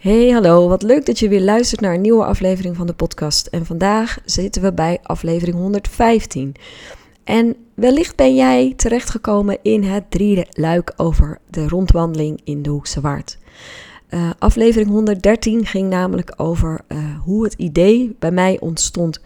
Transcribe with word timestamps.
Hey, 0.00 0.30
hallo. 0.30 0.68
Wat 0.68 0.82
leuk 0.82 1.06
dat 1.06 1.18
je 1.18 1.28
weer 1.28 1.40
luistert 1.40 1.80
naar 1.80 1.94
een 1.94 2.00
nieuwe 2.00 2.24
aflevering 2.24 2.76
van 2.76 2.86
de 2.86 2.92
podcast. 2.92 3.46
En 3.46 3.66
vandaag 3.66 4.18
zitten 4.24 4.62
we 4.62 4.72
bij 4.72 4.98
aflevering 5.02 5.56
115. 5.56 6.54
En 7.24 7.56
wellicht 7.74 8.16
ben 8.16 8.34
jij 8.34 8.72
terechtgekomen 8.76 9.58
in 9.62 9.82
het 9.82 10.10
drie 10.10 10.46
luik 10.50 10.92
over 10.96 11.38
de 11.50 11.68
rondwandeling 11.68 12.40
in 12.44 12.62
de 12.62 12.70
Hoekse 12.70 13.00
Waard. 13.00 13.38
Uh, 14.10 14.30
aflevering 14.38 14.90
113 14.90 15.66
ging 15.66 15.88
namelijk 15.88 16.32
over 16.36 16.80
uh, 16.88 16.98
hoe 17.24 17.44
het 17.44 17.54
idee 17.54 18.16
bij 18.18 18.30
mij 18.30 18.60
ontstond 18.60 19.20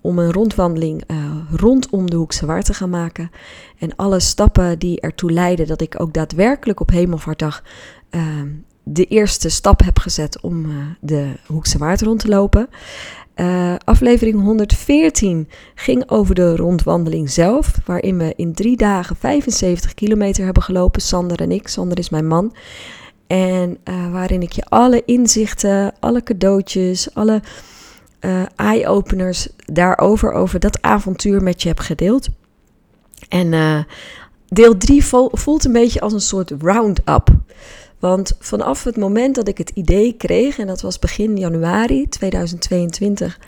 om 0.00 0.18
een 0.18 0.32
rondwandeling 0.32 1.02
uh, 1.10 1.16
rondom 1.50 2.10
de 2.10 2.16
Hoekse 2.16 2.46
Waard 2.46 2.64
te 2.64 2.74
gaan 2.74 2.90
maken. 2.90 3.30
En 3.78 3.96
alle 3.96 4.20
stappen 4.20 4.78
die 4.78 5.00
ertoe 5.00 5.32
leidden 5.32 5.66
dat 5.66 5.80
ik 5.80 6.00
ook 6.00 6.12
daadwerkelijk 6.12 6.80
op 6.80 6.90
Hemelvaartdag 6.90 7.62
de 8.84 9.04
eerste 9.04 9.48
stap 9.48 9.82
heb 9.84 9.98
gezet 9.98 10.40
om 10.40 10.64
uh, 10.64 10.76
de 11.00 11.32
Hoekse 11.46 11.78
Waard 11.78 12.02
rond 12.02 12.20
te 12.20 12.28
lopen. 12.28 12.68
Uh, 13.36 13.74
aflevering 13.84 14.42
114 14.42 15.48
ging 15.74 16.10
over 16.10 16.34
de 16.34 16.56
rondwandeling 16.56 17.30
zelf, 17.30 17.74
waarin 17.84 18.18
we 18.18 18.32
in 18.36 18.54
drie 18.54 18.76
dagen 18.76 19.16
75 19.16 19.94
kilometer 19.94 20.44
hebben 20.44 20.62
gelopen, 20.62 21.02
Sander 21.02 21.40
en 21.40 21.52
ik. 21.52 21.68
Sander 21.68 21.98
is 21.98 22.10
mijn 22.10 22.26
man. 22.26 22.54
En 23.26 23.78
uh, 23.84 24.12
waarin 24.12 24.42
ik 24.42 24.52
je 24.52 24.64
alle 24.64 25.02
inzichten, 25.04 25.94
alle 26.00 26.22
cadeautjes, 26.22 27.14
alle 27.14 27.42
eye-openers 28.56 29.48
daarover, 29.56 30.32
over 30.32 30.60
dat 30.60 30.82
avontuur 30.82 31.42
met 31.42 31.62
je 31.62 31.68
heb 31.68 31.78
gedeeld. 31.78 32.28
En 33.28 33.86
deel 34.48 34.76
3 34.76 35.04
voelt 35.32 35.64
een 35.64 35.72
beetje 35.72 36.00
als 36.00 36.12
een 36.12 36.20
soort 36.20 36.52
round-up. 36.58 37.28
Want 38.02 38.32
vanaf 38.38 38.84
het 38.84 38.96
moment 38.96 39.34
dat 39.34 39.48
ik 39.48 39.58
het 39.58 39.70
idee 39.70 40.12
kreeg, 40.12 40.58
en 40.58 40.66
dat 40.66 40.80
was 40.80 40.98
begin 40.98 41.36
januari 41.36 42.08
2022, 42.08 43.38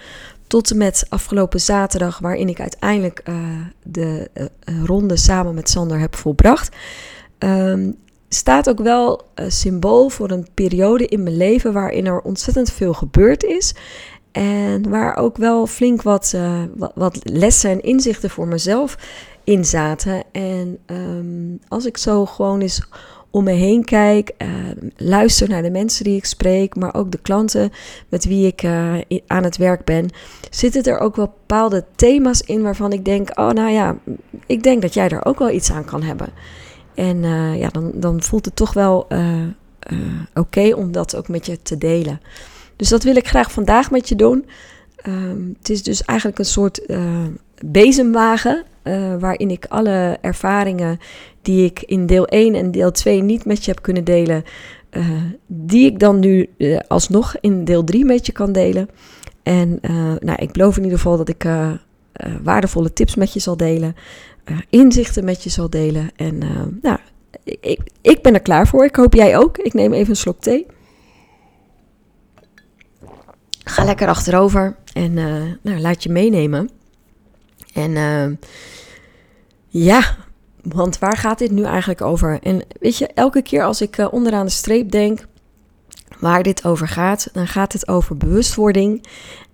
tot 0.47 0.71
en 0.71 0.77
met 0.77 1.07
afgelopen 1.09 1.61
zaterdag, 1.61 2.19
waarin 2.19 2.49
ik 2.49 2.61
uiteindelijk 2.61 3.23
uh, 3.29 3.37
de 3.83 4.31
uh, 4.35 4.85
ronde 4.85 5.17
samen 5.17 5.55
met 5.55 5.71
Sander 5.71 5.99
heb 5.99 6.17
volbracht, 6.17 6.77
um, 7.39 7.97
staat 8.29 8.69
ook 8.69 8.79
wel 8.79 9.23
een 9.35 9.53
symbool 9.53 10.09
voor 10.09 10.31
een 10.31 10.47
periode 10.55 11.07
in 11.07 11.23
mijn 11.23 11.37
leven 11.37 11.73
waarin 11.73 12.07
er 12.07 12.21
ontzettend 12.21 12.73
veel 12.73 12.93
gebeurd 12.93 13.45
is. 13.45 13.75
En 14.33 14.91
waar 14.91 15.17
ook 15.17 15.37
wel 15.37 15.67
flink 15.67 16.03
wat, 16.03 16.35
wat, 16.75 16.93
wat, 16.95 17.19
lessen 17.23 17.71
en 17.71 17.83
inzichten 17.83 18.31
voor 18.31 18.47
mezelf 18.47 18.99
in 19.45 19.65
zaten. 19.65 20.23
En 20.33 20.79
um, 20.87 21.59
als 21.69 21.87
ik 21.87 21.97
zo 21.97 22.27
gewoon 22.27 22.61
eens 22.61 22.83
om 23.35 23.45
me 23.45 23.53
heen 23.53 23.85
kijk, 23.85 24.33
uh, 24.39 24.49
luister 24.97 25.49
naar 25.49 25.63
de 25.63 25.71
mensen 25.71 26.05
die 26.05 26.17
ik 26.17 26.25
spreek, 26.25 26.77
maar 26.77 26.95
ook 26.95 27.11
de 27.11 27.19
klanten 27.19 27.73
met 28.09 28.25
wie 28.25 28.47
ik 28.47 28.63
uh, 28.63 28.95
aan 29.27 29.45
het 29.45 29.57
werk 29.57 29.85
ben, 29.85 30.11
zitten 30.51 30.83
er 30.83 30.99
ook 30.99 31.17
wel 31.17 31.27
bepaalde 31.27 31.85
thema's 31.97 32.41
in 32.41 32.63
waarvan 32.63 32.93
ik 32.93 33.05
denk, 33.05 33.39
oh 33.39 33.51
nou 33.51 33.71
ja, 33.71 33.97
ik 34.47 34.63
denk 34.63 34.83
dat 34.83 34.95
jij 34.95 35.09
er 35.09 35.25
ook 35.25 35.39
wel 35.39 35.51
iets 35.51 35.71
aan 35.71 35.85
kan 35.85 36.03
hebben. 36.03 36.29
En 36.95 37.17
uh, 37.17 37.59
ja, 37.59 37.69
dan, 37.69 37.91
dan 37.95 38.23
voelt 38.23 38.45
het 38.45 38.57
toch 38.57 38.73
wel 38.73 39.07
oké 40.35 40.75
om 40.75 40.93
dat 40.93 41.17
ook 41.17 41.29
met 41.29 41.47
je 41.47 41.63
te 41.63 41.79
delen. 41.79 42.21
Dus 42.77 42.89
dat 42.89 43.03
wil 43.03 43.17
ik 43.17 43.29
graag 43.29 43.53
vandaag 43.53 43.91
met 43.91 44.09
je 44.09 44.17
doen. 44.17 44.47
Um, 45.07 45.55
het 45.59 45.71
is 45.71 45.83
dus 45.83 46.05
eigenlijk 46.05 46.39
een 46.39 46.45
soort 46.45 46.87
bezemwagen 47.65 48.65
uh, 48.85 49.15
waarin 49.19 49.51
ik 49.51 49.67
alle 49.69 50.19
ervaringen 50.21 50.99
die 51.43 51.65
ik 51.65 51.83
in 51.83 52.07
deel 52.07 52.27
1 52.27 52.55
en 52.55 52.71
deel 52.71 52.91
2 52.91 53.23
niet 53.23 53.45
met 53.45 53.65
je 53.65 53.71
heb 53.71 53.83
kunnen 53.83 54.05
delen, 54.05 54.45
uh, 54.91 55.23
die 55.47 55.87
ik 55.87 55.99
dan 55.99 56.19
nu 56.19 56.49
uh, 56.59 56.79
alsnog 56.89 57.37
in 57.41 57.65
deel 57.65 57.85
3 57.85 58.05
met 58.05 58.27
je 58.27 58.33
kan 58.33 58.53
delen. 58.53 58.89
En 59.43 59.79
nou, 60.21 60.35
ik 60.37 60.53
beloof 60.53 60.77
in 60.77 60.83
ieder 60.83 60.99
geval 60.99 61.17
dat 61.17 61.29
ik 61.29 61.47
waardevolle 62.43 62.93
tips 62.93 63.15
met 63.15 63.33
je 63.33 63.41
zal 63.41 63.57
delen, 63.57 63.97
inzichten 64.71 65.25
met 65.25 65.43
je 65.43 65.51
zal 65.51 65.71
delen. 65.71 66.11
En 66.17 66.39
nou, 66.83 66.99
ik, 67.45 67.81
ik 68.01 68.23
ben 68.23 68.35
er 68.35 68.43
klaar 68.43 68.67
voor. 68.67 68.85
Ik 68.85 68.97
hoop 68.97 69.15
jij 69.15 69.39
ook. 69.39 69.59
Ik 69.59 69.75
neem 69.75 69.93
even 69.93 70.11
een 70.11 70.17
slok 70.17 70.41
thee. 70.41 70.67
Ga 73.65 73.85
lekker 73.85 74.09
achterover 74.09 74.77
en 74.93 75.15
nou, 75.63 75.81
laat 75.81 76.03
je 76.03 76.11
meenemen. 76.11 76.71
En 77.75 77.93
ja, 79.83 80.17
want 80.63 80.99
waar 80.99 81.17
gaat 81.17 81.39
dit 81.39 81.51
nu 81.51 81.63
eigenlijk 81.63 82.01
over? 82.01 82.39
En 82.43 82.63
weet 82.81 82.99
je, 82.99 83.07
elke 83.07 83.43
keer 83.43 83.65
als 83.65 83.81
ik 83.81 83.99
uh, 83.99 84.07
onderaan 84.11 84.47
de 84.47 84.53
streep 84.53 84.91
denk 84.91 85.27
waar 86.19 86.43
dit 86.43 86.65
over 86.65 86.89
gaat, 86.89 87.29
dan 87.33 87.47
gaat 87.47 87.73
het 87.73 87.89
over 87.89 88.17
bewustwording 88.17 89.07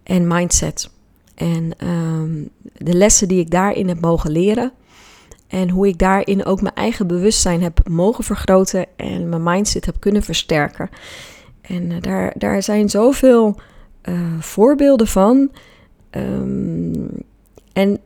en 0.03 0.27
mindset. 0.27 0.91
En 1.35 1.73
um, 1.89 2.49
de 2.77 2.95
lessen 2.95 3.29
die 3.29 3.41
ik 3.41 3.51
daarin 3.51 3.89
heb 3.89 4.01
mogen 4.01 4.31
leren. 4.31 4.73
En 5.47 5.71
hoe 5.71 5.89
ik 5.89 5.99
daarin 5.99 6.45
ook 6.45 6.61
mijn 6.61 6.75
eigen 6.75 7.07
bewustzijn 7.07 7.63
heb 7.63 7.89
mogen 7.89 8.25
vergroten 8.25 8.87
en 8.97 9.29
mijn 9.29 9.43
mindset 9.43 9.87
heb 9.87 9.97
kunnen 9.99 10.23
versterken. 10.23 10.91
En 11.61 11.91
uh, 11.91 12.01
daar, 12.01 12.33
daar 12.37 12.63
zijn 12.63 12.89
zoveel 12.89 13.61
uh, 14.09 14.41
voorbeelden 14.41 15.07
van. 15.07 15.51
Um, 16.11 17.09
en 17.73 18.01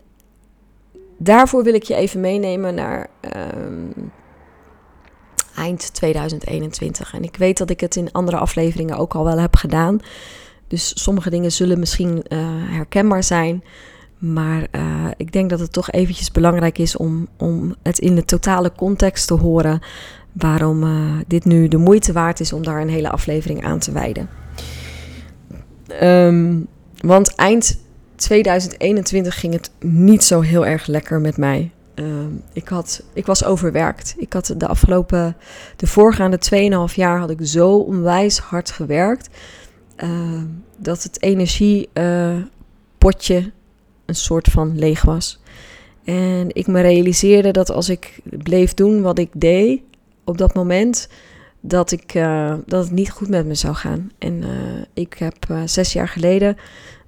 daarvoor 1.19 1.63
wil 1.63 1.75
ik 1.75 1.83
je 1.83 1.95
even 1.95 2.21
meenemen 2.21 2.75
naar 2.75 3.07
um, 3.55 4.13
eind 5.57 5.95
2021. 5.95 7.15
En 7.15 7.23
ik 7.23 7.37
weet 7.37 7.59
dat 7.59 7.71
ik 7.71 7.81
het 7.81 7.97
in 7.97 8.13
andere 8.13 8.37
afleveringen 8.37 8.97
ook 8.97 9.15
al 9.15 9.25
wel 9.25 9.39
heb 9.39 9.57
gedaan. 9.57 10.01
Dus 10.69 11.03
sommige 11.03 11.31
dingen 11.31 11.53
zullen 11.53 11.79
misschien 11.79 12.25
uh, 12.29 12.39
herkenbaar 12.51 13.23
zijn. 13.23 13.65
Maar 14.19 14.67
uh, 14.73 15.07
ik 15.17 15.33
denk 15.33 15.51
dat 15.51 15.61
het 15.61 15.73
toch 15.73 15.91
eventjes 15.91 16.31
belangrijk 16.31 16.79
is 16.79 16.97
om, 16.97 17.29
om 17.39 17.75
het 17.83 17.99
in 17.99 18.15
de 18.15 18.25
totale 18.25 18.73
context 18.77 19.27
te 19.27 19.35
horen. 19.35 19.81
Waarom 20.33 20.83
uh, 20.83 21.13
dit 21.27 21.45
nu 21.45 21.69
de 21.69 21.77
moeite 21.77 22.13
waard 22.13 22.41
is 22.41 22.53
om 22.53 22.63
daar 22.63 22.81
een 22.81 22.89
hele 22.89 23.11
aflevering 23.11 23.65
aan 23.65 23.79
te 23.79 23.93
wijden. 23.93 24.29
Um, 26.03 26.67
want 27.01 27.35
eind 27.35 27.84
2021 28.17 29.41
ging 29.41 29.53
het 29.53 29.71
niet 29.81 30.25
zo 30.25 30.41
heel 30.41 30.67
erg 30.67 30.87
lekker 30.87 31.21
met 31.21 31.37
mij. 31.37 31.71
Uh, 31.95 32.07
ik, 32.53 32.69
had, 32.69 33.03
ik 33.13 33.27
was 33.27 33.45
overwerkt. 33.45 34.15
Ik 34.19 34.33
had 34.33 34.55
de 34.57 34.67
afgelopen, 34.67 35.37
de 35.77 35.87
voorgaande 35.87 36.39
2,5 36.91 36.95
jaar 36.95 37.19
had 37.19 37.31
ik 37.31 37.39
zo 37.43 37.77
onwijs 37.77 38.39
hard 38.39 38.71
gewerkt. 38.71 39.29
Uh, 40.05 40.43
dat 40.77 41.03
het 41.03 41.23
energiepotje 41.23 43.39
uh, 43.39 43.47
een 44.05 44.15
soort 44.15 44.49
van 44.49 44.79
leeg 44.79 45.03
was. 45.03 45.41
En 46.05 46.55
ik 46.55 46.67
me 46.67 46.81
realiseerde 46.81 47.51
dat 47.51 47.71
als 47.71 47.89
ik 47.89 48.21
bleef 48.25 48.75
doen 48.75 49.03
wat 49.03 49.19
ik 49.19 49.31
deed 49.33 49.81
op 50.25 50.39
dat 50.39 50.55
moment, 50.55 51.09
dat, 51.61 51.91
ik, 51.91 52.15
uh, 52.15 52.55
dat 52.67 52.85
het 52.85 52.93
niet 52.93 53.11
goed 53.11 53.29
met 53.29 53.47
me 53.47 53.55
zou 53.55 53.75
gaan. 53.75 54.11
En 54.19 54.43
uh, 54.43 54.49
ik 54.93 55.15
heb 55.19 55.37
zes 55.65 55.93
jaar 55.93 56.09
geleden 56.09 56.57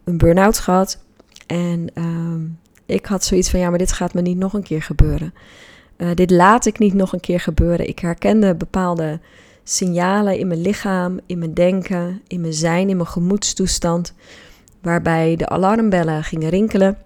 een 0.06 0.18
burn-out 0.18 0.58
gehad. 0.58 0.98
En 1.46 1.86
uh, 1.94 2.50
ik 2.86 3.06
had 3.06 3.24
zoiets 3.24 3.50
van, 3.50 3.60
ja, 3.60 3.68
maar 3.68 3.78
dit 3.78 3.92
gaat 3.92 4.14
me 4.14 4.20
niet 4.20 4.36
nog 4.36 4.52
een 4.52 4.62
keer 4.62 4.82
gebeuren. 4.82 5.34
Uh, 5.96 6.08
dit 6.14 6.30
laat 6.30 6.66
ik 6.66 6.78
niet 6.78 6.94
nog 6.94 7.12
een 7.12 7.20
keer 7.20 7.40
gebeuren. 7.40 7.88
Ik 7.88 7.98
herkende 7.98 8.54
bepaalde 8.54 9.20
signalen 9.64 10.38
in 10.38 10.46
mijn 10.46 10.60
lichaam, 10.60 11.18
in 11.26 11.38
mijn 11.38 11.54
denken, 11.54 12.22
in 12.26 12.40
mijn 12.40 12.52
zijn, 12.52 12.88
in 12.88 12.96
mijn 12.96 13.08
gemoedstoestand. 13.08 14.14
Waarbij 14.80 15.36
de 15.36 15.48
alarmbellen 15.48 16.24
gingen 16.24 16.48
rinkelen. 16.48 16.98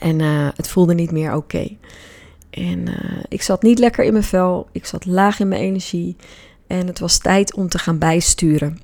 En 0.00 0.20
uh, 0.20 0.48
het 0.56 0.68
voelde 0.68 0.94
niet 0.94 1.10
meer 1.10 1.34
oké. 1.34 1.76
En 2.50 2.88
uh, 2.88 3.22
ik 3.28 3.42
zat 3.42 3.62
niet 3.62 3.78
lekker 3.78 4.04
in 4.04 4.12
mijn 4.12 4.24
vel. 4.24 4.68
Ik 4.72 4.86
zat 4.86 5.06
laag 5.06 5.40
in 5.40 5.48
mijn 5.48 5.62
energie. 5.62 6.16
En 6.66 6.86
het 6.86 6.98
was 6.98 7.18
tijd 7.18 7.54
om 7.54 7.68
te 7.68 7.78
gaan 7.78 7.98
bijsturen. 7.98 8.78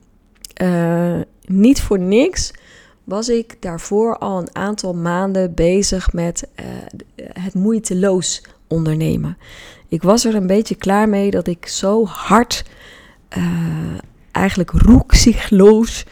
Niet 1.47 1.81
voor 1.81 1.99
niks 1.99 2.53
was 3.05 3.29
ik 3.29 3.56
daarvoor 3.61 4.19
al 4.19 4.39
een 4.39 4.56
aantal 4.56 4.95
maanden 4.95 5.55
bezig 5.55 6.12
met 6.12 6.49
uh, 6.61 6.67
het 7.33 7.55
moeiteloos 7.55 8.43
ondernemen. 8.69 9.39
Ik 9.89 10.03
was 10.03 10.25
er 10.25 10.35
een 10.35 10.47
beetje 10.47 10.75
klaar 10.75 11.09
mee 11.09 11.31
dat 11.31 11.47
ik 11.47 11.67
zo 11.67 12.05
hard, 12.06 12.65
uh, 13.39 13.45
eigenlijk 14.31 14.71
roekzichtloos 14.71 16.06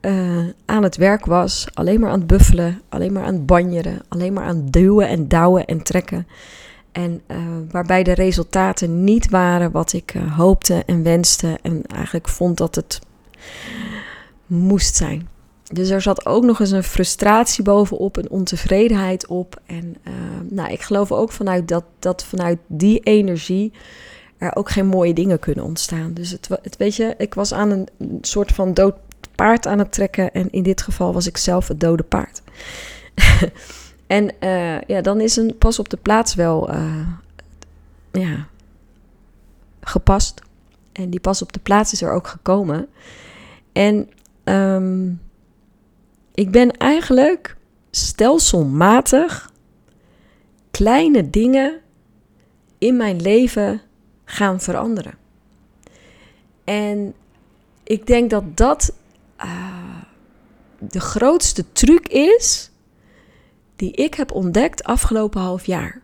uh, 0.00 0.44
aan 0.64 0.82
het 0.82 0.96
werk 0.96 1.24
was. 1.24 1.66
Alleen 1.74 2.00
maar 2.00 2.10
aan 2.10 2.18
het 2.18 2.26
buffelen, 2.26 2.82
alleen 2.88 3.12
maar 3.12 3.24
aan 3.24 3.34
het 3.34 3.46
banjeren, 3.46 4.00
alleen 4.08 4.32
maar 4.32 4.44
aan 4.44 4.56
het 4.56 4.72
duwen 4.72 5.08
en 5.08 5.28
douwen 5.28 5.64
en 5.64 5.82
trekken. 5.82 6.26
En 6.92 7.22
waarbij 7.70 8.02
de 8.02 8.14
resultaten 8.14 9.04
niet 9.04 9.30
waren 9.30 9.70
wat 9.70 9.92
ik 9.92 10.14
hoopte 10.36 10.82
en 10.86 11.02
wenste 11.02 11.58
en 11.62 11.82
eigenlijk 11.86 12.28
vond 12.28 12.56
dat 12.56 12.74
het 12.74 13.00
moest 14.46 14.96
zijn. 14.96 15.28
Dus 15.72 15.90
er 15.90 16.02
zat 16.02 16.26
ook 16.26 16.44
nog 16.44 16.60
eens 16.60 16.70
een 16.70 16.82
frustratie 16.82 17.64
bovenop, 17.64 18.16
een 18.16 18.30
ontevredenheid 18.30 19.26
op. 19.26 19.60
En 19.66 19.96
uh, 20.08 20.12
nou, 20.50 20.72
ik 20.72 20.80
geloof 20.80 21.12
ook 21.12 21.32
vanuit 21.32 21.68
dat, 21.68 21.84
dat 21.98 22.24
vanuit 22.24 22.58
die 22.66 23.00
energie 23.00 23.72
er 24.38 24.56
ook 24.56 24.70
geen 24.70 24.86
mooie 24.86 25.14
dingen 25.14 25.38
kunnen 25.38 25.64
ontstaan. 25.64 26.14
Dus 26.14 26.30
het, 26.30 26.48
het 26.62 26.76
weet 26.76 26.96
je, 26.96 27.14
ik 27.18 27.34
was 27.34 27.52
aan 27.52 27.70
een 27.70 27.88
soort 28.20 28.52
van 28.52 28.74
dood 28.74 28.94
paard 29.34 29.66
aan 29.66 29.78
het 29.78 29.92
trekken 29.92 30.32
en 30.32 30.50
in 30.50 30.62
dit 30.62 30.82
geval 30.82 31.12
was 31.12 31.26
ik 31.26 31.36
zelf 31.36 31.68
het 31.68 31.80
dode 31.80 32.02
paard. 32.02 32.42
en 34.06 34.30
uh, 34.40 34.80
ja, 34.80 35.00
dan 35.00 35.20
is 35.20 35.36
een 35.36 35.58
pas 35.58 35.78
op 35.78 35.88
de 35.88 35.96
plaats 35.96 36.34
wel 36.34 36.74
uh, 36.74 37.06
ja, 38.12 38.46
gepast. 39.80 40.40
En 40.92 41.10
die 41.10 41.20
pas 41.20 41.42
op 41.42 41.52
de 41.52 41.60
plaats 41.60 41.92
is 41.92 42.02
er 42.02 42.12
ook 42.12 42.26
gekomen. 42.26 42.88
En 43.72 44.10
um, 44.44 45.20
ik 46.36 46.50
ben 46.50 46.70
eigenlijk 46.70 47.56
stelselmatig 47.90 49.52
kleine 50.70 51.30
dingen 51.30 51.80
in 52.78 52.96
mijn 52.96 53.20
leven 53.20 53.80
gaan 54.24 54.60
veranderen. 54.60 55.14
En 56.64 57.14
ik 57.82 58.06
denk 58.06 58.30
dat 58.30 58.56
dat 58.56 58.94
uh, 59.44 60.00
de 60.78 61.00
grootste 61.00 61.72
truc 61.72 62.08
is 62.08 62.70
die 63.76 63.92
ik 63.92 64.14
heb 64.14 64.32
ontdekt 64.32 64.84
afgelopen 64.84 65.40
half 65.40 65.66
jaar. 65.66 66.00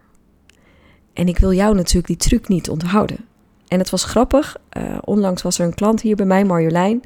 En 1.12 1.29
ik 1.29 1.38
wil 1.38 1.52
jou 1.52 1.75
natuurlijk 1.75 2.06
die 2.06 2.17
truc 2.17 2.49
niet 2.49 2.70
onthouden. 2.70 3.26
En 3.69 3.79
het 3.79 3.90
was 3.90 4.05
grappig. 4.05 4.56
Uh, 4.76 4.99
onlangs 5.05 5.43
was 5.43 5.58
er 5.58 5.67
een 5.67 5.75
klant 5.75 6.00
hier 6.00 6.17
bij 6.17 6.26
mij, 6.26 6.44
Marjolein. 6.44 7.02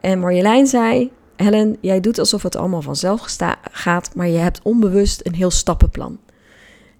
En 0.00 0.18
Marjolein 0.18 0.66
zei: 0.66 1.10
Helen, 1.36 1.76
jij 1.80 2.00
doet 2.00 2.18
alsof 2.18 2.42
het 2.42 2.56
allemaal 2.56 2.82
vanzelf 2.82 3.36
gaat, 3.70 4.14
maar 4.14 4.28
je 4.28 4.38
hebt 4.38 4.60
onbewust 4.62 5.20
een 5.26 5.34
heel 5.34 5.50
stappenplan. 5.50 6.18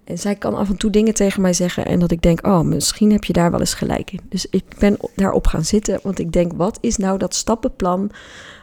En 0.03 0.17
zij 0.17 0.35
kan 0.35 0.55
af 0.55 0.69
en 0.69 0.77
toe 0.77 0.89
dingen 0.91 1.13
tegen 1.13 1.41
mij 1.41 1.53
zeggen 1.53 1.85
en 1.85 1.99
dat 1.99 2.11
ik 2.11 2.21
denk, 2.21 2.45
oh, 2.45 2.61
misschien 2.61 3.11
heb 3.11 3.23
je 3.23 3.33
daar 3.33 3.51
wel 3.51 3.59
eens 3.59 3.73
gelijk 3.73 4.11
in. 4.11 4.19
Dus 4.29 4.45
ik 4.49 4.63
ben 4.79 4.97
daarop 5.15 5.47
gaan 5.47 5.65
zitten, 5.65 5.99
want 6.03 6.19
ik 6.19 6.31
denk, 6.31 6.51
wat 6.55 6.77
is 6.81 6.97
nou 6.97 7.17
dat 7.17 7.35
stappenplan 7.35 8.11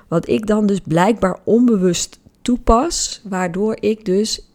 wat 0.08 0.28
ik 0.28 0.46
dan 0.46 0.66
dus 0.66 0.80
blijkbaar 0.84 1.38
onbewust 1.44 2.20
toepas, 2.42 3.20
waardoor 3.24 3.76
ik 3.80 4.04
dus 4.04 4.50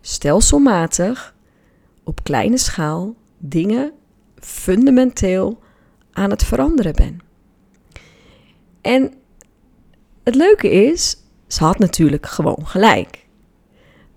stelselmatig 0.00 1.34
op 2.04 2.22
kleine 2.22 2.58
schaal 2.58 3.14
dingen 3.38 3.92
fundamenteel 4.36 5.58
aan 6.12 6.30
het 6.30 6.44
veranderen 6.44 6.94
ben. 6.94 7.18
En 8.80 9.12
het 10.28 10.36
leuke 10.36 10.70
is, 10.70 11.16
ze 11.46 11.64
had 11.64 11.78
natuurlijk 11.78 12.26
gewoon 12.26 12.66
gelijk. 12.66 13.26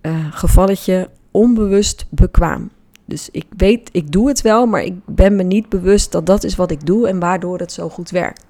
Uh, 0.01 0.27
gevalletje 0.31 1.09
onbewust 1.31 2.05
bekwaam. 2.09 2.69
Dus 3.05 3.29
ik 3.31 3.45
weet, 3.57 3.89
ik 3.91 4.11
doe 4.11 4.27
het 4.27 4.41
wel, 4.41 4.65
maar 4.65 4.83
ik 4.83 4.95
ben 5.05 5.35
me 5.35 5.43
niet 5.43 5.69
bewust 5.69 6.11
dat 6.11 6.25
dat 6.25 6.43
is 6.43 6.55
wat 6.55 6.71
ik 6.71 6.85
doe 6.85 7.07
en 7.07 7.19
waardoor 7.19 7.59
het 7.59 7.71
zo 7.71 7.89
goed 7.89 8.09
werkt. 8.09 8.45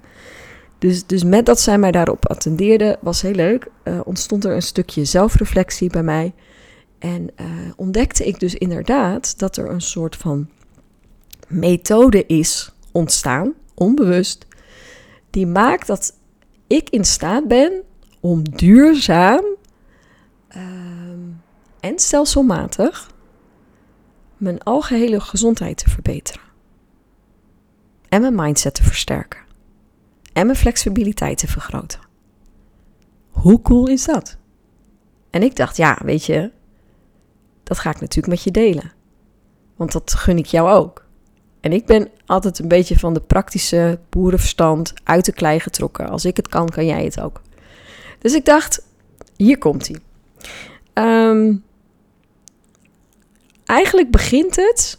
Dus, 0.78 1.06
dus 1.06 1.24
met 1.24 1.46
dat 1.46 1.60
zij 1.60 1.78
mij 1.78 1.90
daarop 1.90 2.28
attendeerde, 2.28 2.98
was 3.00 3.22
heel 3.22 3.34
leuk. 3.34 3.66
Uh, 3.84 4.00
ontstond 4.04 4.44
er 4.44 4.54
een 4.54 4.62
stukje 4.62 5.04
zelfreflectie 5.04 5.90
bij 5.90 6.02
mij. 6.02 6.32
En 6.98 7.30
uh, 7.40 7.46
ontdekte 7.76 8.26
ik 8.26 8.40
dus 8.40 8.54
inderdaad 8.54 9.38
dat 9.38 9.56
er 9.56 9.70
een 9.70 9.80
soort 9.80 10.16
van 10.16 10.48
methode 11.48 12.26
is 12.26 12.72
ontstaan, 12.92 13.52
onbewust, 13.74 14.46
die 15.30 15.46
maakt 15.46 15.86
dat 15.86 16.14
ik 16.72 16.90
in 16.90 17.04
staat 17.04 17.48
ben 17.48 17.82
om 18.20 18.42
duurzaam 18.50 19.44
uh, 20.56 20.62
en 21.80 21.98
stelselmatig 21.98 23.10
mijn 24.36 24.62
algehele 24.62 25.20
gezondheid 25.20 25.76
te 25.76 25.90
verbeteren. 25.90 26.42
En 28.08 28.20
mijn 28.20 28.34
mindset 28.34 28.74
te 28.74 28.82
versterken. 28.82 29.40
En 30.32 30.46
mijn 30.46 30.58
flexibiliteit 30.58 31.38
te 31.38 31.48
vergroten. 31.48 32.00
Hoe 33.30 33.62
cool 33.62 33.88
is 33.88 34.04
dat? 34.04 34.36
En 35.30 35.42
ik 35.42 35.56
dacht, 35.56 35.76
ja, 35.76 35.98
weet 36.04 36.24
je, 36.24 36.52
dat 37.62 37.78
ga 37.78 37.90
ik 37.90 38.00
natuurlijk 38.00 38.34
met 38.34 38.42
je 38.42 38.50
delen. 38.50 38.92
Want 39.76 39.92
dat 39.92 40.14
gun 40.14 40.38
ik 40.38 40.46
jou 40.46 40.70
ook. 40.70 41.01
En 41.62 41.72
ik 41.72 41.86
ben 41.86 42.08
altijd 42.26 42.58
een 42.58 42.68
beetje 42.68 42.98
van 42.98 43.14
de 43.14 43.20
praktische 43.20 43.98
boerenverstand 44.08 44.94
uit 45.04 45.24
de 45.24 45.32
klei 45.32 45.60
getrokken. 45.60 46.08
Als 46.08 46.24
ik 46.24 46.36
het 46.36 46.48
kan, 46.48 46.68
kan 46.68 46.86
jij 46.86 47.04
het 47.04 47.20
ook. 47.20 47.40
Dus 48.18 48.34
ik 48.34 48.44
dacht, 48.44 48.86
hier 49.36 49.58
komt 49.58 49.88
hij. 49.88 49.98
Um, 51.28 51.64
eigenlijk 53.64 54.10
begint 54.10 54.56
het 54.56 54.98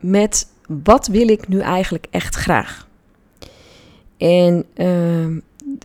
met 0.00 0.48
wat 0.68 1.06
wil 1.06 1.28
ik 1.28 1.48
nu 1.48 1.60
eigenlijk 1.60 2.06
echt 2.10 2.34
graag? 2.34 2.86
En 4.16 4.64
uh, 4.74 5.42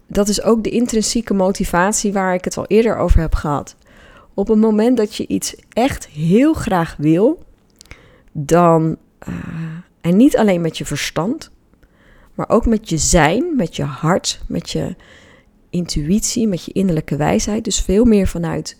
dat 0.07 0.27
is 0.27 0.41
ook 0.41 0.63
de 0.63 0.69
intrinsieke 0.69 1.33
motivatie 1.33 2.13
waar 2.13 2.33
ik 2.33 2.44
het 2.44 2.57
al 2.57 2.65
eerder 2.67 2.97
over 2.97 3.19
heb 3.19 3.35
gehad. 3.35 3.75
Op 4.33 4.47
het 4.47 4.59
moment 4.59 4.97
dat 4.97 5.15
je 5.15 5.27
iets 5.27 5.55
echt 5.69 6.07
heel 6.07 6.53
graag 6.53 6.95
wil, 6.97 7.44
dan, 8.31 8.97
uh, 9.28 9.36
en 10.02 10.18
niet 10.18 10.38
alleen 10.38 10.62
met 10.62 10.78
je 10.78 10.86
verstand, 10.86 11.52
maar 12.34 12.50
ook 12.50 12.66
met 12.66 12.90
je 12.90 12.98
zijn, 12.98 13.56
met 13.56 13.75
je 13.75 13.84
hart, 13.84 14.42
met 14.48 14.70
je 14.70 14.96
intuïtie, 15.70 16.48
met 16.48 16.66
je 16.66 16.72
innerlijke 16.72 17.16
wijsheid. 17.16 17.64
Dus 17.64 17.81
veel 17.81 18.06
meer 18.06 18.28
vanuit 18.28 18.78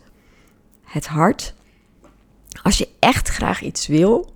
het 0.84 1.08
hart 1.08 1.54
als 2.62 2.78
je 2.78 2.88
echt 3.00 3.30
graag 3.30 3.62
iets 3.62 3.88
wil 3.88 4.32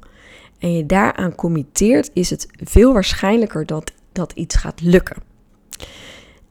en 0.60 0.74
je 0.74 0.86
daaraan 0.86 1.36
committeert, 1.36 2.10
is 2.14 2.30
het 2.30 2.48
veel 2.64 2.94
waarschijnlijker 2.94 3.66
dat, 3.66 3.92
dat 4.12 4.32
iets 4.32 4.56
gaat 4.56 4.82
lukken. 4.82 5.24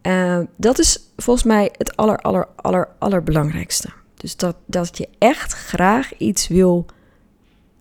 Uh, 0.03 0.41
dat 0.57 0.79
is 0.79 1.01
volgens 1.17 1.47
mij 1.47 1.73
het 1.73 1.97
aller, 1.97 2.19
aller, 2.57 2.89
allerbelangrijkste. 2.99 3.89
Dus 4.15 4.37
dat, 4.37 4.57
dat 4.67 4.99
je 4.99 5.09
echt 5.19 5.53
graag 5.53 6.17
iets 6.17 6.49
wil 6.49 6.87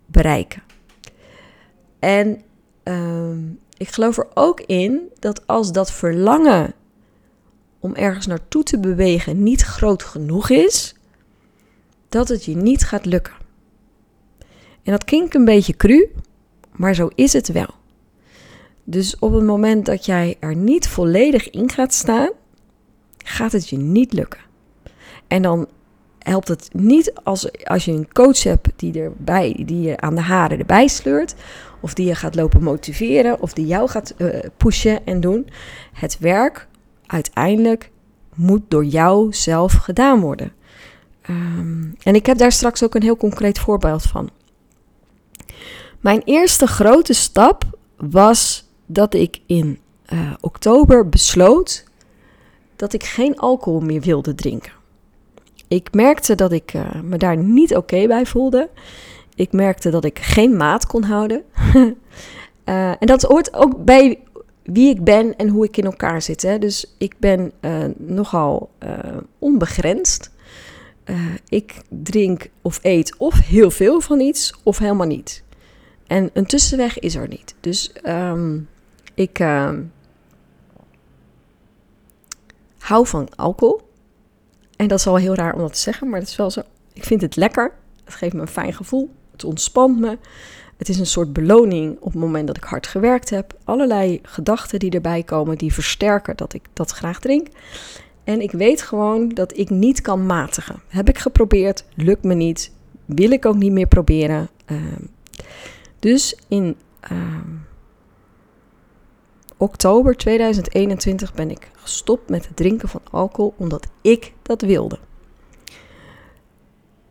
bereiken. 0.05 0.63
En 2.05 2.41
uh, 2.83 3.37
ik 3.77 3.87
geloof 3.87 4.17
er 4.17 4.27
ook 4.33 4.61
in 4.61 5.01
dat 5.19 5.47
als 5.47 5.71
dat 5.71 5.91
verlangen 5.91 6.73
om 7.79 7.95
ergens 7.95 8.25
naartoe 8.25 8.63
te 8.63 8.79
bewegen 8.79 9.43
niet 9.43 9.61
groot 9.61 10.03
genoeg 10.03 10.49
is, 10.49 10.95
dat 12.09 12.27
het 12.27 12.45
je 12.45 12.55
niet 12.55 12.83
gaat 12.83 13.05
lukken. 13.05 13.33
En 14.83 14.91
dat 14.91 15.03
klinkt 15.03 15.35
een 15.35 15.45
beetje 15.45 15.75
cru, 15.75 16.09
maar 16.71 16.93
zo 16.93 17.09
is 17.15 17.33
het 17.33 17.47
wel. 17.47 17.73
Dus 18.83 19.19
op 19.19 19.33
het 19.33 19.43
moment 19.43 19.85
dat 19.85 20.05
jij 20.05 20.37
er 20.39 20.55
niet 20.55 20.87
volledig 20.87 21.49
in 21.49 21.69
gaat 21.69 21.93
staan, 21.93 22.29
gaat 23.17 23.51
het 23.51 23.69
je 23.69 23.77
niet 23.77 24.13
lukken. 24.13 24.41
En 25.27 25.41
dan 25.41 25.67
helpt 26.19 26.47
het 26.47 26.69
niet 26.73 27.13
als, 27.23 27.63
als 27.63 27.85
je 27.85 27.91
een 27.91 28.11
coach 28.13 28.43
hebt 28.43 28.69
die, 28.75 29.01
erbij, 29.01 29.63
die 29.65 29.81
je 29.81 29.97
aan 29.99 30.15
de 30.15 30.21
haren 30.21 30.59
erbij 30.59 30.87
sleurt, 30.87 31.35
of 31.85 31.93
die 31.93 32.05
je 32.05 32.15
gaat 32.15 32.35
lopen 32.35 32.63
motiveren, 32.63 33.41
of 33.41 33.53
die 33.53 33.65
jou 33.65 33.89
gaat 33.89 34.13
uh, 34.17 34.39
pushen 34.57 35.05
en 35.05 35.19
doen. 35.19 35.49
Het 35.93 36.17
werk 36.19 36.67
uiteindelijk 37.05 37.91
moet 38.35 38.61
door 38.67 38.85
jou 38.85 39.33
zelf 39.33 39.73
gedaan 39.73 40.19
worden. 40.19 40.51
Um, 41.29 41.95
en 42.03 42.15
ik 42.15 42.25
heb 42.25 42.37
daar 42.37 42.51
straks 42.51 42.83
ook 42.83 42.95
een 42.95 43.01
heel 43.01 43.17
concreet 43.17 43.59
voorbeeld 43.59 44.03
van. 44.03 44.29
Mijn 45.99 46.21
eerste 46.23 46.67
grote 46.67 47.13
stap 47.13 47.63
was 47.97 48.69
dat 48.85 49.13
ik 49.13 49.39
in 49.45 49.79
uh, 50.13 50.33
oktober 50.39 51.09
besloot 51.09 51.83
dat 52.75 52.93
ik 52.93 53.03
geen 53.03 53.37
alcohol 53.37 53.79
meer 53.79 54.01
wilde 54.01 54.35
drinken. 54.35 54.71
Ik 55.67 55.93
merkte 55.93 56.35
dat 56.35 56.51
ik 56.51 56.73
uh, 56.73 57.01
me 57.01 57.17
daar 57.17 57.37
niet 57.37 57.75
oké 57.75 58.07
bij 58.07 58.25
voelde. 58.25 58.69
Ik 59.35 59.51
merkte 59.51 59.89
dat 59.89 60.05
ik 60.05 60.19
geen 60.19 60.57
maat 60.57 60.85
kon 60.85 61.03
houden. 61.03 61.43
uh, 62.65 62.89
en 63.01 63.07
dat 63.07 63.21
hoort 63.21 63.53
ook 63.53 63.85
bij 63.85 64.19
wie 64.63 64.89
ik 64.89 65.03
ben 65.03 65.35
en 65.35 65.47
hoe 65.47 65.65
ik 65.65 65.77
in 65.77 65.85
elkaar 65.85 66.21
zit. 66.21 66.41
Hè. 66.41 66.59
Dus 66.59 66.95
ik 66.97 67.15
ben 67.19 67.51
nogal 67.97 68.69
onbegrensd. 69.39 70.31
ik 71.49 71.81
drink 71.89 72.49
of 72.61 72.79
eet 72.81 73.15
of 73.17 73.39
heel 73.39 73.71
veel 73.71 74.01
van 74.01 74.19
iets 74.19 74.53
of 74.63 74.77
helemaal 74.77 75.07
niet. 75.07 75.43
En 76.07 76.29
een 76.33 76.45
tussenweg 76.45 76.99
is 76.99 77.15
er 77.15 77.27
niet. 77.27 77.55
Dus 77.59 77.91
um, 78.03 78.69
ik 79.13 79.39
uh, 79.39 79.71
hou 82.77 83.07
van 83.07 83.35
alcohol. 83.35 83.81
En 84.75 84.87
dat 84.87 84.99
is 84.99 85.05
wel 85.05 85.15
heel 85.15 85.35
raar 85.35 85.53
om 85.53 85.59
dat 85.59 85.73
te 85.73 85.79
zeggen, 85.79 86.09
maar 86.09 86.19
dat 86.19 86.29
is 86.29 86.35
wel 86.35 86.51
zo. 86.51 86.61
Ik 86.93 87.03
vind 87.03 87.21
het 87.21 87.35
lekker. 87.35 87.73
Het 88.03 88.13
geeft 88.13 88.33
me 88.33 88.41
een 88.41 88.47
fijn 88.47 88.73
gevoel. 88.73 89.09
Het 89.35 89.43
ontspant 89.43 89.99
me. 89.99 90.17
Het 90.77 90.89
is 90.89 90.99
een 90.99 91.05
soort 91.05 91.33
beloning 91.33 91.97
op 91.99 92.11
het 92.11 92.21
moment 92.21 92.47
dat 92.47 92.57
ik 92.57 92.63
hard 92.63 92.87
gewerkt 92.87 93.29
heb. 93.29 93.57
Allerlei 93.63 94.19
gedachten 94.23 94.79
die 94.79 94.91
erbij 94.91 95.23
komen, 95.23 95.57
die 95.57 95.73
versterken 95.73 96.37
dat 96.37 96.53
ik 96.53 96.65
dat 96.73 96.91
graag 96.91 97.19
drink. 97.19 97.47
En 98.23 98.41
ik 98.41 98.51
weet 98.51 98.81
gewoon 98.81 99.29
dat 99.29 99.57
ik 99.57 99.69
niet 99.69 100.01
kan 100.01 100.25
matigen. 100.25 100.81
Heb 100.87 101.09
ik 101.09 101.17
geprobeerd, 101.17 101.85
lukt 101.95 102.23
me 102.23 102.33
niet. 102.33 102.71
Wil 103.05 103.31
ik 103.31 103.45
ook 103.45 103.55
niet 103.55 103.71
meer 103.71 103.87
proberen. 103.87 104.49
Uh, 104.67 104.77
dus 105.99 106.37
in 106.47 106.75
ehm, 106.99 107.53
oktober 109.57 110.17
2021 110.17 111.33
ben 111.33 111.51
ik 111.51 111.71
gestopt 111.75 112.29
met 112.29 112.47
het 112.47 112.55
drinken 112.55 112.89
van 112.89 113.01
alcohol 113.11 113.53
omdat 113.57 113.87
ik 114.01 114.33
dat 114.41 114.61
wilde. 114.61 114.99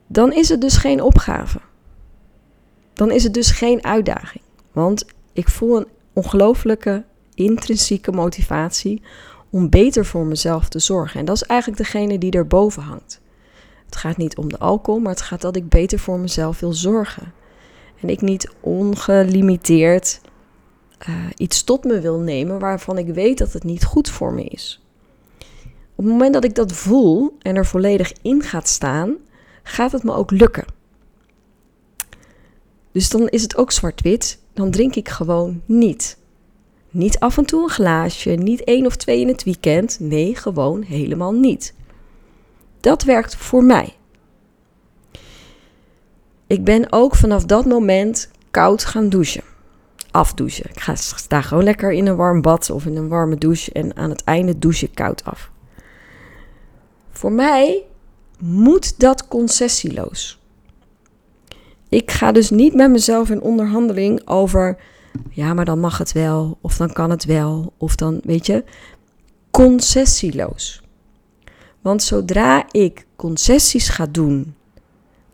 Dan 0.06 0.32
is 0.32 0.48
het 0.48 0.60
dus 0.60 0.76
geen 0.76 1.02
opgave. 1.02 1.60
Dan 2.94 3.10
is 3.10 3.22
het 3.22 3.34
dus 3.34 3.50
geen 3.50 3.84
uitdaging. 3.84 4.44
Want 4.72 5.04
ik 5.32 5.48
voel 5.48 5.76
een 5.76 5.88
ongelooflijke 6.12 7.04
intrinsieke 7.34 8.12
motivatie 8.12 9.02
om 9.50 9.70
beter 9.70 10.06
voor 10.06 10.26
mezelf 10.26 10.68
te 10.68 10.78
zorgen. 10.78 11.20
En 11.20 11.26
dat 11.26 11.36
is 11.36 11.42
eigenlijk 11.42 11.80
degene 11.80 12.18
die 12.18 12.30
erboven 12.30 12.82
hangt. 12.82 13.20
Het 13.84 13.96
gaat 13.96 14.16
niet 14.16 14.36
om 14.36 14.48
de 14.48 14.58
alcohol, 14.58 15.00
maar 15.00 15.12
het 15.12 15.20
gaat 15.20 15.40
dat 15.40 15.56
ik 15.56 15.68
beter 15.68 15.98
voor 15.98 16.18
mezelf 16.18 16.60
wil 16.60 16.72
zorgen. 16.72 17.32
En 18.00 18.08
ik 18.08 18.20
niet 18.20 18.50
ongelimiteerd 18.60 20.20
uh, 21.08 21.14
iets 21.36 21.64
tot 21.64 21.84
me 21.84 22.00
wil 22.00 22.18
nemen 22.18 22.58
waarvan 22.58 22.98
ik 22.98 23.06
weet 23.06 23.38
dat 23.38 23.52
het 23.52 23.64
niet 23.64 23.84
goed 23.84 24.10
voor 24.10 24.32
me 24.32 24.44
is. 24.44 24.82
Op 25.96 26.04
het 26.04 26.12
moment 26.12 26.34
dat 26.34 26.44
ik 26.44 26.54
dat 26.54 26.72
voel 26.72 27.36
en 27.38 27.56
er 27.56 27.66
volledig 27.66 28.12
in 28.22 28.42
gaat 28.42 28.68
staan, 28.68 29.16
gaat 29.62 29.92
het 29.92 30.02
me 30.02 30.14
ook 30.14 30.30
lukken. 30.30 30.64
Dus 32.94 33.08
dan 33.08 33.28
is 33.28 33.42
het 33.42 33.56
ook 33.56 33.72
zwart-wit. 33.72 34.38
Dan 34.52 34.70
drink 34.70 34.94
ik 34.94 35.08
gewoon 35.08 35.62
niet. 35.66 36.18
Niet 36.90 37.18
af 37.18 37.38
en 37.38 37.44
toe 37.44 37.62
een 37.62 37.68
glaasje, 37.68 38.30
niet 38.30 38.64
één 38.64 38.86
of 38.86 38.96
twee 38.96 39.20
in 39.20 39.28
het 39.28 39.44
weekend. 39.44 40.00
Nee, 40.00 40.34
gewoon 40.36 40.82
helemaal 40.82 41.32
niet. 41.32 41.74
Dat 42.80 43.02
werkt 43.02 43.36
voor 43.36 43.64
mij. 43.64 43.94
Ik 46.46 46.64
ben 46.64 46.92
ook 46.92 47.16
vanaf 47.16 47.44
dat 47.44 47.66
moment 47.66 48.30
koud 48.50 48.84
gaan 48.84 49.08
douchen. 49.08 49.42
Afdouchen. 50.10 50.70
Ik 50.70 50.80
ga, 50.80 50.94
sta 50.94 51.40
gewoon 51.40 51.64
lekker 51.64 51.92
in 51.92 52.06
een 52.06 52.16
warm 52.16 52.40
bad 52.40 52.70
of 52.70 52.86
in 52.86 52.96
een 52.96 53.08
warme 53.08 53.36
douche 53.36 53.72
en 53.72 53.96
aan 53.96 54.10
het 54.10 54.24
einde 54.24 54.58
douche 54.58 54.84
ik 54.84 54.94
koud 54.94 55.24
af. 55.24 55.50
Voor 57.10 57.32
mij 57.32 57.82
moet 58.38 59.00
dat 59.00 59.28
concessieloos. 59.28 60.43
Ik 61.94 62.10
ga 62.10 62.32
dus 62.32 62.50
niet 62.50 62.74
met 62.74 62.90
mezelf 62.90 63.30
in 63.30 63.40
onderhandeling 63.40 64.28
over, 64.28 64.76
ja, 65.30 65.54
maar 65.54 65.64
dan 65.64 65.80
mag 65.80 65.98
het 65.98 66.12
wel, 66.12 66.58
of 66.60 66.76
dan 66.76 66.92
kan 66.92 67.10
het 67.10 67.24
wel, 67.24 67.72
of 67.76 67.96
dan, 67.96 68.20
weet 68.24 68.46
je, 68.46 68.64
concessieloos. 69.50 70.82
Want 71.80 72.02
zodra 72.02 72.64
ik 72.70 73.06
concessies 73.16 73.88
ga 73.88 74.06
doen 74.06 74.54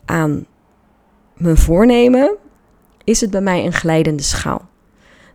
aan 0.05 0.47
mijn 1.37 1.57
voornemen, 1.57 2.37
is 3.05 3.21
het 3.21 3.31
bij 3.31 3.41
mij 3.41 3.65
een 3.65 3.73
glijdende 3.73 4.23
schaal. 4.23 4.69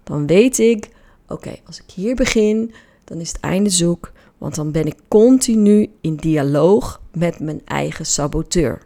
Dan 0.04 0.28
weet 0.28 0.60
ik, 0.60 0.90
oké, 1.28 1.56
als 1.66 1.80
ik 1.80 1.92
hier 1.96 2.16
begin, 2.16 2.74
dan 3.04 3.18
is 3.18 3.28
het 3.28 3.40
einde 3.40 3.70
zoek, 3.70 4.12
want 4.38 4.56
dan 4.56 4.72
ben 4.72 4.86
ik 4.86 4.98
continu 5.08 5.90
in 6.02 6.16
dialoog 6.16 7.02
met 7.12 7.40
mijn 7.40 7.62
eigen 7.66 8.06
saboteur. 8.06 8.82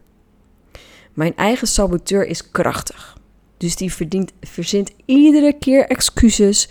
Mijn 1.20 1.36
eigen 1.36 1.68
saboteur 1.68 2.28
is 2.28 2.52
krachtig. 2.52 3.18
Dus 3.58 3.76
die 3.76 3.94
verdient, 3.94 4.32
verzint 4.42 4.92
iedere 5.06 5.54
keer 5.54 5.88
excuses, 5.88 6.70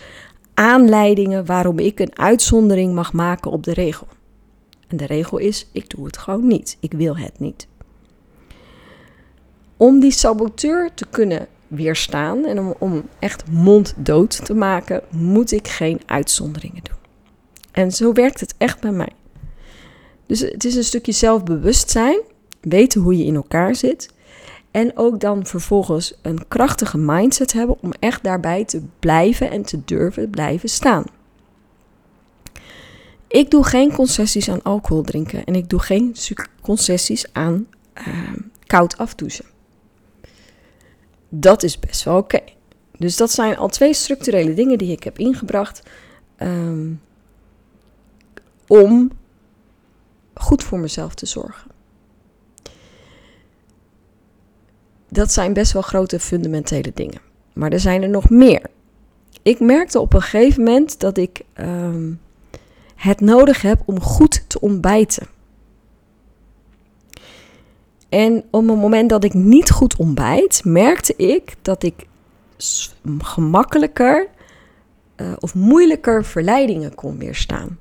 aanleidingen 0.55 1.47
waarom 1.47 1.78
ik 1.78 2.00
een 2.00 2.19
uitzondering 2.19 2.95
mag 2.95 3.12
maken 3.12 3.50
op 3.50 3.64
de 3.64 3.73
regel. 3.73 4.07
En 4.87 4.97
de 4.97 5.07
regel 5.07 5.38
is: 5.38 5.69
ik 5.73 5.90
doe 5.90 6.07
het 6.07 6.19
gewoon 6.19 6.47
niet. 6.47 6.76
Ik 6.81 6.93
wil 6.93 7.17
het 7.17 7.38
niet. 7.38 7.67
Om 9.76 10.00
die 10.00 10.11
saboteur 10.11 10.95
te 10.95 11.07
kunnen 11.11 11.47
weerstaan 11.67 12.45
en 12.45 12.59
om, 12.59 12.75
om 12.78 13.09
echt 13.19 13.50
monddood 13.50 14.45
te 14.45 14.55
maken, 14.55 15.02
moet 15.11 15.52
ik 15.52 15.69
geen 15.69 16.00
uitzonderingen 16.07 16.83
doen. 16.83 16.99
En 17.71 17.93
zo 17.93 18.12
werkt 18.12 18.40
het 18.40 18.55
echt 18.59 18.81
bij 18.81 18.93
mij. 18.93 19.12
Dus 20.26 20.40
het 20.40 20.64
is 20.64 20.75
een 20.75 20.85
stukje 20.85 21.12
zelfbewustzijn, 21.12 22.21
weten 22.61 23.00
hoe 23.00 23.19
je 23.19 23.25
in 23.25 23.35
elkaar 23.35 23.75
zit. 23.75 24.17
En 24.78 24.97
ook 24.97 25.20
dan 25.20 25.47
vervolgens 25.47 26.14
een 26.23 26.49
krachtige 26.49 26.99
mindset 26.99 27.52
hebben 27.52 27.76
om 27.80 27.92
echt 27.99 28.23
daarbij 28.23 28.64
te 28.64 28.82
blijven 28.99 29.50
en 29.50 29.62
te 29.62 29.85
durven 29.85 30.30
blijven 30.30 30.68
staan. 30.68 31.04
Ik 33.28 33.50
doe 33.50 33.64
geen 33.64 33.92
concessies 33.92 34.50
aan 34.50 34.62
alcohol 34.62 35.02
drinken 35.02 35.44
en 35.44 35.54
ik 35.54 35.68
doe 35.68 35.80
geen 35.80 36.16
concessies 36.61 37.32
aan 37.32 37.66
uh, 37.94 38.32
koud 38.66 38.97
afdouchen. 38.97 39.44
Dat 41.28 41.62
is 41.62 41.78
best 41.78 42.04
wel 42.04 42.16
oké. 42.16 42.40
Dus 42.99 43.16
dat 43.16 43.30
zijn 43.30 43.56
al 43.56 43.68
twee 43.68 43.94
structurele 43.94 44.54
dingen 44.54 44.78
die 44.78 44.92
ik 44.92 45.02
heb 45.02 45.18
ingebracht 45.18 45.82
um, 46.38 47.00
om 48.66 49.11
goed 50.35 50.64
voor 50.64 50.78
mezelf 50.78 51.14
te 51.14 51.26
zorgen. 51.26 51.77
Dat 55.08 55.32
zijn 55.32 55.52
best 55.52 55.72
wel 55.72 55.82
grote 55.82 56.20
fundamentele 56.20 56.90
dingen. 56.94 57.20
Maar 57.52 57.72
er 57.72 57.80
zijn 57.80 58.02
er 58.02 58.08
nog 58.08 58.30
meer. 58.30 58.62
Ik 59.42 59.60
merkte 59.60 60.00
op 60.00 60.14
een 60.14 60.22
gegeven 60.22 60.62
moment 60.62 61.00
dat 61.00 61.16
ik 61.16 61.40
um, 61.60 62.20
het 62.94 63.20
nodig 63.20 63.62
heb 63.62 63.82
om 63.84 64.00
goed 64.00 64.44
te 64.46 64.60
ontbijten. 64.60 65.26
En 68.08 68.44
op 68.50 68.68
het 68.68 68.78
moment 68.78 69.10
dat 69.10 69.24
ik 69.24 69.34
niet 69.34 69.70
goed 69.70 69.96
ontbijt, 69.96 70.60
merkte 70.64 71.16
ik 71.16 71.54
dat 71.62 71.82
ik 71.82 72.06
gemakkelijker 73.18 74.28
uh, 75.16 75.32
of 75.38 75.54
moeilijker 75.54 76.24
verleidingen 76.24 76.94
kon 76.94 77.18
weerstaan. 77.18 77.78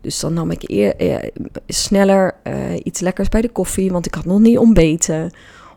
Dus 0.00 0.20
dan 0.20 0.32
nam 0.32 0.50
ik 0.50 0.62
eer, 0.68 0.96
eh, 0.96 1.30
sneller 1.66 2.34
uh, 2.44 2.54
iets 2.82 3.00
lekkers 3.00 3.28
bij 3.28 3.40
de 3.40 3.48
koffie, 3.48 3.92
want 3.92 4.06
ik 4.06 4.14
had 4.14 4.24
nog 4.24 4.38
niet 4.38 4.58
ontbeten. 4.58 5.32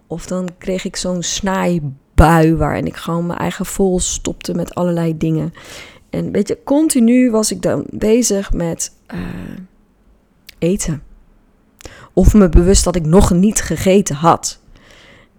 Of 0.09 0.25
dan 0.25 0.49
kreeg 0.57 0.85
ik 0.85 0.95
zo'n 0.95 1.23
snaaibui 1.23 2.55
waarin 2.55 2.85
ik 2.85 2.95
gewoon 2.95 3.25
mijn 3.25 3.39
eigen 3.39 3.65
vol 3.65 3.99
stopte 3.99 4.53
met 4.53 4.75
allerlei 4.75 5.17
dingen. 5.17 5.53
En 6.09 6.31
weet 6.31 6.47
je, 6.47 6.63
continu 6.63 7.31
was 7.31 7.51
ik 7.51 7.61
dan 7.61 7.85
bezig 7.89 8.53
met 8.53 8.91
uh, 9.13 9.19
eten. 10.57 11.03
Of 12.13 12.33
me 12.33 12.49
bewust 12.49 12.83
dat 12.83 12.95
ik 12.95 13.05
nog 13.05 13.31
niet 13.31 13.61
gegeten 13.61 14.15
had. 14.15 14.59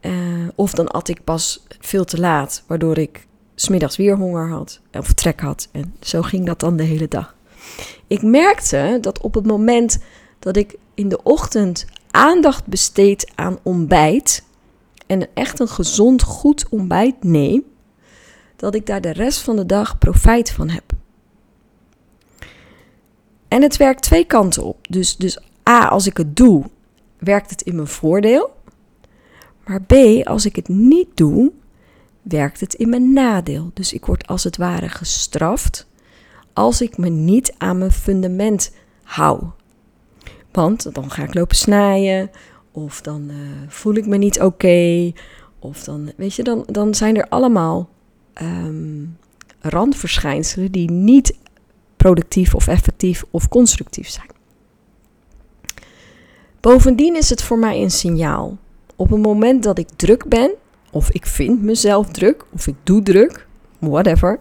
Uh, 0.00 0.12
of 0.54 0.72
dan 0.72 0.88
at 0.88 1.08
ik 1.08 1.24
pas 1.24 1.66
veel 1.80 2.04
te 2.04 2.20
laat, 2.20 2.64
waardoor 2.66 2.98
ik 2.98 3.26
smiddags 3.54 3.96
weer 3.96 4.16
honger 4.16 4.48
had 4.50 4.80
of 4.92 5.12
trek 5.12 5.40
had. 5.40 5.68
En 5.72 5.94
zo 6.00 6.22
ging 6.22 6.46
dat 6.46 6.60
dan 6.60 6.76
de 6.76 6.82
hele 6.82 7.08
dag. 7.08 7.34
Ik 8.06 8.22
merkte 8.22 8.98
dat 9.00 9.20
op 9.20 9.34
het 9.34 9.46
moment 9.46 9.98
dat 10.38 10.56
ik 10.56 10.76
in 10.94 11.08
de 11.08 11.22
ochtend 11.22 11.86
aandacht 12.10 12.66
besteed 12.66 13.30
aan 13.34 13.58
ontbijt 13.62 14.44
en 15.10 15.28
echt 15.34 15.60
een 15.60 15.68
gezond, 15.68 16.22
goed 16.22 16.68
ontbijt 16.68 17.24
neem, 17.24 17.64
dat 18.56 18.74
ik 18.74 18.86
daar 18.86 19.00
de 19.00 19.12
rest 19.12 19.40
van 19.40 19.56
de 19.56 19.66
dag 19.66 19.98
profijt 19.98 20.50
van 20.50 20.68
heb. 20.68 20.84
En 23.48 23.62
het 23.62 23.76
werkt 23.76 24.02
twee 24.02 24.24
kanten 24.24 24.64
op. 24.64 24.86
Dus, 24.88 25.16
dus 25.16 25.38
A, 25.68 25.88
als 25.88 26.06
ik 26.06 26.16
het 26.16 26.36
doe, 26.36 26.64
werkt 27.18 27.50
het 27.50 27.62
in 27.62 27.74
mijn 27.74 27.86
voordeel. 27.86 28.56
Maar 29.66 29.82
B, 29.82 29.94
als 30.26 30.46
ik 30.46 30.56
het 30.56 30.68
niet 30.68 31.16
doe, 31.16 31.52
werkt 32.22 32.60
het 32.60 32.74
in 32.74 32.88
mijn 32.88 33.12
nadeel. 33.12 33.70
Dus 33.74 33.92
ik 33.92 34.06
word 34.06 34.26
als 34.26 34.44
het 34.44 34.56
ware 34.56 34.88
gestraft 34.88 35.86
als 36.52 36.80
ik 36.80 36.98
me 36.98 37.08
niet 37.08 37.54
aan 37.58 37.78
mijn 37.78 37.92
fundament 37.92 38.72
hou. 39.02 39.42
Want 40.52 40.94
dan 40.94 41.10
ga 41.10 41.22
ik 41.22 41.34
lopen 41.34 41.56
snijden, 41.56 42.30
of 42.80 43.00
dan 43.00 43.30
uh, 43.30 43.36
voel 43.68 43.94
ik 43.94 44.06
me 44.06 44.16
niet 44.16 44.40
oké, 44.40 45.12
of 45.58 45.84
dan, 45.84 46.12
weet 46.16 46.34
je, 46.34 46.42
dan, 46.42 46.64
dan 46.66 46.94
zijn 46.94 47.16
er 47.16 47.28
allemaal 47.28 47.88
um, 48.42 49.16
randverschijnselen 49.60 50.72
die 50.72 50.90
niet 50.90 51.36
productief 51.96 52.54
of 52.54 52.66
effectief 52.66 53.24
of 53.30 53.48
constructief 53.48 54.08
zijn. 54.08 54.28
Bovendien 56.60 57.16
is 57.16 57.30
het 57.30 57.42
voor 57.42 57.58
mij 57.58 57.82
een 57.82 57.90
signaal. 57.90 58.58
Op 58.96 59.10
het 59.10 59.22
moment 59.22 59.62
dat 59.62 59.78
ik 59.78 59.88
druk 59.96 60.28
ben, 60.28 60.50
of 60.90 61.10
ik 61.10 61.26
vind 61.26 61.62
mezelf 61.62 62.08
druk, 62.08 62.44
of 62.52 62.66
ik 62.66 62.74
doe 62.82 63.02
druk, 63.02 63.46
whatever, 63.78 64.38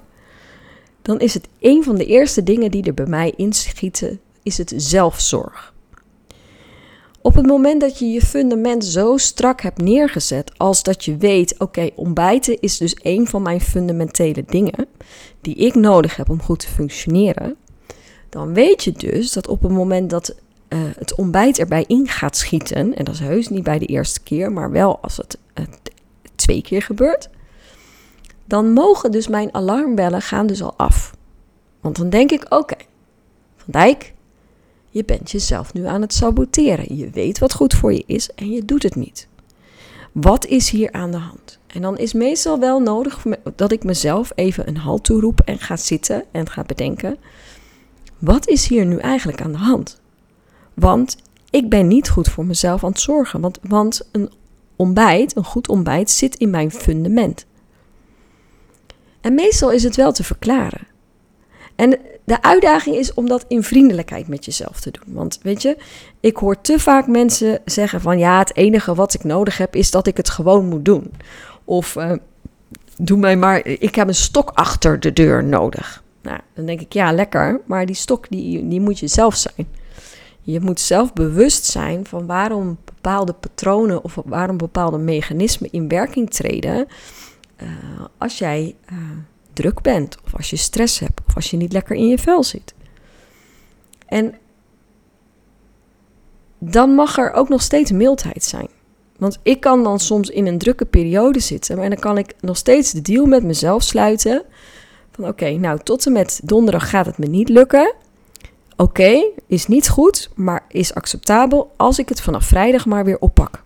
dan 1.01 1.19
is 1.19 1.33
het 1.33 1.47
een 1.59 1.83
van 1.83 1.95
de 1.95 2.05
eerste 2.05 2.43
dingen 2.43 2.71
die 2.71 2.83
er 2.83 2.93
bij 2.93 3.05
mij 3.05 3.33
inschieten, 3.35 4.19
is 4.43 4.57
het 4.57 4.73
zelfzorg. 4.75 5.73
Op 7.21 7.35
het 7.35 7.45
moment 7.45 7.81
dat 7.81 7.99
je 7.99 8.05
je 8.05 8.21
fundament 8.21 8.85
zo 8.85 9.17
strak 9.17 9.61
hebt 9.61 9.81
neergezet 9.81 10.51
als 10.57 10.83
dat 10.83 11.05
je 11.05 11.17
weet, 11.17 11.55
oké, 11.57 11.89
ontbijten 11.95 12.59
is 12.59 12.77
dus 12.77 12.95
een 13.01 13.27
van 13.27 13.41
mijn 13.41 13.61
fundamentele 13.61 14.43
dingen 14.47 14.87
die 15.41 15.55
ik 15.55 15.75
nodig 15.75 16.15
heb 16.15 16.29
om 16.29 16.41
goed 16.41 16.59
te 16.59 16.67
functioneren, 16.67 17.55
dan 18.29 18.53
weet 18.53 18.83
je 18.83 18.91
dus 18.91 19.31
dat 19.33 19.47
op 19.47 19.61
het 19.61 19.71
moment 19.71 20.09
dat 20.09 20.35
uh, 20.69 20.79
het 20.97 21.15
ontbijt 21.15 21.59
erbij 21.59 21.83
in 21.87 22.07
gaat 22.07 22.37
schieten, 22.37 22.95
en 22.95 23.05
dat 23.05 23.13
is 23.13 23.19
heus 23.19 23.49
niet 23.49 23.63
bij 23.63 23.79
de 23.79 23.85
eerste 23.85 24.19
keer, 24.23 24.51
maar 24.51 24.71
wel 24.71 24.99
als 25.01 25.17
het 25.17 25.37
twee 26.35 26.61
keer 26.61 26.81
gebeurt, 26.81 27.29
dan 28.45 28.71
mogen 28.71 29.11
dus 29.11 29.27
mijn 29.27 29.53
alarmbellen 29.53 30.21
gaan 30.21 30.47
dus 30.47 30.63
al 30.63 30.73
af. 30.77 31.13
Want 31.81 31.95
dan 31.95 32.09
denk 32.09 32.31
ik, 32.31 32.45
oké, 32.49 32.75
Van 33.55 33.71
Dijk, 33.71 34.13
je 34.89 35.05
bent 35.05 35.31
jezelf 35.31 35.73
nu 35.73 35.85
aan 35.85 36.01
het 36.01 36.13
saboteren. 36.13 36.97
Je 36.97 37.09
weet 37.09 37.39
wat 37.39 37.53
goed 37.53 37.73
voor 37.73 37.93
je 37.93 38.03
is 38.05 38.29
en 38.35 38.51
je 38.51 38.65
doet 38.65 38.83
het 38.83 38.95
niet. 38.95 39.27
Wat 40.11 40.45
is 40.45 40.69
hier 40.69 40.91
aan 40.91 41.11
de 41.11 41.17
hand? 41.17 41.59
En 41.67 41.81
dan 41.81 41.97
is 41.97 42.13
meestal 42.13 42.59
wel 42.59 42.79
nodig 42.79 43.25
dat 43.55 43.71
ik 43.71 43.83
mezelf 43.83 44.31
even 44.35 44.67
een 44.67 44.77
halt 44.77 45.03
toeroep 45.03 45.41
en 45.45 45.59
ga 45.59 45.77
zitten 45.77 46.23
en 46.31 46.49
ga 46.49 46.63
bedenken: 46.63 47.17
wat 48.17 48.47
is 48.47 48.67
hier 48.67 48.85
nu 48.85 48.97
eigenlijk 48.97 49.41
aan 49.41 49.51
de 49.51 49.57
hand? 49.57 50.01
Want 50.73 51.17
ik 51.49 51.69
ben 51.69 51.87
niet 51.87 52.09
goed 52.09 52.27
voor 52.27 52.45
mezelf 52.45 52.83
aan 52.83 52.91
het 52.91 52.99
zorgen. 52.99 53.41
Want, 53.41 53.59
want 53.61 54.09
een 54.11 54.31
ontbijt, 54.75 55.35
een 55.35 55.43
goed 55.43 55.67
ontbijt, 55.67 56.11
zit 56.11 56.35
in 56.35 56.49
mijn 56.49 56.71
fundament. 56.71 57.45
En 59.21 59.33
meestal 59.33 59.71
is 59.71 59.83
het 59.83 59.95
wel 59.95 60.11
te 60.11 60.23
verklaren. 60.23 60.87
En 61.75 61.99
de 62.29 62.41
uitdaging 62.41 62.95
is 62.95 63.13
om 63.13 63.27
dat 63.27 63.45
in 63.47 63.63
vriendelijkheid 63.63 64.27
met 64.27 64.45
jezelf 64.45 64.79
te 64.79 64.91
doen. 64.91 65.13
Want 65.13 65.39
weet 65.41 65.61
je, 65.61 65.77
ik 66.19 66.37
hoor 66.37 66.61
te 66.61 66.79
vaak 66.79 67.07
mensen 67.07 67.61
zeggen 67.65 68.01
van 68.01 68.19
ja, 68.19 68.39
het 68.39 68.55
enige 68.55 68.95
wat 68.95 69.13
ik 69.13 69.23
nodig 69.23 69.57
heb 69.57 69.75
is 69.75 69.91
dat 69.91 70.07
ik 70.07 70.17
het 70.17 70.29
gewoon 70.29 70.65
moet 70.65 70.85
doen. 70.85 71.11
Of 71.63 71.95
uh, 71.95 72.11
doe 72.97 73.17
mij 73.17 73.37
maar, 73.37 73.65
ik 73.65 73.95
heb 73.95 74.07
een 74.07 74.15
stok 74.15 74.51
achter 74.53 74.99
de 74.99 75.13
deur 75.13 75.43
nodig. 75.43 76.03
Nou, 76.21 76.39
dan 76.53 76.65
denk 76.65 76.81
ik 76.81 76.93
ja, 76.93 77.11
lekker, 77.11 77.61
maar 77.65 77.85
die 77.85 77.95
stok 77.95 78.29
die, 78.29 78.67
die 78.67 78.81
moet 78.81 78.99
je 78.99 79.07
zelf 79.07 79.35
zijn. 79.35 79.67
Je 80.41 80.59
moet 80.59 80.79
zelf 80.79 81.13
bewust 81.13 81.65
zijn 81.65 82.05
van 82.05 82.25
waarom 82.25 82.77
bepaalde 82.85 83.33
patronen 83.33 84.03
of 84.03 84.17
waarom 84.25 84.57
bepaalde 84.57 84.97
mechanismen 84.97 85.71
in 85.71 85.87
werking 85.87 86.29
treden 86.29 86.87
uh, 87.63 87.69
als 88.17 88.37
jij 88.37 88.75
uh, 88.91 88.97
druk 89.59 89.81
bent, 89.81 90.17
of 90.25 90.35
als 90.35 90.49
je 90.49 90.55
stress 90.55 90.99
hebt, 90.99 91.21
of 91.27 91.35
als 91.35 91.49
je 91.49 91.57
niet 91.57 91.73
lekker 91.73 91.95
in 91.95 92.07
je 92.07 92.17
vel 92.17 92.43
zit. 92.43 92.73
En 94.05 94.35
dan 96.59 96.95
mag 96.95 97.17
er 97.17 97.31
ook 97.31 97.49
nog 97.49 97.61
steeds 97.61 97.91
mildheid 97.91 98.43
zijn. 98.43 98.67
Want 99.17 99.39
ik 99.43 99.59
kan 99.59 99.83
dan 99.83 99.99
soms 99.99 100.29
in 100.29 100.47
een 100.47 100.57
drukke 100.57 100.85
periode 100.85 101.39
zitten, 101.39 101.77
maar 101.77 101.89
dan 101.89 101.99
kan 101.99 102.17
ik 102.17 102.33
nog 102.41 102.57
steeds 102.57 102.91
de 102.91 103.01
deal 103.01 103.25
met 103.25 103.43
mezelf 103.43 103.83
sluiten. 103.83 104.43
Van 105.11 105.27
oké, 105.27 105.49
nou 105.49 105.79
tot 105.83 106.05
en 106.05 106.11
met 106.11 106.39
donderdag 106.43 106.89
gaat 106.89 107.05
het 107.05 107.17
me 107.17 107.25
niet 107.25 107.49
lukken. 107.49 107.93
Oké, 108.75 109.31
is 109.47 109.67
niet 109.67 109.89
goed, 109.89 110.29
maar 110.35 110.65
is 110.67 110.93
acceptabel 110.93 111.71
als 111.77 111.99
ik 111.99 112.09
het 112.09 112.21
vanaf 112.21 112.45
vrijdag 112.45 112.85
maar 112.85 113.05
weer 113.05 113.19
oppak. 113.19 113.63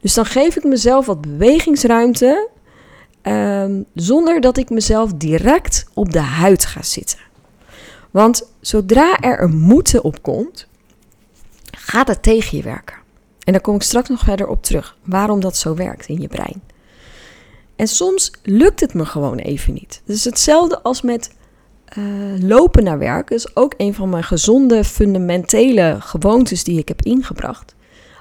Dus 0.00 0.14
dan 0.14 0.24
geef 0.24 0.56
ik 0.56 0.64
mezelf 0.64 1.06
wat 1.06 1.20
bewegingsruimte 1.20 2.48
Ehm, 3.28 3.82
zonder 3.94 4.40
dat 4.40 4.56
ik 4.56 4.70
mezelf 4.70 5.12
direct 5.12 5.86
op 5.94 6.12
de 6.12 6.20
huid 6.20 6.64
ga 6.64 6.82
zitten. 6.82 7.18
Want 8.10 8.52
zodra 8.60 9.18
er 9.20 9.42
een 9.42 9.58
moeten 9.58 10.04
opkomt, 10.04 10.66
gaat 11.70 12.08
het 12.08 12.22
tegen 12.22 12.56
je 12.56 12.62
werken. 12.62 12.96
En 13.44 13.52
daar 13.52 13.62
kom 13.62 13.74
ik 13.74 13.82
straks 13.82 14.08
nog 14.08 14.20
verder 14.20 14.48
op 14.48 14.62
terug, 14.62 14.96
waarom 15.04 15.40
dat 15.40 15.56
zo 15.56 15.74
werkt 15.74 16.08
in 16.08 16.20
je 16.20 16.28
brein. 16.28 16.62
En 17.76 17.88
soms 17.88 18.32
lukt 18.42 18.80
het 18.80 18.94
me 18.94 19.04
gewoon 19.04 19.38
even 19.38 19.72
niet. 19.72 20.02
Is 20.06 20.24
hetzelfde 20.24 20.82
als 20.82 21.02
met 21.02 21.30
uh, 21.98 22.04
lopen 22.40 22.84
naar 22.84 22.98
werk. 22.98 23.28
Dat 23.28 23.38
is 23.38 23.56
ook 23.56 23.74
een 23.76 23.94
van 23.94 24.08
mijn 24.08 24.24
gezonde, 24.24 24.84
fundamentele 24.84 25.96
gewoontes 26.00 26.64
die 26.64 26.78
ik 26.78 26.88
heb 26.88 27.02
ingebracht. 27.02 27.74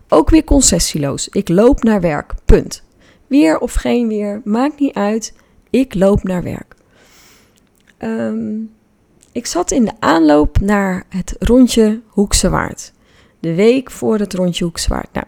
Ook 0.10 0.30
weer 0.30 0.44
concessieloos. 0.44 1.30
Ik 1.30 1.50
loop 1.50 1.84
naar 1.84 2.02
werk, 2.02 2.34
punt. 2.46 2.86
Weer 3.28 3.60
of 3.60 3.74
geen 3.74 4.08
weer, 4.08 4.42
maakt 4.44 4.80
niet 4.80 4.94
uit. 4.94 5.34
Ik 5.70 5.94
loop 5.94 6.24
naar 6.24 6.44
werk. 6.44 6.76
Ehm, 7.98 8.60
ik 9.32 9.46
zat 9.46 9.72
in 9.72 9.86
de 9.86 9.94
aanloop 10.00 10.60
naar 10.60 11.06
het 11.10 11.36
rondje 11.40 12.02
Hoekse 12.08 12.50
Waard. 12.50 12.94
De 13.40 13.56
week 13.56 13.92
voor 13.92 14.20
het 14.20 14.34
rondje 14.34 14.64
Hoekse 14.64 14.90
Waard. 14.90 15.14
Nou, 15.14 15.26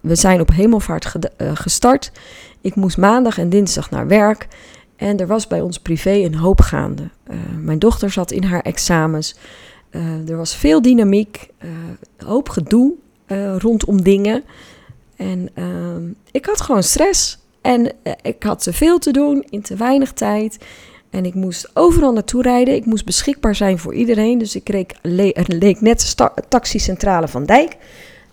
we 0.00 0.14
zijn 0.14 0.40
op 0.40 0.50
hemelvaart 0.50 1.14
uh, 1.14 1.50
gestart. 1.54 2.12
Ik 2.60 2.74
moest 2.74 2.96
maandag 2.96 3.38
en 3.38 3.48
dinsdag 3.48 3.90
naar 3.90 4.06
werk. 4.06 4.48
En 4.96 5.18
er 5.18 5.26
was 5.26 5.46
bij 5.46 5.60
ons 5.60 5.78
privé 5.78 6.12
een 6.12 6.34
hoop 6.34 6.60
gaande. 6.60 7.10
Uh, 7.30 7.36
mijn 7.60 7.78
dochter 7.78 8.10
zat 8.10 8.30
in 8.30 8.42
haar 8.44 8.60
examens. 8.60 9.36
Uh, 9.90 10.28
er 10.28 10.36
was 10.36 10.56
veel 10.56 10.82
dynamiek, 10.82 11.48
hoop 12.16 12.48
gedoe 12.48 12.94
rondom 13.58 14.02
dingen. 14.02 14.44
En 15.18 15.48
uh, 15.54 16.14
ik 16.30 16.46
had 16.46 16.60
gewoon 16.60 16.82
stress. 16.82 17.38
En 17.60 17.84
uh, 17.84 18.12
ik 18.22 18.42
had 18.42 18.62
te 18.62 18.72
veel 18.72 18.98
te 18.98 19.10
doen 19.10 19.44
in 19.50 19.62
te 19.62 19.76
weinig 19.76 20.12
tijd. 20.12 20.58
En 21.10 21.24
ik 21.24 21.34
moest 21.34 21.70
overal 21.74 22.12
naartoe 22.12 22.42
rijden. 22.42 22.74
Ik 22.74 22.84
moest 22.84 23.04
beschikbaar 23.04 23.54
zijn 23.54 23.78
voor 23.78 23.94
iedereen. 23.94 24.38
Dus 24.38 24.54
ik 24.54 24.68
reek, 24.68 24.94
le 25.02 25.44
leek 25.46 25.80
net 25.80 26.16
taxicentrale 26.48 27.28
van 27.28 27.44
Dijk. 27.44 27.76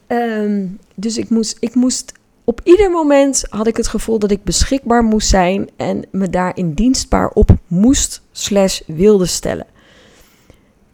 Um, 0.08 0.80
dus 0.96 1.18
ik 1.18 1.30
moest, 1.30 1.58
ik 1.60 1.76
moest 1.76 2.12
op 2.44 2.62
ieder 2.64 2.92
moment 2.92 3.46
had 3.50 3.68
ik 3.68 3.78
het 3.78 3.88
gevoel 3.88 4.20
dat 4.20 4.32
ik 4.32 4.44
beschikbaar 4.44 5.04
moest 5.04 5.28
zijn 5.28 5.70
en 5.78 6.06
me 6.12 6.30
daarin 6.30 6.74
dienstbaar 6.74 7.30
op 7.30 7.50
moest 7.68 8.22
slash 8.32 8.82
wilde 8.88 9.26
stellen. 9.26 9.66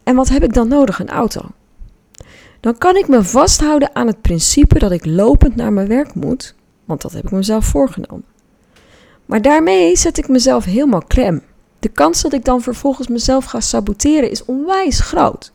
En 0.04 0.16
wat 0.16 0.30
heb 0.30 0.44
ik 0.44 0.54
dan 0.54 0.68
nodig? 0.68 1.00
Een 1.00 1.10
auto 1.10 1.42
dan 2.62 2.78
kan 2.78 2.96
ik 2.96 3.08
me 3.08 3.24
vasthouden 3.24 3.96
aan 3.96 4.08
het 4.08 4.22
principe 4.22 4.80
dat 4.80 4.92
ik 4.92 5.06
lopend 5.06 5.56
naar 5.56 5.74
mijn 5.74 5.88
werk 5.88 6.14
moet, 6.14 6.56
want 6.86 7.02
dat 7.02 7.12
heb 7.12 7.24
ik 7.24 7.32
mezelf 7.32 7.66
voorgenomen. 7.66 8.26
Maar 9.26 9.42
daarmee 9.42 9.96
zet 9.96 10.18
ik 10.18 10.28
mezelf 10.28 10.66
helemaal 10.66 11.04
klem. 11.08 11.42
De 11.80 11.90
kans 11.90 12.22
dat 12.22 12.34
ik 12.34 12.46
dan 12.46 12.62
vervolgens 12.62 13.08
mezelf 13.08 13.46
ga 13.46 13.60
saboteren 13.60 14.32
is 14.32 14.46
onwijs 14.46 15.00
groot. 15.00 15.52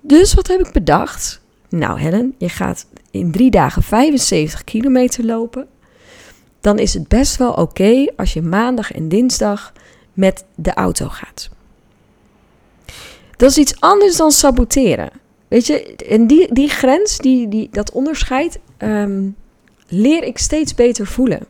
Dus 0.00 0.34
wat 0.34 0.46
heb 0.46 0.60
ik 0.60 0.72
bedacht? 0.72 1.40
Nou, 1.68 2.00
Helen, 2.00 2.34
je 2.38 2.48
gaat 2.48 2.86
in 3.10 3.32
drie 3.32 3.50
dagen 3.50 3.82
75 3.82 4.64
kilometer 4.64 5.24
lopen. 5.24 5.66
Dan 6.60 6.78
is 6.78 6.94
het 6.94 7.08
best 7.08 7.36
wel 7.36 7.52
oké 7.52 8.06
als 8.16 8.32
je 8.32 8.42
maandag 8.42 8.92
en 8.92 9.08
dinsdag 9.08 9.72
met 10.12 10.44
de 10.54 10.74
auto 10.74 11.08
gaat. 11.08 11.50
Dat 13.36 13.50
is 13.50 13.58
iets 13.58 13.80
anders 13.80 14.16
dan 14.16 14.30
saboteren. 14.30 15.10
Weet 15.54 15.66
je, 15.66 15.96
en 15.96 16.26
die, 16.26 16.52
die 16.52 16.68
grens, 16.68 17.18
die, 17.18 17.48
die, 17.48 17.68
dat 17.70 17.92
onderscheid, 17.92 18.58
ehm, 18.76 19.28
leer 19.88 20.22
ik 20.22 20.38
steeds 20.38 20.74
beter 20.74 21.06
voelen. 21.06 21.46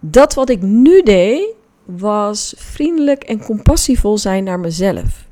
Dat 0.00 0.34
wat 0.34 0.48
ik 0.48 0.62
nu 0.62 1.02
deed, 1.02 1.46
was 1.84 2.54
vriendelijk 2.56 3.22
en 3.22 3.44
compassievol 3.44 4.18
zijn 4.18 4.44
naar 4.44 4.60
mezelf. 4.60 5.26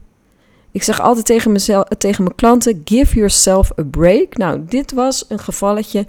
Ik 0.71 0.83
zeg 0.83 1.01
altijd 1.01 1.27
tegen, 1.27 1.53
mezelf, 1.53 1.89
tegen 1.99 2.25
mijn 2.25 2.37
klanten: 2.37 2.83
give 2.85 3.15
yourself 3.15 3.79
a 3.79 3.85
break. 3.85 4.37
Nou, 4.37 4.65
dit 4.69 4.93
was 4.93 5.25
een 5.29 5.39
gevalletje. 5.39 6.07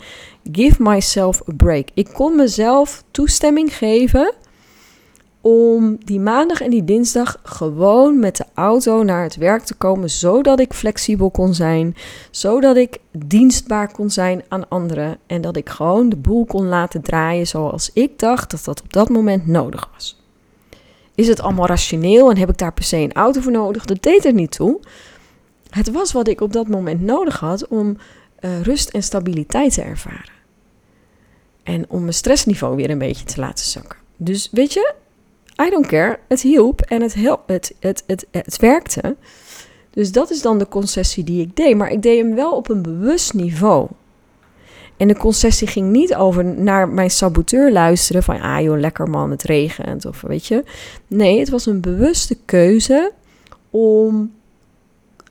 Give 0.52 0.84
myself 0.84 1.42
a 1.50 1.54
break. 1.58 1.88
Ik 1.94 2.10
kon 2.14 2.36
mezelf 2.36 3.04
toestemming 3.12 3.76
geven 3.76 4.34
om 5.46 5.98
die 6.06 6.20
maandag 6.20 6.62
en 6.62 6.70
die 6.70 6.84
dinsdag 6.84 7.40
gewoon 7.44 8.20
met 8.20 8.38
de 8.38 8.46
auto 8.54 9.04
naar 9.04 9.24
het 9.24 9.36
werk 9.36 9.64
te 9.64 9.74
komen, 9.74 10.10
zodat 10.10 10.60
ik 10.60 10.74
flexibel 10.74 11.32
kon 11.32 11.54
zijn, 11.54 11.96
zodat 12.32 12.76
ik 12.76 12.98
dienstbaar 13.12 13.92
kon 13.92 14.10
zijn 14.10 14.44
aan 14.48 14.70
anderen 14.70 15.18
en 15.28 15.42
dat 15.42 15.56
ik 15.56 15.70
gewoon 15.70 16.10
de 16.10 16.16
boel 16.16 16.46
kon 16.46 16.68
laten 16.68 17.02
draaien 17.02 17.48
zoals 17.48 17.90
ik 17.94 18.20
dacht 18.20 18.52
dat 18.52 18.64
dat 18.64 18.82
op 18.82 18.94
dat 18.94 19.10
moment 19.10 19.48
nodig 19.48 19.90
was. 19.94 20.22
Is 21.16 21.28
het 21.28 21.42
allemaal 21.42 21.68
rationeel 21.68 22.30
en 22.30 22.38
heb 22.38 22.50
ik 22.50 22.58
daar 22.58 22.74
per 22.74 22.84
se 22.84 22.98
een 22.98 23.14
auto 23.14 23.42
voor 23.42 23.52
nodig? 23.52 23.86
Dat 23.86 24.04
deed 24.04 24.26
er 24.26 24.34
niet 24.34 24.52
toe. 24.52 24.80
Het 25.70 25.92
was 25.92 26.12
wat 26.12 26.28
ik 26.28 26.42
op 26.42 26.54
dat 26.54 26.68
moment 26.68 27.02
nodig 27.02 27.40
had 27.40 27.68
om 27.68 27.98
uh, 28.40 28.62
rust 28.62 28.90
en 28.90 29.04
stabiliteit 29.04 29.74
te 29.74 29.82
ervaren. 29.82 30.34
En 31.64 31.90
om 31.90 32.02
mijn 32.02 32.14
stressniveau 32.14 32.76
weer 32.76 32.90
een 32.90 32.98
beetje 32.98 33.26
te 33.26 33.40
laten 33.40 33.66
zakken. 33.66 33.98
Dus 34.18 34.50
weet 34.52 34.74
je, 34.74 34.94
I 35.62 35.70
don't 35.70 35.88
care. 35.88 36.20
Het 36.28 36.42
hielp 36.42 36.82
en 36.82 37.02
het, 37.02 37.14
het, 37.46 37.74
het, 37.80 38.04
het, 38.08 38.26
het 38.32 38.58
werkte. 38.58 39.16
Dus 39.90 40.12
dat 40.12 40.32
is 40.32 40.42
dan 40.42 40.58
de 40.58 40.68
concessie 40.68 41.24
die 41.24 41.42
ik 41.42 41.56
deed. 41.56 41.78
Maar 41.78 41.92
ik 41.92 42.02
deed 42.02 42.18
hem 42.18 42.36
wel 42.36 42.56
op 42.56 42.70
een 42.70 42.82
bewust 42.82 43.34
niveau. 43.34 43.88
En 44.98 45.08
de 45.08 45.18
concessie 45.18 45.68
ging 45.68 45.92
niet 45.92 46.16
over 46.16 46.46
naar 46.46 46.90
mijn 46.90 47.12
saboteur 47.12 47.72
luisteren 47.72 48.24
van 48.24 48.42
ah 48.42 48.62
joh, 48.62 48.80
lekker 48.80 49.10
man, 49.10 49.32
het 49.32 49.44
regent 49.44 50.06
of 50.06 50.22
weet 50.22 50.46
je. 50.46 50.64
Nee, 51.08 51.40
het 51.40 51.50
was 51.50 51.66
een 51.66 51.82
bewuste 51.82 52.38
keuze 52.46 53.12
om 53.70 54.34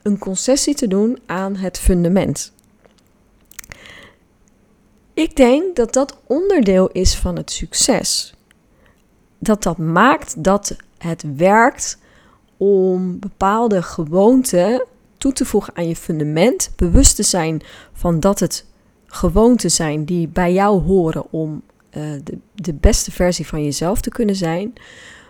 een 0.03 0.17
concessie 0.17 0.75
te 0.75 0.87
doen 0.87 1.19
aan 1.25 1.55
het 1.55 1.79
fundament. 1.79 2.51
Ik 5.13 5.35
denk 5.35 5.75
dat 5.75 5.93
dat 5.93 6.17
onderdeel 6.27 6.89
is 6.91 7.15
van 7.15 7.35
het 7.35 7.51
succes 7.51 8.33
dat 9.43 9.63
dat 9.63 9.77
maakt 9.77 10.43
dat 10.43 10.75
het 10.97 11.23
werkt 11.35 11.97
om 12.57 13.19
bepaalde 13.19 13.81
gewoonten 13.81 14.85
toe 15.17 15.33
te 15.33 15.45
voegen 15.45 15.75
aan 15.75 15.87
je 15.87 15.95
fundament. 15.95 16.71
Bewust 16.75 17.15
te 17.15 17.23
zijn 17.23 17.61
van 17.93 18.19
dat 18.19 18.39
het 18.39 18.65
gewoonten 19.05 19.71
zijn 19.71 20.05
die 20.05 20.27
bij 20.27 20.53
jou 20.53 20.81
horen 20.81 21.31
om 21.31 21.61
de, 22.23 22.37
de 22.55 22.73
beste 22.73 23.11
versie 23.11 23.47
van 23.47 23.63
jezelf 23.63 24.01
te 24.01 24.09
kunnen 24.09 24.35
zijn, 24.35 24.73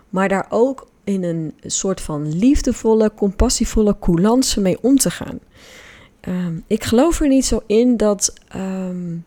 maar 0.10 0.30
daar 0.30 0.46
ook 0.50 0.88
in 1.04 1.24
een 1.24 1.54
soort 1.62 2.02
van 2.02 2.38
liefdevolle, 2.38 3.12
compassievolle 3.16 4.00
coulance 4.00 4.62
mee 4.62 4.78
om 4.82 4.98
te 4.98 5.12
gaan. 5.12 5.40
Ehm, 6.20 6.60
ik 6.68 6.84
geloof 6.84 7.20
er 7.20 7.28
niet 7.28 7.46
zo 7.46 7.62
in 7.66 7.98
dat, 7.98 8.34
ehm, 8.48 9.18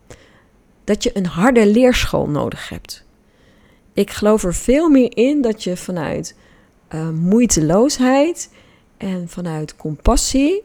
dat 0.83 1.03
je 1.03 1.17
een 1.17 1.25
harde 1.25 1.67
leerschool 1.67 2.29
nodig 2.29 2.69
hebt. 2.69 3.05
Ik 3.97 4.11
geloof 4.11 4.43
er 4.43 4.53
veel 4.53 4.89
meer 4.89 5.17
in 5.17 5.41
dat 5.41 5.63
je 5.63 5.77
vanuit 5.77 6.35
uh, 6.95 7.09
moeiteloosheid 7.09 8.49
en 8.97 9.29
vanuit 9.29 9.75
compassie 9.75 10.63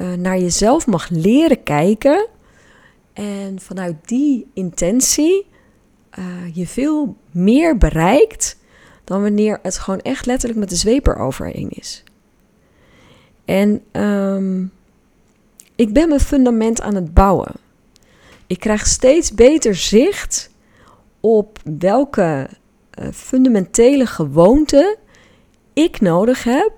uh, 0.00 0.12
naar 0.12 0.38
jezelf 0.38 0.86
mag 0.86 1.08
leren 1.08 1.62
kijken. 1.62 2.28
En 3.12 3.60
vanuit 3.60 3.96
die 4.04 4.46
intentie 4.54 5.46
uh, 6.18 6.24
je 6.54 6.66
veel 6.66 7.16
meer 7.30 7.78
bereikt 7.78 8.58
dan 9.04 9.22
wanneer 9.22 9.58
het 9.62 9.78
gewoon 9.78 10.00
echt 10.00 10.26
letterlijk 10.26 10.60
met 10.60 10.68
de 10.68 10.76
zweep 10.76 11.06
eroverheen 11.06 11.68
is. 11.70 12.04
En 13.44 13.82
um, 13.92 14.72
ik 15.74 15.92
ben 15.92 16.08
mijn 16.08 16.20
fundament 16.20 16.80
aan 16.80 16.94
het 16.94 17.14
bouwen. 17.14 17.52
Ik 18.46 18.60
krijg 18.60 18.86
steeds 18.86 19.34
beter 19.34 19.74
zicht 19.74 20.50
op 21.22 21.58
welke 21.78 22.48
uh, 22.98 23.08
fundamentele 23.12 24.06
gewoonten 24.06 24.96
ik 25.72 26.00
nodig 26.00 26.44
heb 26.44 26.72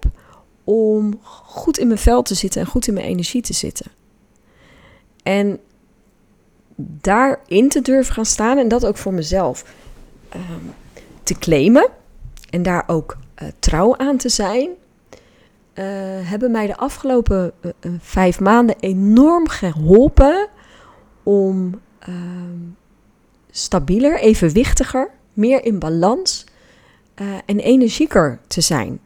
om 0.64 1.18
goed 1.22 1.78
in 1.78 1.86
mijn 1.86 1.98
vel 1.98 2.22
te 2.22 2.34
zitten 2.34 2.60
en 2.60 2.66
goed 2.66 2.86
in 2.86 2.94
mijn 2.94 3.06
energie 3.06 3.42
te 3.42 3.52
zitten. 3.52 3.86
En 5.22 5.60
daarin 6.76 7.68
te 7.68 7.80
durven 7.80 8.14
gaan 8.14 8.26
staan 8.26 8.58
en 8.58 8.68
dat 8.68 8.86
ook 8.86 8.96
voor 8.96 9.14
mezelf 9.14 9.74
um, 10.34 10.74
te 11.22 11.38
claimen 11.38 11.88
en 12.50 12.62
daar 12.62 12.84
ook 12.86 13.16
uh, 13.42 13.48
trouw 13.58 13.96
aan 13.96 14.16
te 14.16 14.28
zijn, 14.28 14.68
uh, 14.70 15.84
hebben 16.28 16.50
mij 16.50 16.66
de 16.66 16.76
afgelopen 16.76 17.52
vijf 17.98 18.40
maanden 18.40 18.76
enorm 18.80 19.48
geholpen 19.48 20.48
om 21.22 21.80
ehm, 21.98 22.58
stabieler, 23.56 24.20
evenwichtiger, 24.20 25.10
meer 25.32 25.64
in 25.64 25.78
balans 25.78 26.44
en 27.46 27.58
energieker 27.58 28.40
te 28.46 28.60
zijn. 28.60 29.00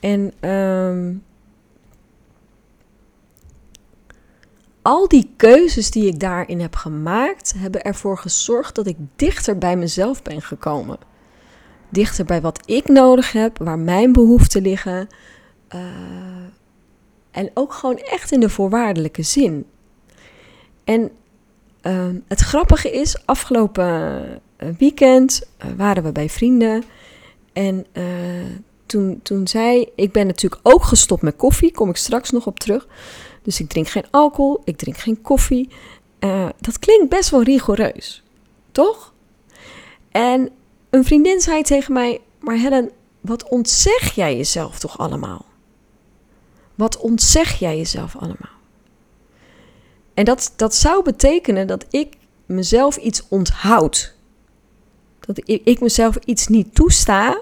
En 0.00 0.50
um, 0.50 1.22
al 4.82 5.08
die 5.08 5.30
keuzes 5.36 5.90
die 5.90 6.06
ik 6.06 6.20
daarin 6.20 6.60
heb 6.60 6.74
gemaakt, 6.74 7.54
hebben 7.56 7.82
ervoor 7.82 8.18
gezorgd 8.18 8.74
dat 8.74 8.86
ik 8.86 8.96
dichter 9.16 9.58
bij 9.58 9.76
mezelf 9.76 10.22
ben 10.22 10.42
gekomen. 10.42 10.98
Dichter 11.88 12.24
bij 12.24 12.40
wat 12.40 12.62
ik 12.64 12.88
nodig 12.88 13.32
heb, 13.32 13.58
waar 13.58 13.78
mijn 13.78 14.12
behoeften 14.12 14.62
liggen. 14.62 15.08
Uh, 15.74 15.80
en 17.30 17.50
ook 17.54 17.72
gewoon 17.72 17.98
echt 17.98 18.32
in 18.32 18.40
de 18.40 18.48
voorwaardelijke 18.48 19.22
zin. 19.22 19.66
En 20.84 21.10
uh, 21.86 22.06
het 22.28 22.40
grappige 22.40 22.90
is, 22.90 23.16
afgelopen 23.24 23.84
uh, 24.58 24.68
weekend 24.78 25.42
uh, 25.64 25.70
waren 25.76 26.02
we 26.02 26.12
bij 26.12 26.28
vrienden. 26.28 26.84
En 27.52 27.86
toen, 28.86 29.20
toen 29.22 29.48
zei 29.48 29.88
ik 29.94 30.12
ben 30.12 30.26
natuurlijk 30.26 30.60
ook 30.62 30.82
gestopt 30.82 31.22
met 31.22 31.36
koffie, 31.36 31.72
kom 31.72 31.88
ik 31.88 31.96
straks 31.96 32.30
nog 32.30 32.46
op 32.46 32.58
terug. 32.58 32.86
Dus 33.42 33.60
ik 33.60 33.68
drink 33.68 33.88
geen 33.88 34.04
alcohol, 34.10 34.62
ik 34.64 34.76
drink 34.76 34.96
geen 34.96 35.22
koffie. 35.22 35.68
Dat 36.60 36.78
klinkt 36.78 37.08
best 37.08 37.30
wel 37.30 37.42
rigoureus, 37.42 38.22
toch? 38.72 39.14
En 40.10 40.50
een 40.90 41.04
vriendin 41.04 41.40
zei 41.40 41.62
tegen 41.62 41.92
mij: 41.92 42.20
Maar 42.38 42.56
Helen, 42.56 42.90
wat 43.20 43.48
ontzeg 43.48 44.14
jij 44.14 44.36
jezelf 44.36 44.78
toch 44.78 44.98
allemaal? 44.98 45.44
Wat 46.74 46.96
ontzeg 46.96 47.58
jij 47.58 47.76
jezelf 47.76 48.16
allemaal? 48.16 48.55
En 50.16 50.24
dat, 50.24 50.52
dat 50.56 50.74
zou 50.74 51.02
betekenen 51.02 51.66
dat 51.66 51.86
ik 51.90 52.16
mezelf 52.46 52.96
iets 52.96 53.28
onthoud. 53.28 54.14
Dat 55.20 55.38
ik, 55.48 55.60
ik 55.64 55.80
mezelf 55.80 56.16
iets 56.24 56.46
niet 56.46 56.74
toesta 56.74 57.40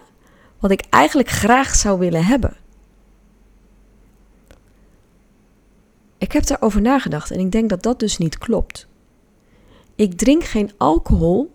wat 0.58 0.70
ik 0.70 0.84
eigenlijk 0.90 1.28
graag 1.28 1.74
zou 1.74 1.98
willen 1.98 2.24
hebben. 2.24 2.56
Ik 6.18 6.32
heb 6.32 6.46
daarover 6.46 6.80
nagedacht 6.80 7.30
en 7.30 7.38
ik 7.38 7.52
denk 7.52 7.68
dat 7.68 7.82
dat 7.82 7.98
dus 7.98 8.18
niet 8.18 8.38
klopt. 8.38 8.86
Ik 9.94 10.18
drink 10.18 10.44
geen 10.44 10.72
alcohol 10.76 11.52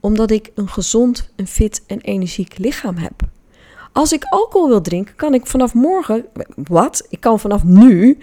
omdat 0.00 0.30
ik 0.30 0.50
een 0.54 0.68
gezond, 0.68 1.30
een 1.36 1.46
fit 1.46 1.82
en 1.86 2.00
energiek 2.00 2.58
lichaam 2.58 2.96
heb. 2.96 3.22
Als 3.92 4.12
ik 4.12 4.24
alcohol 4.24 4.68
wil 4.68 4.80
drinken, 4.80 5.14
kan 5.14 5.34
ik 5.34 5.46
vanaf 5.46 5.74
morgen, 5.74 6.24
wat? 6.54 7.06
Ik 7.08 7.20
kan 7.20 7.40
vanaf 7.40 7.64
nu, 7.64 8.18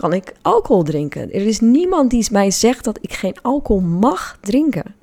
kan 0.00 0.12
ik 0.12 0.32
alcohol 0.42 0.82
drinken. 0.82 1.32
Er 1.32 1.46
is 1.46 1.60
niemand 1.60 2.10
die 2.10 2.26
mij 2.30 2.50
zegt 2.50 2.84
dat 2.84 2.98
ik 3.00 3.12
geen 3.12 3.36
alcohol 3.42 3.82
mag 3.82 4.38
drinken. 4.40 4.94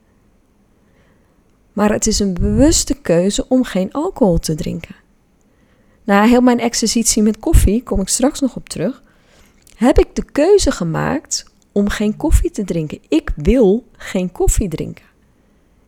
Maar 1.73 1.91
het 1.91 2.07
is 2.07 2.19
een 2.19 2.33
bewuste 2.33 2.93
keuze 2.93 3.45
om 3.47 3.63
geen 3.63 3.91
alcohol 3.91 4.37
te 4.37 4.55
drinken. 4.55 4.95
Na 6.03 6.23
heel 6.23 6.41
mijn 6.41 6.59
exercitie 6.59 7.23
met 7.23 7.39
koffie, 7.39 7.83
kom 7.83 8.01
ik 8.01 8.07
straks 8.07 8.39
nog 8.39 8.55
op 8.55 8.69
terug, 8.69 9.03
heb 9.75 9.97
ik 9.97 10.15
de 10.15 10.23
keuze 10.23 10.71
gemaakt 10.71 11.45
om 11.71 11.89
geen 11.89 12.17
koffie 12.17 12.51
te 12.51 12.63
drinken. 12.63 12.99
Ik 13.07 13.31
wil 13.35 13.85
geen 13.91 14.31
koffie 14.31 14.69
drinken. 14.69 15.05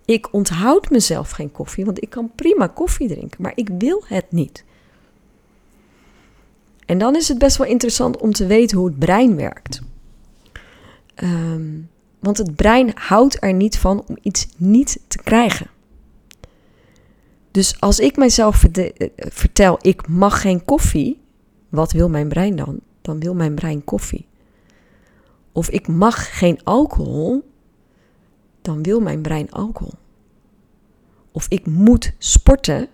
Ik 0.05 0.33
onthoud 0.33 0.89
mezelf 0.89 1.29
geen 1.29 1.51
koffie, 1.51 1.85
want 1.85 2.01
ik 2.01 2.09
kan 2.09 2.31
prima 2.35 2.67
koffie 2.67 3.07
drinken, 3.07 3.41
maar 3.41 3.53
ik 3.55 3.69
wil 3.77 4.03
het 4.05 4.31
niet. 4.31 4.63
En 6.89 6.97
dan 6.97 7.15
is 7.15 7.27
het 7.27 7.37
best 7.37 7.57
wel 7.57 7.67
interessant 7.67 8.17
om 8.17 8.31
te 8.31 8.45
weten 8.45 8.77
hoe 8.77 8.87
het 8.87 8.99
brein 8.99 9.35
werkt. 9.35 9.81
Um, 11.15 11.89
want 12.19 12.37
het 12.37 12.55
brein 12.55 12.91
houdt 12.95 13.43
er 13.43 13.53
niet 13.53 13.77
van 13.77 14.03
om 14.07 14.17
iets 14.21 14.47
niet 14.57 14.99
te 15.07 15.17
krijgen. 15.17 15.67
Dus 17.51 17.79
als 17.81 17.99
ik 17.99 18.17
mijzelf 18.17 18.63
eh, 18.63 19.09
vertel, 19.15 19.77
ik 19.81 20.07
mag 20.07 20.41
geen 20.41 20.65
koffie, 20.65 21.21
wat 21.69 21.91
wil 21.91 22.09
mijn 22.09 22.27
brein 22.27 22.55
dan? 22.55 22.79
Dan 23.01 23.19
wil 23.19 23.33
mijn 23.33 23.55
brein 23.55 23.83
koffie. 23.83 24.27
Of 25.51 25.69
ik 25.69 25.87
mag 25.87 26.37
geen 26.39 26.63
alcohol, 26.63 27.49
dan 28.61 28.83
wil 28.83 28.99
mijn 28.99 29.21
brein 29.21 29.51
alcohol. 29.51 29.93
Of 31.31 31.45
ik 31.49 31.65
moet 31.65 32.13
sporten, 32.17 32.87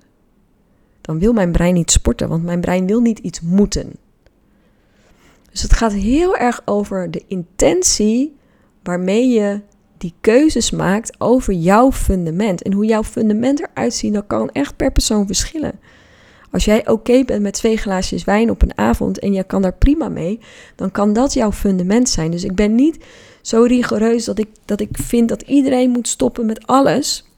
dan 1.05 1.19
wil 1.19 1.33
mijn 1.33 1.51
brein 1.51 1.73
niet 1.73 1.91
sporten, 1.91 2.29
want 2.29 2.43
mijn 2.43 2.61
brein 2.61 2.87
wil 2.87 3.01
niet 3.01 3.19
iets 3.19 3.41
moeten. 3.41 3.93
Dus 5.51 5.61
het 5.61 5.73
gaat 5.73 5.93
heel 5.93 6.35
erg 6.37 6.61
over 6.65 7.11
de 7.11 7.23
intentie 7.27 8.35
waarmee 8.83 9.27
je 9.27 9.61
die 9.97 10.13
keuzes 10.21 10.71
maakt 10.71 11.15
over 11.17 11.53
jouw 11.53 11.91
fundament. 11.91 12.61
En 12.61 12.73
hoe 12.73 12.85
jouw 12.85 13.03
fundament 13.03 13.59
eruit 13.59 13.93
ziet, 13.93 14.13
dat 14.13 14.27
kan 14.27 14.49
echt 14.51 14.75
per 14.75 14.91
persoon 14.91 15.25
verschillen. 15.25 15.79
Als 16.51 16.65
jij 16.65 16.87
oké 16.87 17.23
bent 17.23 17.41
met 17.41 17.53
twee 17.53 17.77
glaasjes 17.77 18.23
wijn 18.23 18.49
op 18.49 18.61
een 18.61 18.77
avond 18.77 19.19
en 19.19 19.33
je 19.33 19.43
kan 19.43 19.61
daar 19.61 19.73
prima 19.73 20.09
mee, 20.09 20.39
dan 20.75 20.91
kan 20.91 21.13
dat 21.13 21.33
jouw 21.33 21.51
fundament 21.51 22.09
zijn. 22.09 22.31
Dus 22.31 22.43
ik 22.43 22.55
ben 22.55 22.75
niet 22.75 23.05
zo 23.41 23.63
rigoureus 23.63 24.25
dat 24.25 24.39
ik, 24.39 24.47
dat 24.65 24.79
ik 24.79 24.89
vind 24.91 25.29
dat 25.29 25.41
iedereen 25.41 25.89
moet 25.89 26.07
stoppen 26.07 26.45
met 26.45 26.67
alles. 26.67 27.29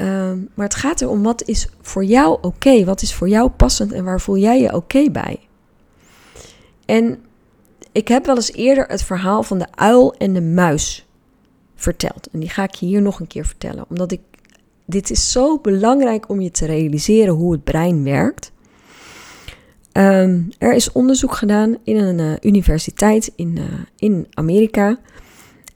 Um, 0.00 0.48
maar 0.54 0.66
het 0.66 0.74
gaat 0.74 1.00
erom 1.00 1.22
wat 1.22 1.42
is 1.42 1.68
voor 1.80 2.04
jou 2.04 2.38
oké, 2.40 2.84
wat 2.84 3.02
is 3.02 3.14
voor 3.14 3.28
jou 3.28 3.50
passend 3.50 3.92
en 3.92 4.04
waar 4.04 4.20
voel 4.20 4.36
jij 4.36 4.60
je 4.60 4.74
oké 4.74 5.10
bij. 5.10 5.38
En 6.84 7.18
ik 7.92 8.08
heb 8.08 8.26
wel 8.26 8.36
eens 8.36 8.52
eerder 8.52 8.86
het 8.86 9.02
verhaal 9.02 9.42
van 9.42 9.58
de 9.58 9.66
uil 9.74 10.14
en 10.14 10.32
de 10.32 10.40
muis 10.40 11.06
verteld. 11.74 12.28
En 12.32 12.40
die 12.40 12.48
ga 12.48 12.62
ik 12.62 12.74
je 12.74 12.86
hier 12.86 13.02
nog 13.02 13.20
een 13.20 13.26
keer 13.26 13.46
vertellen. 13.46 13.84
Omdat 13.88 14.12
ik. 14.12 14.20
Dit 14.84 15.10
is 15.10 15.32
zo 15.32 15.58
belangrijk 15.58 16.28
om 16.28 16.40
je 16.40 16.50
te 16.50 16.66
realiseren 16.66 17.34
hoe 17.34 17.52
het 17.52 17.64
brein 17.64 18.04
werkt. 18.04 18.52
Um, 19.92 20.48
er 20.58 20.74
is 20.74 20.92
onderzoek 20.92 21.34
gedaan 21.34 21.76
in 21.82 21.96
een 21.96 22.18
uh, 22.18 22.32
universiteit 22.40 23.32
in, 23.36 23.56
uh, 23.56 23.64
in 23.96 24.26
Amerika. 24.30 24.98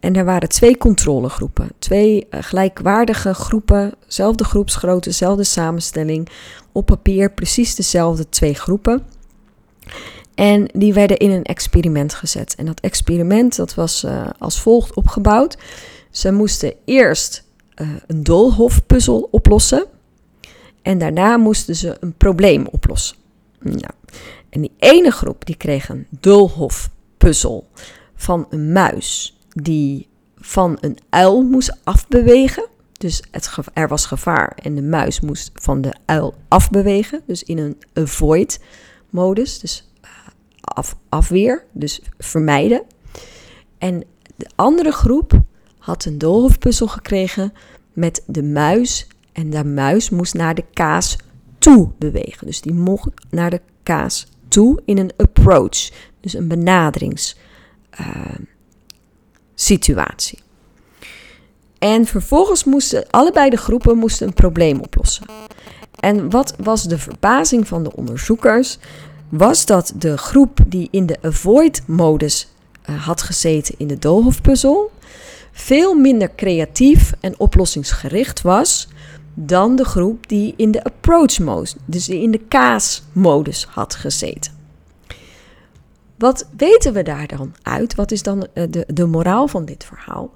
En 0.03 0.17
er 0.17 0.25
waren 0.25 0.49
twee 0.49 0.79
controlegroepen. 0.79 1.71
Twee 1.79 2.27
uh, 2.31 2.43
gelijkwaardige 2.43 3.35
groepen, 3.35 3.95
zelfde 4.07 4.45
groepsgrootte, 4.45 5.09
dezelfde 5.09 5.45
samenstelling. 5.45 6.29
Op 6.73 6.87
papier 6.87 7.33
precies 7.33 7.75
dezelfde 7.75 8.29
twee 8.29 8.55
groepen. 8.55 9.07
En 10.35 10.69
die 10.73 10.93
werden 10.93 11.17
in 11.17 11.31
een 11.31 11.45
experiment 11.45 12.15
gezet. 12.15 12.55
En 12.55 12.67
dat 12.67 12.81
experiment 12.81 13.57
dat 13.57 13.75
was 13.75 14.05
uh, 14.05 14.27
als 14.39 14.61
volgt 14.61 14.95
opgebouwd. 14.95 15.59
Ze 16.11 16.33
moesten 16.33 16.75
eerst 16.85 17.45
uh, 17.77 17.89
een 18.07 18.23
doolhofpuzzel 18.23 19.29
oplossen. 19.31 19.87
En 20.83 20.99
daarna 20.99 21.37
moesten 21.37 21.77
ze 21.77 21.97
een 22.01 22.15
probleem 22.17 22.67
oplossen. 22.67 23.17
Nou, 23.59 23.93
en 24.49 24.61
die 24.61 24.73
ene 24.79 25.11
groep 25.11 25.47
die 25.47 25.57
kreeg 25.57 25.89
een 25.89 26.07
doolhofpuzzel 26.11 27.69
van 28.15 28.47
een 28.51 28.73
muis 28.73 29.37
die 29.53 30.09
van 30.37 30.79
een 30.81 30.99
uil 31.11 31.43
moest 31.43 31.79
afbewegen. 31.85 32.67
Dus 32.93 33.23
het, 33.31 33.57
er 33.73 33.89
was 33.89 34.07
gevaar 34.07 34.53
en 34.63 34.75
de 34.75 34.83
muis 34.83 35.21
moest 35.21 35.51
van 35.55 35.81
de 35.81 35.95
uil 36.05 36.35
afbewegen. 36.49 37.23
Dus 37.27 37.43
in 37.43 37.59
een 37.59 37.77
avoid 37.95 38.61
modus, 39.11 39.59
dus 39.59 39.91
eh, 40.01 40.11
af, 40.61 40.97
afweer, 41.09 41.65
dus 41.73 42.01
vermijden. 42.19 42.83
En 43.79 44.05
de 44.37 44.51
andere 44.55 44.93
groep 44.93 45.41
had 45.79 46.05
een 46.05 46.19
doolhofpuzzel 46.19 46.89
gekregen 46.89 47.53
met 47.93 48.23
de 48.27 48.43
muis. 48.43 49.07
En 49.33 49.51
de 49.51 49.65
muis 49.65 50.11
moest 50.11 50.35
naar 50.35 50.55
de 50.55 50.65
kaas 50.73 51.17
toe 51.59 51.91
bewegen. 51.99 52.47
Dus 52.47 52.61
die 52.61 52.75
mocht 52.75 53.09
naar 53.31 53.51
de 53.51 53.61
kaas 53.83 54.27
toe 54.49 54.83
in 54.85 54.99
een 54.99 55.13
approach. 55.17 55.91
Dus 56.21 56.35
een 56.35 56.49
benaderingssituatie. 56.49 57.51
Uh, 58.01 58.07
en 61.79 62.07
vervolgens 62.07 62.65
moesten 62.65 63.05
allebei 63.11 63.51
de 63.51 63.57
groepen 63.57 63.99
moesten 63.99 64.27
een 64.27 64.35
probleem 64.35 64.81
oplossen. 64.81 65.27
En 66.01 66.31
wat 66.31 66.55
was 66.59 66.83
de 66.83 66.99
verbazing 66.99 67.69
van 67.69 67.83
de 67.83 67.97
onderzoekers? 67.97 68.79
Was 69.29 69.67
dat 69.67 69.93
de 69.97 70.17
groep 70.17 70.59
die 70.67 70.89
in 70.91 71.07
de 71.07 71.19
avoid-modus 71.23 72.49
uh, 72.91 73.07
had 73.07 73.23
gezeten 73.23 73.75
in 73.79 73.87
de 73.87 73.99
doolhofpuzzel 73.99 74.91
veel 75.53 75.95
minder 75.95 76.31
creatief 76.37 77.13
en 77.21 77.35
oplossingsgericht 77.39 78.43
was 78.43 78.89
dan 79.35 79.77
de 79.77 79.85
groep 79.85 80.29
die 80.29 80.55
in 80.57 80.71
de 80.71 80.85
approach 80.85 81.39
modus, 81.39 81.77
dus 81.85 82.09
in 82.09 82.31
de 82.31 82.41
kaas-modus 82.49 83.67
had 83.71 83.95
gezeten. 83.95 84.62
Wat 86.23 86.49
weten 86.57 86.93
we 86.93 87.03
daar 87.03 87.27
dan 87.27 87.55
uit? 87.63 87.95
Wat 87.95 88.11
is 88.11 88.23
dan 88.23 88.47
eh, 88.53 88.65
de, 88.71 88.85
de 88.87 89.07
moraal 89.07 89.49
van 89.49 89.65
dit 89.65 89.85
verhaal? 89.85 90.31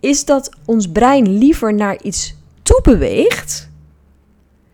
Is 0.00 0.24
dat 0.24 0.50
ons 0.64 0.90
brein 0.90 1.38
liever 1.38 1.74
naar 1.74 2.02
iets 2.02 2.34
toe 2.62 2.80
beweegt, 2.82 3.70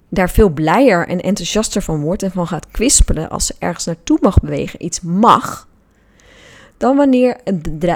daar 0.08 0.30
veel 0.30 0.48
blijer 0.48 1.08
en 1.08 1.20
enthousiaster 1.20 1.82
van 1.82 2.00
wordt 2.00 2.22
en 2.22 2.30
van 2.30 2.46
gaat 2.46 2.70
kwispelen 2.70 3.30
als 3.30 3.46
ze 3.46 3.54
ergens 3.58 3.84
naartoe 3.84 4.18
mag 4.20 4.40
bewegen, 4.40 4.84
iets 4.84 5.00
mag, 5.00 5.68
dan 6.76 6.96
wanneer 6.96 7.36
het 7.44 7.84
eh, 7.84 7.94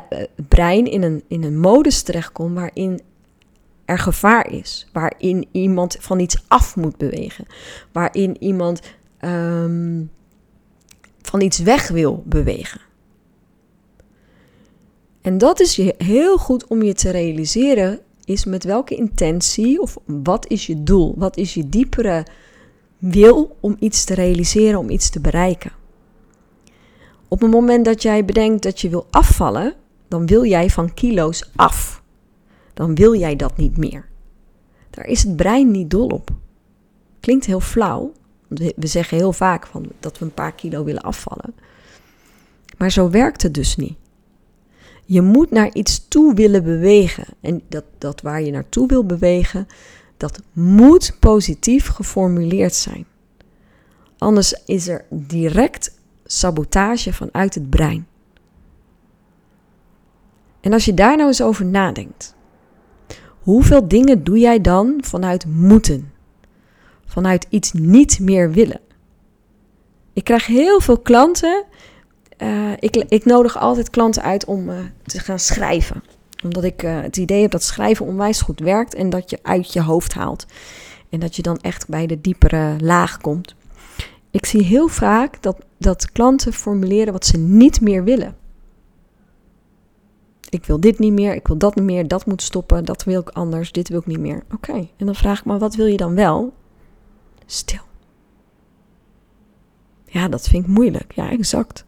brein 0.49 0.87
in 0.87 1.03
een, 1.03 1.23
in 1.29 1.43
een 1.43 1.61
modus 1.61 2.03
terechtkomt 2.03 2.55
waarin 2.55 3.01
er 3.85 3.99
gevaar 3.99 4.51
is, 4.51 4.87
waarin 4.93 5.49
iemand 5.53 5.97
van 6.01 6.19
iets 6.19 6.45
af 6.49 6.77
moet 6.77 6.97
bewegen, 6.97 7.47
waarin 7.93 8.37
iemand 8.43 8.81
ehm, 9.19 10.01
van 11.29 11.41
iets 11.41 11.59
weg 11.59 11.89
wil 11.89 12.23
bewegen. 12.27 12.81
En 15.21 15.39
dat 15.39 15.61
is 15.61 15.77
heel 15.99 16.37
goed 16.39 16.67
om 16.67 16.83
je 16.83 16.95
te 16.95 17.11
realiseren, 17.11 18.01
is 18.25 18.45
met 18.45 18.65
welke 18.65 18.95
intentie 18.95 19.81
of 19.81 19.97
wat 20.07 20.49
is 20.49 20.67
je 20.67 20.83
doel, 20.83 21.15
wat 21.17 21.37
is 21.37 21.55
je 21.55 21.69
diepere 21.69 22.27
wil 22.99 23.57
om 23.61 23.77
iets 23.79 24.05
te 24.05 24.15
realiseren, 24.15 24.79
om 24.79 24.91
iets 24.91 25.11
te 25.11 25.21
bereiken. 25.21 25.73
Op 27.29 27.41
het 27.41 27.51
moment 27.51 27.85
dat 27.85 28.03
jij 28.03 28.25
bedenkt 28.25 28.63
dat 28.63 28.81
je 28.81 28.89
wil 28.89 29.07
afvallen, 29.11 29.75
dan 30.09 30.27
wil 30.27 30.45
jij 30.45 30.71
van 30.71 30.95
kilo's 30.95 31.51
af. 31.57 32.03
Dan 32.75 32.95
wil 32.95 33.15
jij 33.15 33.37
dat 33.37 33.57
niet 33.57 33.77
meer. 33.77 34.09
Daar 34.91 35.07
is 35.07 35.23
het 35.23 35.37
brein 35.37 35.71
niet 35.71 35.91
dol 35.91 36.07
op. 36.07 36.31
Klinkt 37.21 37.47
heel 37.47 37.61
flauw. 37.61 38.13
We 38.55 38.87
zeggen 38.87 39.17
heel 39.17 39.33
vaak 39.33 39.67
van 39.67 39.87
dat 40.01 40.19
we 40.19 40.25
een 40.25 40.35
paar 40.35 40.53
kilo 40.53 40.85
willen 40.85 41.03
afvallen. 41.03 41.55
Maar 42.79 42.91
zo 42.91 43.11
werkt 43.11 43.43
het 43.43 43.55
dus 43.55 43.77
niet. 43.77 43.97
Je 45.05 45.23
moet 45.23 45.51
naar 45.51 45.73
iets 45.73 46.09
toe 46.09 46.35
willen 46.35 46.65
bewegen. 46.65 47.27
En 47.41 47.63
dat, 47.69 47.85
dat 47.99 48.21
waar 48.21 48.43
je 48.43 48.51
naartoe 48.51 48.89
wil 48.89 49.05
bewegen, 49.07 49.67
dat 50.17 50.43
moet 50.53 51.17
positief 51.21 51.89
geformuleerd 51.89 52.75
zijn. 52.75 53.07
Anders 54.19 54.63
is 54.67 54.89
er 54.89 55.05
direct 55.11 55.99
sabotage 56.25 57.13
vanuit 57.13 57.55
het 57.55 57.71
brein. 57.71 58.07
En 60.61 60.73
als 60.73 60.85
je 60.85 60.95
daar 60.95 61.17
nou 61.17 61.29
eens 61.29 61.43
over 61.43 61.65
nadenkt, 61.65 62.35
hoeveel 63.41 63.89
dingen 63.89 64.25
doe 64.25 64.39
jij 64.39 64.61
dan 64.61 64.99
vanuit 65.01 65.47
moeten? 65.47 66.13
Vanuit 67.15 67.47
iets 67.49 67.73
niet 67.73 68.21
meer 68.21 68.53
willen? 68.53 68.81
Ik 70.13 70.25
krijg 70.25 70.47
heel 70.47 70.81
veel 70.81 70.99
klanten. 70.99 71.65
Uh, 72.39 72.73
ik, 72.79 72.97
ik, 72.97 73.25
nodig 73.25 73.59
altijd 73.59 73.91
klanten 73.91 74.23
uit 74.23 74.45
om 74.45 74.69
uh, 74.69 74.77
te 75.05 75.19
gaan 75.19 75.39
schrijven. 75.39 76.03
Omdat 76.45 76.65
ik 76.65 76.83
uh, 76.83 77.01
het 77.01 77.17
idee 77.17 77.43
heb 77.43 77.51
dat 77.51 77.63
schrijven 77.63 78.07
onwijs 78.07 78.41
goed 78.41 78.61
werkt 78.61 78.95
en 78.95 79.11
dat 79.11 79.31
je 79.31 79.39
uit 79.43 79.73
je 79.73 79.83
hoofd 79.83 80.15
haalt. 80.15 80.47
En 81.09 81.21
dat 81.21 81.37
je 81.37 81.43
dan 81.43 81.59
echt 81.61 81.89
bij 81.89 82.07
de 82.07 82.21
diepere 82.21 82.77
laag 82.79 83.19
komt. 83.19 83.55
Ik 84.31 84.47
zie 84.47 84.63
heel 84.63 84.89
vaak 84.89 85.43
dat, 85.43 85.57
dat 85.79 86.13
klanten 86.13 86.53
formuleren 86.53 87.13
wat 87.13 87.27
ze 87.27 87.39
niet 87.39 87.81
meer 87.81 88.05
willen. 88.05 88.37
Ik 90.49 90.65
wil 90.65 90.81
dit 90.81 90.99
niet 90.99 91.13
meer, 91.13 91.35
ik 91.35 91.47
wil 91.47 91.59
dat 91.59 91.75
niet 91.75 91.85
meer, 91.85 92.09
dat 92.09 92.27
moet 92.27 92.43
stoppen, 92.43 92.85
dat 92.85 93.05
wil 93.05 93.21
ik 93.21 93.29
anders, 93.29 93.73
dit 93.73 93.89
wil 93.89 93.99
ik 93.99 94.07
niet 94.07 94.21
meer. 94.21 94.43
Oké, 94.55 94.89
en 94.97 95.07
dan 95.07 95.15
vraag 95.15 95.39
ik 95.39 95.45
me, 95.45 95.59
wat 95.59 95.75
wil 95.75 95.87
je 95.87 95.97
dan 95.97 96.15
wel? 96.15 96.53
Stil. 97.47 97.83
Ja, 100.07 100.29
dat 100.29 100.49
vind 100.49 100.65
ik 100.65 100.71
moeilijk. 100.71 101.13
Ja, 101.13 101.31
exact. 101.31 101.85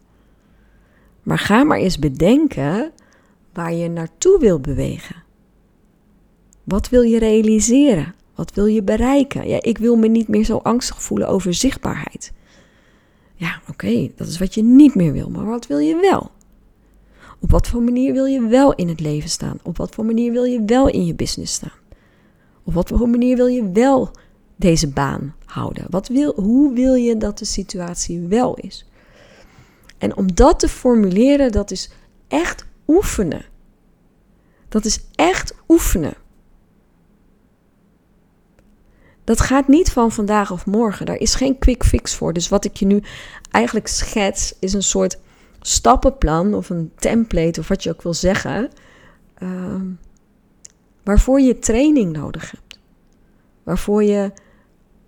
Maar 1.23 1.39
ga 1.39 1.63
maar 1.63 1.77
eens 1.77 1.99
bedenken 1.99 2.91
waar 3.53 3.73
je 3.73 3.89
naartoe 3.89 4.39
wil 4.39 4.59
bewegen. 4.59 5.23
Wat 6.63 6.89
wil 6.89 7.01
je 7.01 7.19
realiseren? 7.19 8.13
Wat 8.35 8.53
wil 8.53 8.65
je 8.65 8.83
bereiken? 8.83 9.47
Ja, 9.47 9.57
ik 9.61 9.77
wil 9.77 9.95
me 9.95 10.07
niet 10.07 10.27
meer 10.27 10.43
zo 10.43 10.57
angstig 10.57 11.01
voelen 11.01 11.27
over 11.27 11.53
zichtbaarheid. 11.53 12.33
Ja, 13.35 13.61
oké, 13.69 14.11
dat 14.15 14.27
is 14.27 14.39
wat 14.39 14.53
je 14.53 14.63
niet 14.63 14.95
meer 14.95 15.11
wil, 15.11 15.29
maar 15.29 15.45
wat 15.45 15.67
wil 15.67 15.77
je 15.77 15.95
wel? 15.95 16.31
Op 17.39 17.51
wat 17.51 17.67
voor 17.67 17.81
manier 17.81 18.13
wil 18.13 18.25
je 18.25 18.47
wel 18.47 18.73
in 18.75 18.87
het 18.87 18.99
leven 18.99 19.29
staan? 19.29 19.59
Op 19.63 19.77
wat 19.77 19.95
voor 19.95 20.05
manier 20.05 20.31
wil 20.31 20.43
je 20.43 20.63
wel 20.65 20.87
in 20.87 21.05
je 21.05 21.15
business 21.15 21.53
staan? 21.53 21.79
Op 22.63 22.73
wat 22.73 22.87
voor 22.89 23.09
manier 23.09 23.35
wil 23.35 23.47
je 23.47 23.71
wel 23.71 24.11
deze 24.57 24.87
baan 24.87 25.35
houden? 25.45 25.85
Wat 25.89 26.07
wil, 26.07 26.33
hoe 26.35 26.73
wil 26.73 26.93
je 26.93 27.17
dat 27.17 27.37
de 27.37 27.45
situatie 27.45 28.19
wel 28.19 28.55
is? 28.55 28.85
En 29.97 30.15
om 30.15 30.35
dat 30.35 30.59
te 30.59 30.67
formuleren, 30.67 31.51
dat 31.51 31.71
is 31.71 31.89
echt 32.27 32.65
oefenen. 32.87 33.45
Dat 34.69 34.85
is 34.85 34.99
echt 35.15 35.53
oefenen. 35.67 36.13
Dat 39.23 39.39
gaat 39.39 39.67
niet 39.67 39.91
van 39.91 40.11
vandaag 40.11 40.51
of 40.51 40.65
morgen. 40.65 41.05
Daar 41.05 41.15
is 41.15 41.35
geen 41.35 41.57
quick 41.57 41.83
fix 41.83 42.15
voor. 42.15 42.33
Dus 42.33 42.49
wat 42.49 42.65
ik 42.65 42.75
je 42.75 42.85
nu 42.85 43.03
eigenlijk 43.51 43.87
schets, 43.87 44.55
is 44.59 44.73
een 44.73 44.83
soort 44.83 45.19
stappenplan 45.61 46.53
of 46.53 46.69
een 46.69 46.91
template 46.95 47.59
of 47.59 47.67
wat 47.67 47.83
je 47.83 47.89
ook 47.89 48.01
wil 48.01 48.13
zeggen. 48.13 48.69
Uh, 49.39 49.81
waarvoor 51.03 51.41
je 51.41 51.59
training 51.59 52.11
nodig 52.13 52.51
hebt. 52.51 52.79
Waarvoor 53.63 54.03
je 54.03 54.31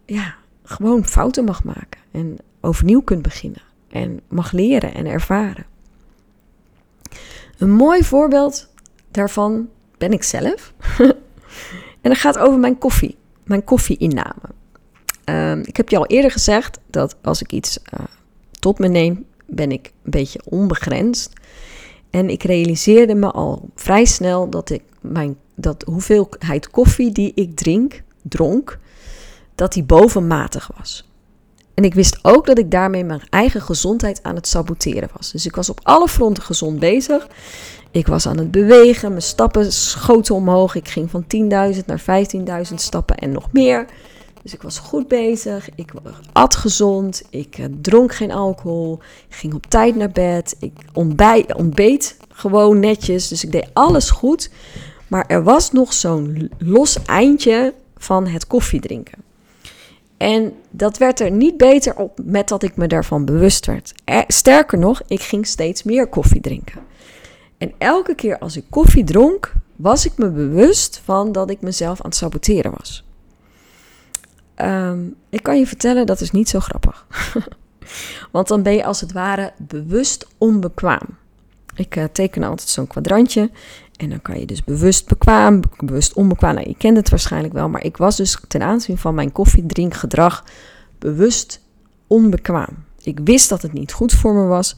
ja, 0.09 0.35
gewoon 0.63 1.05
fouten 1.05 1.43
mag 1.43 1.63
maken 1.63 2.01
en 2.11 2.37
overnieuw 2.61 3.01
kunt 3.01 3.21
beginnen. 3.21 3.61
En 3.89 4.21
mag 4.27 4.51
leren 4.51 4.93
en 4.93 5.05
ervaren. 5.05 5.65
Een 7.57 7.71
mooi 7.71 8.03
voorbeeld 8.03 8.69
daarvan 9.11 9.69
ben 9.97 10.11
ik 10.11 10.23
zelf. 10.23 10.73
en 12.01 12.09
dat 12.09 12.17
gaat 12.17 12.37
over 12.37 12.59
mijn 12.59 12.77
koffie 12.77 13.17
mijn 13.49 13.63
koffieinname. 13.63 14.41
Um, 15.25 15.59
ik 15.65 15.77
heb 15.77 15.89
je 15.89 15.97
al 15.97 16.05
eerder 16.05 16.31
gezegd 16.31 16.79
dat 16.89 17.15
als 17.21 17.41
ik 17.41 17.51
iets 17.51 17.79
uh, 17.93 18.05
tot 18.59 18.79
me 18.79 18.87
neem, 18.87 19.25
ben 19.45 19.71
ik 19.71 19.85
een 20.03 20.11
beetje 20.11 20.41
onbegrensd. 20.45 21.33
En 22.09 22.29
ik 22.29 22.43
realiseerde 22.43 23.15
me 23.15 23.31
al 23.31 23.69
vrij 23.75 24.05
snel 24.05 24.49
dat 24.49 24.69
ik 24.69 24.81
mijn 25.01 25.37
dat 25.55 25.83
hoeveelheid 25.83 26.69
koffie 26.69 27.11
die 27.11 27.31
ik 27.35 27.55
drink, 27.55 28.03
dronk, 28.21 28.79
dat 29.59 29.73
die 29.73 29.83
bovenmatig 29.83 30.69
was. 30.77 31.07
En 31.73 31.83
ik 31.83 31.93
wist 31.93 32.19
ook 32.21 32.45
dat 32.45 32.57
ik 32.57 32.71
daarmee 32.71 33.03
mijn 33.03 33.21
eigen 33.29 33.61
gezondheid 33.61 34.23
aan 34.23 34.35
het 34.35 34.47
saboteren 34.47 35.09
was. 35.17 35.31
Dus 35.31 35.45
ik 35.45 35.55
was 35.55 35.69
op 35.69 35.79
alle 35.83 36.07
fronten 36.07 36.43
gezond 36.43 36.79
bezig. 36.79 37.27
Ik 37.91 38.07
was 38.07 38.27
aan 38.27 38.37
het 38.37 38.51
bewegen, 38.51 39.09
mijn 39.09 39.21
stappen 39.21 39.71
schoten 39.71 40.35
omhoog. 40.35 40.75
Ik 40.75 40.87
ging 40.87 41.09
van 41.09 41.23
10.000 41.75 41.85
naar 41.85 42.01
15.000 42.69 42.73
stappen 42.75 43.17
en 43.17 43.31
nog 43.31 43.47
meer. 43.51 43.85
Dus 44.41 44.53
ik 44.53 44.61
was 44.61 44.79
goed 44.79 45.07
bezig. 45.07 45.69
Ik 45.75 45.91
at 46.31 46.55
gezond. 46.55 47.23
Ik 47.29 47.57
uh, 47.57 47.65
dronk 47.81 48.15
geen 48.15 48.31
alcohol. 48.31 48.99
Ik 49.27 49.35
ging 49.35 49.53
op 49.53 49.65
tijd 49.65 49.95
naar 49.95 50.11
bed. 50.11 50.55
Ik 50.59 50.73
ontbij, 50.93 51.55
ontbeet 51.55 52.17
gewoon 52.29 52.79
netjes. 52.79 53.27
Dus 53.27 53.43
ik 53.43 53.51
deed 53.51 53.69
alles 53.73 54.09
goed. 54.09 54.49
Maar 55.07 55.25
er 55.27 55.43
was 55.43 55.71
nog 55.71 55.93
zo'n 55.93 56.51
los 56.57 57.03
eindje 57.05 57.73
van 57.97 58.27
het 58.27 58.47
koffiedrinken. 58.47 59.28
En 60.19 60.53
dat 60.69 60.97
werd 60.97 61.19
er 61.19 61.31
niet 61.31 61.57
beter 61.57 61.95
op 61.95 62.19
met 62.23 62.47
dat 62.47 62.63
ik 62.63 62.75
me 62.75 62.87
daarvan 62.87 63.25
bewust 63.25 63.65
werd. 63.65 63.93
sterker 64.27 64.77
nog, 64.77 65.01
ik 65.07 65.21
ging 65.21 65.47
steeds 65.47 65.83
meer 65.83 66.07
koffie 66.07 66.41
drinken. 66.41 66.79
En 67.57 67.73
elke 67.77 68.15
keer 68.15 68.37
als 68.37 68.57
ik 68.57 68.63
koffie 68.69 69.03
dronk, 69.03 69.53
was 69.75 70.05
ik 70.05 70.17
me 70.17 70.29
bewust 70.29 71.01
van 71.03 71.31
dat 71.31 71.49
ik 71.49 71.61
mezelf 71.61 72.01
aan 72.01 72.09
het 72.09 72.15
saboteren 72.15 72.73
was. 72.77 73.03
Ehm, 74.55 74.99
ik 75.29 75.43
kan 75.43 75.59
je 75.59 75.67
vertellen, 75.67 76.05
dat 76.05 76.21
is 76.21 76.31
niet 76.31 76.49
zo 76.49 76.59
grappig. 76.59 77.05
Want 78.31 78.47
dan 78.47 78.63
ben 78.63 78.73
je 78.73 78.85
als 78.85 79.01
het 79.01 79.11
ware 79.11 79.53
bewust 79.57 80.27
onbekwaam. 80.37 81.17
Ik 81.75 81.95
uh, 81.95 82.03
teken 82.11 82.43
altijd 82.43 82.69
zo'n 82.69 82.87
kwadrantje. 82.87 83.49
En 83.99 84.09
dan 84.09 84.21
kan 84.21 84.39
je 84.39 84.45
dus 84.45 84.63
bewust 84.63 85.07
bekwaam, 85.07 85.61
bewust 85.77 86.13
onbekwaam. 86.13 86.55
Nou, 86.55 86.67
je 86.67 86.75
kent 86.77 86.97
het 86.97 87.09
waarschijnlijk 87.09 87.53
wel, 87.53 87.69
maar 87.69 87.83
ik 87.83 87.97
was 87.97 88.15
dus 88.15 88.37
ten 88.47 88.61
aanzien 88.61 88.97
van 88.97 89.15
mijn 89.15 89.31
koffiedrinkgedrag 89.31 90.45
bewust 90.99 91.61
onbekwaam. 92.07 92.83
Ik 93.01 93.19
wist 93.23 93.49
dat 93.49 93.61
het 93.61 93.73
niet 93.73 93.91
goed 93.91 94.13
voor 94.13 94.33
me 94.33 94.43
was. 94.45 94.75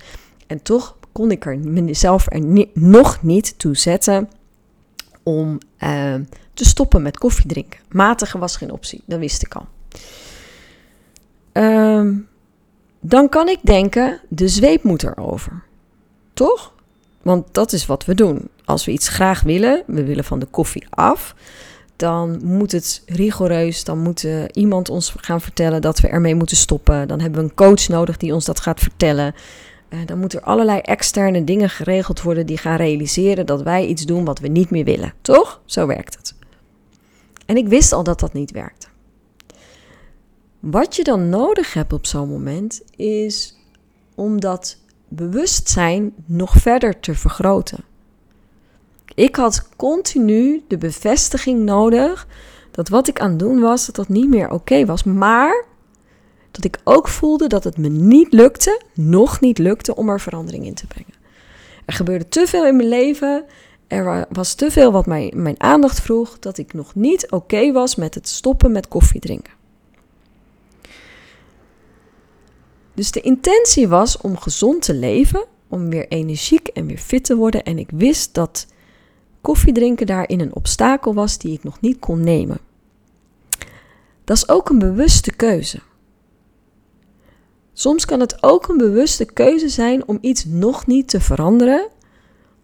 En 0.47 0.61
toch 0.61 0.97
kon 1.11 1.31
ik 1.31 1.45
er 1.45 1.59
mezelf 1.59 2.25
er 2.31 2.67
nog 2.73 3.23
niet 3.23 3.59
toe 3.59 3.75
zetten 3.75 4.29
om 5.23 5.57
uh, 5.79 6.15
te 6.53 6.65
stoppen 6.65 7.01
met 7.01 7.17
koffiedrinken. 7.17 7.79
Matige 7.89 8.37
was 8.37 8.57
geen 8.57 8.71
optie, 8.71 9.01
dat 9.05 9.19
wist 9.19 9.43
ik 9.43 9.55
al. 9.55 9.67
Uh, 11.53 12.15
dan 12.99 13.29
kan 13.29 13.47
ik 13.47 13.59
denken, 13.61 14.19
de 14.27 14.47
zweep 14.47 14.83
moet 14.83 15.03
erover. 15.03 15.63
Toch? 16.33 16.73
Want 17.21 17.53
dat 17.53 17.73
is 17.73 17.85
wat 17.85 18.05
we 18.05 18.15
doen. 18.15 18.49
Als 18.71 18.85
we 18.85 18.91
iets 18.91 19.07
graag 19.07 19.41
willen, 19.41 19.83
we 19.87 20.03
willen 20.03 20.23
van 20.23 20.39
de 20.39 20.45
koffie 20.45 20.85
af, 20.89 21.35
dan 21.95 22.39
moet 22.43 22.71
het 22.71 23.03
rigoureus, 23.05 23.83
dan 23.83 23.99
moet 23.99 24.27
iemand 24.51 24.89
ons 24.89 25.13
gaan 25.17 25.41
vertellen 25.41 25.81
dat 25.81 25.99
we 25.99 26.07
ermee 26.07 26.35
moeten 26.35 26.57
stoppen. 26.57 27.07
Dan 27.07 27.19
hebben 27.19 27.41
we 27.41 27.49
een 27.49 27.55
coach 27.55 27.87
nodig 27.87 28.17
die 28.17 28.33
ons 28.33 28.45
dat 28.45 28.59
gaat 28.59 28.79
vertellen. 28.79 29.35
Uh, 29.89 29.99
dan 30.05 30.19
moeten 30.19 30.39
er 30.39 30.45
allerlei 30.45 30.79
externe 30.79 31.43
dingen 31.43 31.69
geregeld 31.69 32.21
worden 32.21 32.45
die 32.45 32.57
gaan 32.57 32.75
realiseren 32.75 33.45
dat 33.45 33.61
wij 33.61 33.85
iets 33.85 34.05
doen 34.05 34.25
wat 34.25 34.39
we 34.39 34.47
niet 34.47 34.69
meer 34.69 34.85
willen. 34.85 35.13
Toch? 35.21 35.61
Zo 35.65 35.87
werkt 35.87 36.17
het. 36.17 36.35
En 37.45 37.57
ik 37.57 37.67
wist 37.67 37.91
al 37.91 38.03
dat 38.03 38.19
dat 38.19 38.33
niet 38.33 38.51
werkte. 38.51 38.87
Wat 40.59 40.95
je 40.95 41.03
dan 41.03 41.29
nodig 41.29 41.73
hebt 41.73 41.93
op 41.93 42.05
zo'n 42.05 42.29
moment 42.29 42.81
is 42.95 43.55
om 44.15 44.39
dat 44.39 44.77
bewustzijn 45.07 46.13
nog 46.25 46.53
verder 46.55 46.99
te 46.99 47.15
vergroten. 47.15 47.89
Ik 49.15 49.35
had 49.35 49.69
continu 49.75 50.63
de 50.67 50.77
bevestiging 50.77 51.63
nodig 51.63 52.27
dat 52.71 52.89
wat 52.89 53.07
ik 53.07 53.19
aan 53.19 53.29
het 53.29 53.39
doen 53.39 53.59
was, 53.59 53.85
dat 53.85 53.95
dat 53.95 54.07
niet 54.07 54.29
meer 54.29 54.51
oké 54.51 54.85
was. 54.85 55.03
Maar 55.03 55.65
dat 56.51 56.63
ik 56.63 56.79
ook 56.83 57.07
voelde 57.07 57.47
dat 57.47 57.63
het 57.63 57.77
me 57.77 57.89
niet 57.89 58.33
lukte, 58.33 58.81
nog 58.93 59.39
niet 59.39 59.57
lukte, 59.57 59.95
om 59.95 60.09
er 60.09 60.19
verandering 60.19 60.65
in 60.65 60.73
te 60.73 60.87
brengen. 60.87 61.13
Er 61.85 61.93
gebeurde 61.93 62.27
te 62.27 62.47
veel 62.47 62.65
in 62.65 62.75
mijn 62.75 62.89
leven. 62.89 63.45
Er 63.87 64.25
was 64.29 64.53
te 64.53 64.71
veel 64.71 64.91
wat 64.91 65.05
mijn, 65.05 65.31
mijn 65.35 65.61
aandacht 65.61 66.01
vroeg, 66.01 66.39
dat 66.39 66.57
ik 66.57 66.73
nog 66.73 66.95
niet 66.95 67.31
oké 67.31 67.71
was 67.71 67.95
met 67.95 68.15
het 68.15 68.27
stoppen 68.27 68.71
met 68.71 68.87
koffie 68.87 69.19
drinken. 69.19 69.53
Dus 72.93 73.11
de 73.11 73.21
intentie 73.21 73.87
was 73.87 74.17
om 74.17 74.37
gezond 74.37 74.81
te 74.81 74.93
leven, 74.93 75.45
om 75.67 75.89
weer 75.89 76.07
energiek 76.07 76.67
en 76.67 76.85
weer 76.85 76.97
fit 76.97 77.23
te 77.23 77.35
worden. 77.35 77.63
En 77.63 77.77
ik 77.77 77.89
wist 77.93 78.33
dat 78.33 78.67
koffiedrinken 79.41 80.05
daarin 80.05 80.39
een 80.39 80.55
obstakel 80.55 81.13
was 81.13 81.37
die 81.37 81.53
ik 81.53 81.63
nog 81.63 81.81
niet 81.81 81.99
kon 81.99 82.23
nemen. 82.23 82.57
Dat 84.23 84.37
is 84.37 84.49
ook 84.49 84.69
een 84.69 84.79
bewuste 84.79 85.33
keuze. 85.35 85.79
Soms 87.73 88.05
kan 88.05 88.19
het 88.19 88.43
ook 88.43 88.67
een 88.67 88.77
bewuste 88.77 89.25
keuze 89.25 89.69
zijn 89.69 90.07
om 90.07 90.17
iets 90.21 90.45
nog 90.45 90.87
niet 90.87 91.07
te 91.07 91.19
veranderen, 91.19 91.87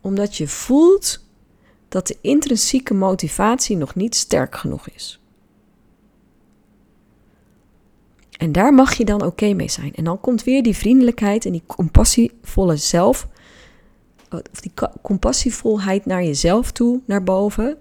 omdat 0.01 0.35
je 0.35 0.47
voelt 0.47 1.25
dat 1.89 2.07
de 2.07 2.17
intrinsieke 2.21 2.93
motivatie 2.93 3.77
nog 3.77 3.95
niet 3.95 4.15
sterk 4.15 4.55
genoeg 4.55 4.89
is. 4.89 5.19
En 8.37 8.51
daar 8.51 8.73
mag 8.73 8.93
je 8.93 9.05
dan 9.05 9.21
oké 9.21 9.53
mee 9.53 9.69
zijn. 9.69 9.95
En 9.95 10.03
dan 10.03 10.19
komt 10.19 10.43
weer 10.43 10.63
die 10.63 10.75
vriendelijkheid 10.75 11.45
en 11.45 11.51
die 11.51 11.63
compassievolle 11.65 12.75
zelf, 12.75 13.27
of 14.29 14.61
die 14.61 14.71
compassievolheid 15.01 16.05
naar 16.05 16.23
jezelf 16.23 16.71
toe, 16.71 16.99
naar 17.05 17.23
boven. 17.23 17.77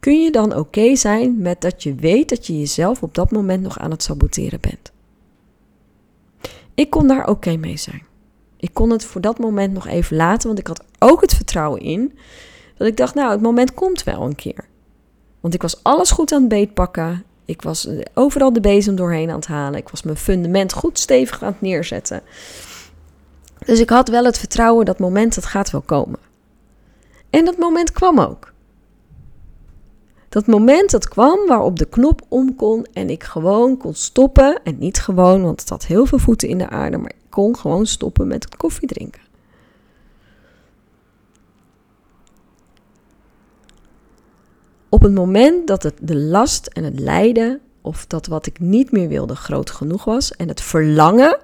Kun 0.00 0.22
je 0.22 0.30
dan 0.30 0.56
oké 0.56 0.96
zijn 0.96 1.38
met 1.38 1.60
dat 1.60 1.82
je 1.82 1.94
weet 1.94 2.28
dat 2.28 2.46
je 2.46 2.58
jezelf 2.58 3.02
op 3.02 3.14
dat 3.14 3.30
moment 3.30 3.62
nog 3.62 3.78
aan 3.78 3.90
het 3.90 4.02
saboteren 4.02 4.60
bent? 4.60 4.92
Ik 6.74 6.90
kon 6.90 7.08
daar 7.08 7.28
oké 7.28 7.56
mee 7.56 7.76
zijn. 7.76 8.02
Ik 8.56 8.70
kon 8.72 8.90
het 8.90 9.04
voor 9.04 9.20
dat 9.20 9.38
moment 9.38 9.72
nog 9.72 9.86
even 9.86 10.16
laten, 10.16 10.46
want 10.46 10.58
ik 10.58 10.66
had 10.66 10.84
ook 10.98 11.20
het 11.20 11.34
vertrouwen 11.34 11.80
in 11.80 12.18
dat 12.76 12.86
ik 12.86 12.96
dacht, 12.96 13.14
nou, 13.14 13.30
het 13.30 13.40
moment 13.40 13.74
komt 13.74 14.04
wel 14.04 14.22
een 14.22 14.34
keer. 14.34 14.64
Want 15.40 15.54
ik 15.54 15.62
was 15.62 15.82
alles 15.82 16.10
goed 16.10 16.32
aan 16.32 16.40
het 16.40 16.48
beetpakken. 16.48 17.24
Ik 17.44 17.62
was 17.62 17.88
overal 18.14 18.52
de 18.52 18.60
bezem 18.60 18.96
doorheen 18.96 19.30
aan 19.30 19.36
het 19.36 19.46
halen. 19.46 19.78
Ik 19.78 19.88
was 19.88 20.02
mijn 20.02 20.16
fundament 20.16 20.72
goed 20.72 20.98
stevig 20.98 21.42
aan 21.42 21.52
het 21.52 21.60
neerzetten. 21.60 22.22
Dus 23.64 23.80
ik 23.80 23.90
had 23.90 24.08
wel 24.08 24.24
het 24.24 24.38
vertrouwen 24.38 24.84
dat 24.84 24.98
moment 24.98 25.34
dat 25.34 25.46
gaat 25.46 25.70
wel 25.70 25.80
komen. 25.80 26.18
En 27.30 27.44
dat 27.44 27.58
moment 27.58 27.92
kwam 27.92 28.20
ook. 28.20 28.52
Dat 30.28 30.46
moment 30.46 30.90
dat 30.90 31.08
kwam 31.08 31.46
waarop 31.46 31.78
de 31.78 31.84
knop 31.84 32.22
om 32.28 32.56
kon 32.56 32.86
en 32.92 33.10
ik 33.10 33.22
gewoon 33.22 33.76
kon 33.76 33.94
stoppen. 33.94 34.60
En 34.62 34.78
niet 34.78 35.00
gewoon, 35.00 35.42
want 35.42 35.60
het 35.60 35.68
had 35.68 35.86
heel 35.86 36.06
veel 36.06 36.18
voeten 36.18 36.48
in 36.48 36.58
de 36.58 36.68
aarde, 36.68 36.96
maar 36.96 37.10
ik 37.10 37.30
kon 37.30 37.56
gewoon 37.56 37.86
stoppen 37.86 38.26
met 38.26 38.56
koffie 38.56 38.88
drinken. 38.88 39.22
Op 44.88 45.02
het 45.02 45.14
moment 45.14 45.66
dat 45.66 45.82
het 45.82 45.94
de 46.00 46.16
last 46.16 46.66
en 46.66 46.84
het 46.84 47.00
lijden, 47.00 47.60
of 47.80 48.06
dat 48.06 48.26
wat 48.26 48.46
ik 48.46 48.60
niet 48.60 48.90
meer 48.90 49.08
wilde, 49.08 49.36
groot 49.36 49.70
genoeg 49.70 50.04
was, 50.04 50.32
en 50.32 50.48
het 50.48 50.60
verlangen 50.60 51.38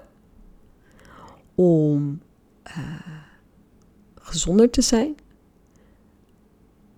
om 1.61 2.21
uh, 2.69 2.75
gezonder 4.15 4.71
te 4.71 4.83
zijn, 4.83 5.15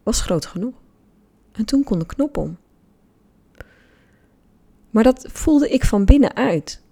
was 0.02 0.20
groot 0.20 0.46
genoeg. 0.46 0.74
En 1.52 1.64
toen 1.64 1.84
kon 1.84 1.98
de 1.98 2.06
knop 2.06 2.36
om. 2.36 2.56
Maar 4.90 5.02
dat 5.02 5.26
voelde 5.32 5.68
ik 5.68 5.84
van 5.84 6.04
binnenuit. 6.04 6.82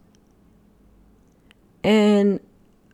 En 1.80 2.40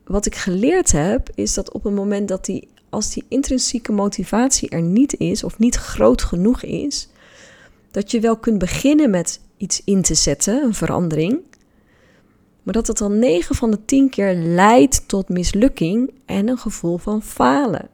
wat 0.05 0.27
ik 0.27 0.35
geleerd 0.35 0.93
heb, 0.93 1.31
is 1.35 1.55
dat 1.55 1.73
op 1.73 1.85
het 1.85 1.95
moment 1.95 2.29
dat 2.29 2.45
die 2.45 2.69
als 2.89 3.11
die 3.13 3.25
intrinsieke 3.29 3.93
motivatie 3.93 4.69
er 4.69 4.83
niet 4.83 5.17
is 5.19 5.45
of 5.45 5.59
niet 5.59 5.77
groot 5.77 6.23
genoeg 6.23 6.63
is, 6.63 7.09
dat 7.91 8.11
je 8.11 8.21
wel 8.21 8.37
kunt 8.37 8.59
beginnen 8.59 9.11
met 9.11 9.41
iets 9.57 9.83
in 9.85 10.03
te 10.03 10.15
zetten, 10.15 10.63
een 10.63 10.75
verandering, 10.75 11.41
maar 12.67 12.75
dat 12.75 12.87
het 12.87 12.99
dan 12.99 13.19
9 13.19 13.55
van 13.55 13.71
de 13.71 13.85
10 13.85 14.09
keer 14.09 14.35
leidt 14.35 15.09
tot 15.09 15.29
mislukking 15.29 16.11
en 16.25 16.49
een 16.49 16.59
gevoel 16.59 16.99
van 16.99 17.23
falen. 17.23 17.89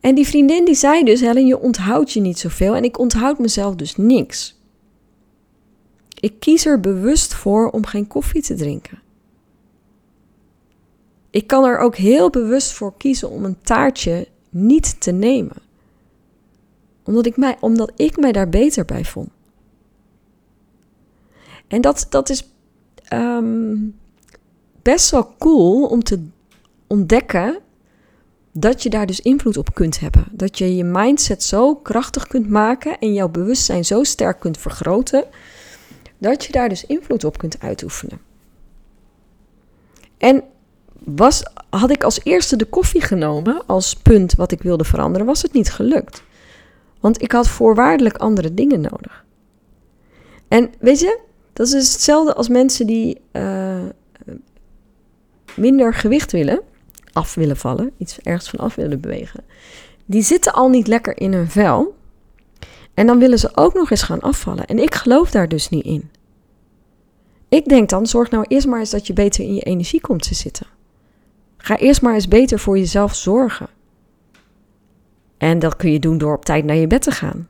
En 0.00 0.14
die 0.14 0.26
vriendin 0.26 0.64
die 0.64 0.74
zei 0.74 1.04
dus, 1.04 1.20
Helen, 1.20 1.46
je 1.46 1.58
onthoudt 1.58 2.12
je 2.12 2.20
niet 2.20 2.38
zoveel 2.38 2.76
en 2.76 2.84
ik 2.84 2.98
onthoud 2.98 3.38
mezelf 3.38 3.74
dus 3.74 3.96
niks. 3.96 4.60
Ik 6.20 6.40
kies 6.40 6.66
er 6.66 6.80
bewust 6.80 7.34
voor 7.34 7.70
om 7.70 7.86
geen 7.86 8.06
koffie 8.06 8.42
te 8.42 8.54
drinken. 8.54 9.02
Ik 11.30 11.46
kan 11.46 11.64
er 11.64 11.78
ook 11.78 11.96
heel 11.96 12.30
bewust 12.30 12.72
voor 12.72 12.96
kiezen 12.96 13.30
om 13.30 13.44
een 13.44 13.60
taartje 13.62 14.28
niet 14.50 15.00
te 15.00 15.10
nemen. 15.10 15.56
Omdat 17.02 17.26
ik 17.26 17.36
mij, 17.36 17.56
omdat 17.60 17.92
ik 17.96 18.16
mij 18.16 18.32
daar 18.32 18.48
beter 18.48 18.84
bij 18.84 19.04
vond. 19.04 19.28
En 21.74 21.80
dat, 21.80 22.06
dat 22.08 22.28
is 22.28 22.48
ehm, 23.04 23.76
best 24.82 25.10
wel 25.10 25.34
cool 25.38 25.86
om 25.86 26.02
te 26.02 26.26
ontdekken 26.86 27.58
dat 28.52 28.82
je 28.82 28.90
daar 28.90 29.06
dus 29.06 29.20
invloed 29.20 29.56
op 29.56 29.74
kunt 29.74 30.00
hebben. 30.00 30.24
Dat 30.30 30.58
je 30.58 30.76
je 30.76 30.84
mindset 30.84 31.42
zo 31.42 31.74
krachtig 31.74 32.26
kunt 32.26 32.48
maken 32.48 32.98
en 32.98 33.12
jouw 33.12 33.28
bewustzijn 33.28 33.84
zo 33.84 34.02
sterk 34.02 34.40
kunt 34.40 34.58
vergroten, 34.58 35.24
dat 36.18 36.44
je 36.44 36.52
daar 36.52 36.68
dus 36.68 36.86
invloed 36.86 37.24
op 37.24 37.38
kunt 37.38 37.60
uitoefenen. 37.60 38.20
En 40.18 40.42
was, 40.98 41.42
had 41.70 41.90
ik 41.90 42.04
als 42.04 42.20
eerste 42.22 42.56
de 42.56 42.64
koffie 42.64 43.02
genomen 43.02 43.66
als 43.66 43.94
punt 43.94 44.34
wat 44.34 44.52
ik 44.52 44.62
wilde 44.62 44.84
veranderen, 44.84 45.26
was 45.26 45.42
het 45.42 45.52
niet 45.52 45.70
gelukt. 45.70 46.22
Want 47.00 47.22
ik 47.22 47.32
had 47.32 47.48
voorwaardelijk 47.48 48.16
andere 48.16 48.54
dingen 48.54 48.80
nodig. 48.80 49.24
En 50.48 50.70
weet 50.78 51.00
je, 51.00 51.32
dat 51.54 51.66
is 51.66 51.72
dus 51.72 51.92
hetzelfde 51.92 52.34
als 52.34 52.48
mensen 52.48 52.86
die 52.86 53.20
uh, 53.32 53.82
minder 55.56 55.94
gewicht 55.94 56.32
willen, 56.32 56.60
af 57.12 57.34
willen 57.34 57.56
vallen, 57.56 57.90
iets 57.96 58.18
ergens 58.18 58.50
van 58.50 58.58
af 58.58 58.74
willen 58.74 59.00
bewegen. 59.00 59.44
Die 60.04 60.22
zitten 60.22 60.52
al 60.52 60.68
niet 60.68 60.86
lekker 60.86 61.20
in 61.20 61.32
hun 61.32 61.50
vel. 61.50 61.94
En 62.94 63.06
dan 63.06 63.18
willen 63.18 63.38
ze 63.38 63.56
ook 63.56 63.74
nog 63.74 63.90
eens 63.90 64.02
gaan 64.02 64.20
afvallen. 64.20 64.66
En 64.66 64.78
ik 64.78 64.94
geloof 64.94 65.30
daar 65.30 65.48
dus 65.48 65.68
niet 65.68 65.84
in. 65.84 66.10
Ik 67.48 67.64
denk 67.68 67.88
dan, 67.88 68.06
zorg 68.06 68.30
nou 68.30 68.44
eerst 68.48 68.66
maar 68.66 68.78
eens 68.78 68.90
dat 68.90 69.06
je 69.06 69.12
beter 69.12 69.44
in 69.44 69.54
je 69.54 69.60
energie 69.60 70.00
komt 70.00 70.22
te 70.22 70.34
zitten. 70.34 70.66
Ga 71.56 71.76
eerst 71.76 72.02
maar 72.02 72.14
eens 72.14 72.28
beter 72.28 72.58
voor 72.58 72.78
jezelf 72.78 73.14
zorgen. 73.14 73.68
En 75.38 75.58
dat 75.58 75.76
kun 75.76 75.92
je 75.92 75.98
doen 75.98 76.18
door 76.18 76.36
op 76.36 76.44
tijd 76.44 76.64
naar 76.64 76.76
je 76.76 76.86
bed 76.86 77.02
te 77.02 77.10
gaan. 77.10 77.48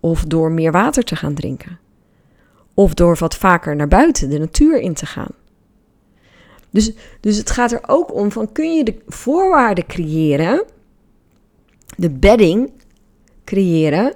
Of 0.00 0.24
door 0.24 0.50
meer 0.50 0.72
water 0.72 1.02
te 1.02 1.16
gaan 1.16 1.34
drinken. 1.34 1.78
Of 2.76 2.94
door 2.94 3.16
wat 3.18 3.36
vaker 3.36 3.76
naar 3.76 3.88
buiten, 3.88 4.30
de 4.30 4.38
natuur 4.38 4.80
in 4.80 4.94
te 4.94 5.06
gaan. 5.06 5.30
Dus, 6.70 6.92
dus 7.20 7.36
het 7.36 7.50
gaat 7.50 7.72
er 7.72 7.80
ook 7.86 8.14
om 8.14 8.32
van 8.32 8.52
kun 8.52 8.76
je 8.76 8.84
de 8.84 8.96
voorwaarden 9.06 9.86
creëren, 9.86 10.64
de 11.96 12.10
bedding 12.10 12.70
creëren, 13.44 14.14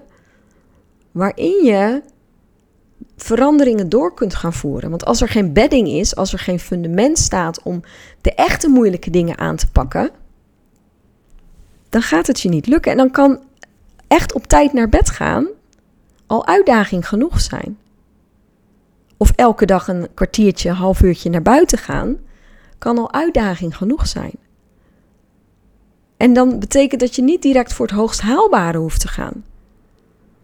waarin 1.13 1.65
je 1.65 2.03
veranderingen 3.17 3.89
door 3.89 4.15
kunt 4.15 4.35
gaan 4.35 4.53
voeren. 4.53 4.91
Want 4.91 5.05
als 5.05 5.21
er 5.21 5.29
geen 5.29 5.53
bedding 5.53 5.89
is, 5.89 6.17
als 6.17 6.33
er 6.33 6.39
geen 6.39 6.61
fundament 6.61 7.19
staat 7.19 7.63
om 7.63 7.81
de 8.21 8.35
echte 8.35 8.69
moeilijke 8.69 9.11
dingen 9.11 9.39
aan 9.39 9.57
te 9.57 9.71
pakken, 9.71 10.11
dan 11.89 12.03
gaat 12.03 12.27
het 12.27 12.41
je 12.41 12.49
niet 12.49 12.67
lukken. 12.67 12.93
En 12.93 12.99
dan 12.99 13.11
kan 13.11 13.41
echt 14.07 14.33
op 14.33 14.47
tijd 14.47 14.73
naar 14.73 14.89
bed 14.89 15.11
gaan 15.11 15.49
al 16.27 16.47
uitdaging 16.47 17.09
genoeg 17.09 17.41
zijn. 17.41 17.79
Of 19.23 19.33
elke 19.37 19.67
dag 19.67 19.89
een 19.89 20.09
kwartiertje, 20.15 20.71
half 20.71 21.03
uurtje 21.03 21.31
naar 21.31 21.43
buiten 21.43 21.79
gaan, 21.79 22.17
kan 22.79 22.99
al 22.99 23.13
uitdaging 23.13 23.77
genoeg 23.77 24.07
zijn. 24.07 24.35
En 26.17 26.33
dan 26.33 26.59
betekent 26.59 27.01
dat 27.01 27.15
je 27.15 27.23
niet 27.23 27.43
direct 27.43 27.73
voor 27.73 27.87
het 27.87 27.95
hoogst 27.95 28.21
haalbare 28.21 28.79
hoeft 28.79 29.01
te 29.01 29.09
gaan. 29.09 29.45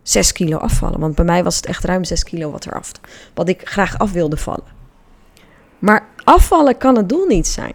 6 0.02 0.32
kilo 0.32 0.56
afvallen, 0.56 1.00
want 1.00 1.14
bij 1.14 1.24
mij 1.24 1.44
was 1.44 1.56
het 1.56 1.66
echt 1.66 1.84
ruim 1.84 2.04
6 2.04 2.22
kilo 2.22 2.50
wat 2.50 2.66
eraf, 2.66 2.92
wat 3.34 3.48
ik 3.48 3.68
graag 3.68 3.98
af 3.98 4.12
wilde 4.12 4.36
vallen. 4.36 4.74
Maar 5.78 6.08
afvallen 6.24 6.78
kan 6.78 6.96
het 6.96 7.08
doel 7.08 7.26
niet 7.26 7.46
zijn. 7.46 7.74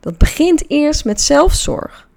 Dat 0.00 0.18
begint 0.18 0.70
eerst 0.70 1.04
met 1.04 1.20
zelfzorg. 1.20 2.08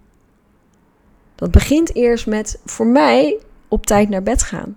Dat 1.35 1.51
begint 1.51 1.95
eerst 1.95 2.27
met 2.27 2.59
voor 2.65 2.87
mij 2.87 3.39
op 3.67 3.85
tijd 3.85 4.09
naar 4.09 4.23
bed 4.23 4.43
gaan. 4.43 4.75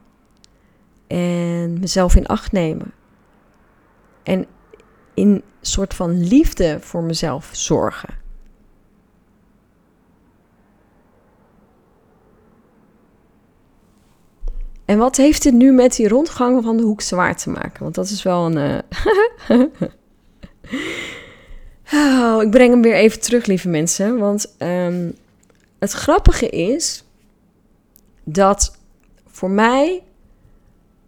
En 1.06 1.80
mezelf 1.80 2.16
in 2.16 2.26
acht 2.26 2.52
nemen. 2.52 2.92
En 4.22 4.46
in 5.14 5.42
soort 5.60 5.94
van 5.94 6.24
liefde 6.24 6.78
voor 6.80 7.02
mezelf 7.02 7.50
zorgen. 7.52 8.22
En 14.84 14.98
wat 14.98 15.16
heeft 15.16 15.42
dit 15.42 15.54
nu 15.54 15.72
met 15.72 15.96
die 15.96 16.08
rondgang 16.08 16.64
van 16.64 16.76
de 16.76 16.82
hoek 16.82 17.00
zwaar 17.00 17.36
te 17.36 17.50
maken? 17.50 17.82
Want 17.82 17.94
dat 17.94 18.08
is 18.08 18.22
wel 18.22 18.46
een. 18.46 18.84
Uh... 19.48 19.60
oh, 22.36 22.42
ik 22.42 22.50
breng 22.50 22.70
hem 22.70 22.82
weer 22.82 22.94
even 22.94 23.20
terug, 23.20 23.46
lieve 23.46 23.68
mensen. 23.68 24.18
Want 24.18 24.54
um, 24.58 25.14
het 25.78 25.92
grappige 25.92 26.48
is 26.48 27.04
dat 28.24 28.78
voor 29.26 29.50
mij 29.50 30.02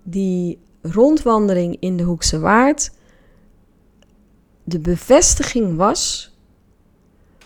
die 0.09 0.59
rondwandeling 0.83 1.77
in 1.81 1.97
de 1.97 2.03
Hoekse 2.03 2.39
Waard 2.39 2.91
de 4.65 4.79
bevestiging 4.79 5.77
was 5.77 6.35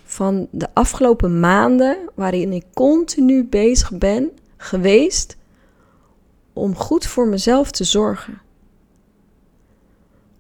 van 0.05 0.49
de 0.51 0.69
afgelopen 0.75 1.41
maanden 1.41 1.99
waarin 2.15 2.53
ik 2.53 2.65
continu 2.75 3.45
bezig 3.45 3.99
ben 3.99 4.31
geweest 4.57 5.37
om 6.53 6.75
goed 6.77 7.07
voor 7.07 7.27
mezelf 7.27 7.71
te 7.71 7.85
zorgen. 7.85 8.41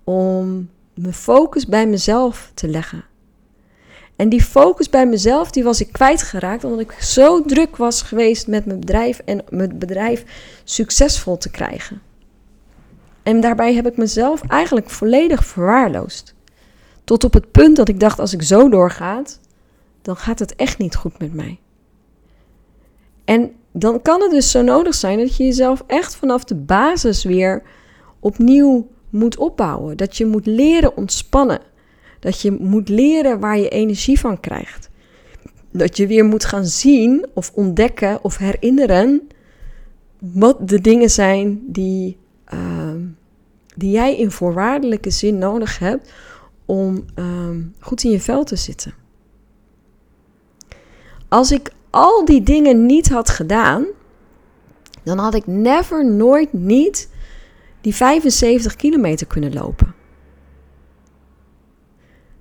Om 0.04 0.70
mijn 0.94 1.14
focus 1.14 1.66
bij 1.66 1.86
mezelf 1.86 2.50
te 2.54 2.68
leggen. 2.68 3.04
En 4.16 4.28
die 4.28 4.42
focus 4.42 4.90
bij 4.90 5.06
mezelf, 5.06 5.50
die 5.50 5.64
was 5.64 5.80
ik 5.80 5.92
kwijtgeraakt 5.92 6.64
omdat 6.64 6.80
ik 6.80 6.92
zo 6.92 7.42
druk 7.42 7.76
was 7.76 8.02
geweest 8.02 8.46
met 8.46 8.66
mijn 8.66 8.80
bedrijf 8.80 9.18
en 9.18 9.44
mijn 9.48 9.78
bedrijf 9.78 10.24
succesvol 10.64 11.38
te 11.38 11.50
krijgen. 11.50 12.00
En 13.30 13.40
daarbij 13.40 13.74
heb 13.74 13.86
ik 13.86 13.96
mezelf 13.96 14.42
eigenlijk 14.46 14.90
volledig 14.90 15.44
verwaarloosd. 15.44 16.34
Tot 17.04 17.24
op 17.24 17.32
het 17.32 17.50
punt 17.50 17.76
dat 17.76 17.88
ik 17.88 18.00
dacht, 18.00 18.18
als 18.18 18.32
ik 18.32 18.42
zo 18.42 18.68
doorgaat, 18.68 19.40
dan 20.02 20.16
gaat 20.16 20.38
het 20.38 20.56
echt 20.56 20.78
niet 20.78 20.94
goed 20.94 21.18
met 21.18 21.34
mij. 21.34 21.58
En 23.24 23.52
dan 23.72 24.02
kan 24.02 24.20
het 24.20 24.30
dus 24.30 24.50
zo 24.50 24.62
nodig 24.62 24.94
zijn 24.94 25.18
dat 25.18 25.36
je 25.36 25.44
jezelf 25.44 25.84
echt 25.86 26.16
vanaf 26.16 26.44
de 26.44 26.54
basis 26.54 27.24
weer 27.24 27.62
opnieuw 28.20 28.88
moet 29.10 29.36
opbouwen. 29.36 29.96
Dat 29.96 30.16
je 30.16 30.26
moet 30.26 30.46
leren 30.46 30.96
ontspannen. 30.96 31.60
Dat 32.20 32.40
je 32.40 32.50
moet 32.50 32.88
leren 32.88 33.40
waar 33.40 33.58
je 33.58 33.68
energie 33.68 34.20
van 34.20 34.40
krijgt. 34.40 34.90
Dat 35.72 35.96
je 35.96 36.06
weer 36.06 36.24
moet 36.24 36.44
gaan 36.44 36.66
zien 36.66 37.26
of 37.34 37.52
ontdekken 37.54 38.24
of 38.24 38.36
herinneren 38.36 39.28
wat 40.18 40.68
de 40.68 40.80
dingen 40.80 41.10
zijn 41.10 41.60
die, 41.66 42.16
uh, 42.54 42.89
die 43.80 43.90
jij 43.90 44.16
in 44.16 44.30
voorwaardelijke 44.30 45.10
zin 45.10 45.38
nodig 45.38 45.78
hebt 45.78 46.12
om 46.64 47.04
uh, 47.16 47.24
goed 47.80 48.04
in 48.04 48.10
je 48.10 48.20
vel 48.20 48.44
te 48.44 48.56
zitten. 48.56 48.94
Als 51.28 51.52
ik 51.52 51.72
al 51.90 52.24
die 52.24 52.42
dingen 52.42 52.86
niet 52.86 53.08
had 53.08 53.28
gedaan, 53.28 53.86
dan 55.02 55.18
had 55.18 55.34
ik 55.34 55.46
never, 55.46 56.10
nooit, 56.10 56.52
niet 56.52 57.08
die 57.80 57.94
75 57.94 58.76
kilometer 58.76 59.26
kunnen 59.26 59.52
lopen. 59.52 59.94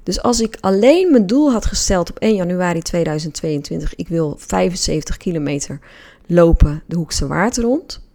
Dus 0.04 0.22
als 0.22 0.42
ik 0.42 0.58
alleen 0.60 1.12
mijn 1.12 1.28
doel 1.28 1.52
had 1.52 1.66
gesteld 1.66 2.10
op 2.10 2.20
1 2.20 2.36
januari 2.36 2.82
2022, 2.82 3.96
ik 3.96 4.08
wil 4.08 4.36
75 4.38 5.18
kilometer 5.18 5.80
lopen 6.26 6.84
de 6.86 6.96
Hoekse 6.96 7.28
Waard 7.28 7.58
rond. 7.58 8.09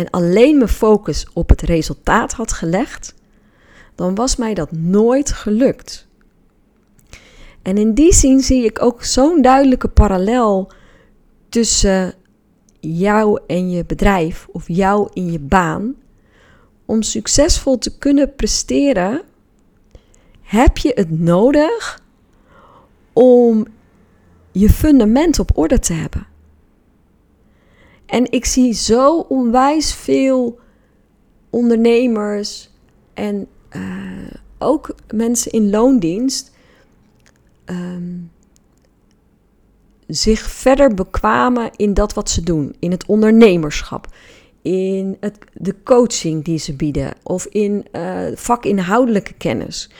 En 0.00 0.10
alleen 0.10 0.56
mijn 0.56 0.68
focus 0.68 1.26
op 1.32 1.48
het 1.48 1.60
resultaat 1.60 2.32
had 2.32 2.52
gelegd, 2.52 3.14
dan 3.94 4.14
was 4.14 4.36
mij 4.36 4.54
dat 4.54 4.72
nooit 4.72 5.32
gelukt. 5.32 6.06
En 7.62 7.78
in 7.78 7.94
die 7.94 8.14
zin 8.14 8.40
zie 8.40 8.64
ik 8.64 8.82
ook 8.82 9.04
zo'n 9.04 9.42
duidelijke 9.42 9.88
parallel 9.88 10.72
tussen 11.48 12.14
jou 12.80 13.40
en 13.46 13.70
je 13.70 13.84
bedrijf 13.84 14.46
of 14.52 14.64
jou 14.66 15.08
in 15.12 15.32
je 15.32 15.38
baan. 15.38 15.94
Om 16.84 17.02
succesvol 17.02 17.78
te 17.78 17.98
kunnen 17.98 18.34
presteren, 18.34 19.22
heb 20.42 20.78
je 20.78 20.92
het 20.94 21.20
nodig 21.20 22.02
om 23.12 23.66
je 24.52 24.70
fundament 24.70 25.38
op 25.38 25.58
orde 25.58 25.78
te 25.78 25.92
hebben. 25.92 26.26
En 28.10 28.32
ik 28.32 28.44
zie 28.44 28.72
zo 28.72 29.18
onwijs 29.18 29.94
veel 29.94 30.58
ondernemers 31.50 32.70
en 33.14 33.46
uh, 33.76 33.82
ook 34.58 34.94
mensen 35.14 35.52
in 35.52 35.70
loondienst 35.70 36.52
um, 37.66 38.30
zich 40.06 40.40
verder 40.40 40.94
bekwamen 40.94 41.70
in 41.76 41.94
dat 41.94 42.14
wat 42.14 42.30
ze 42.30 42.42
doen, 42.42 42.74
in 42.78 42.90
het 42.90 43.06
ondernemerschap, 43.06 44.06
in 44.62 45.16
het, 45.20 45.38
de 45.52 45.74
coaching 45.84 46.44
die 46.44 46.58
ze 46.58 46.74
bieden, 46.74 47.12
of 47.22 47.46
in 47.46 47.86
uh, 47.92 48.26
vakinhoudelijke 48.34 49.32
kennis, 49.32 49.90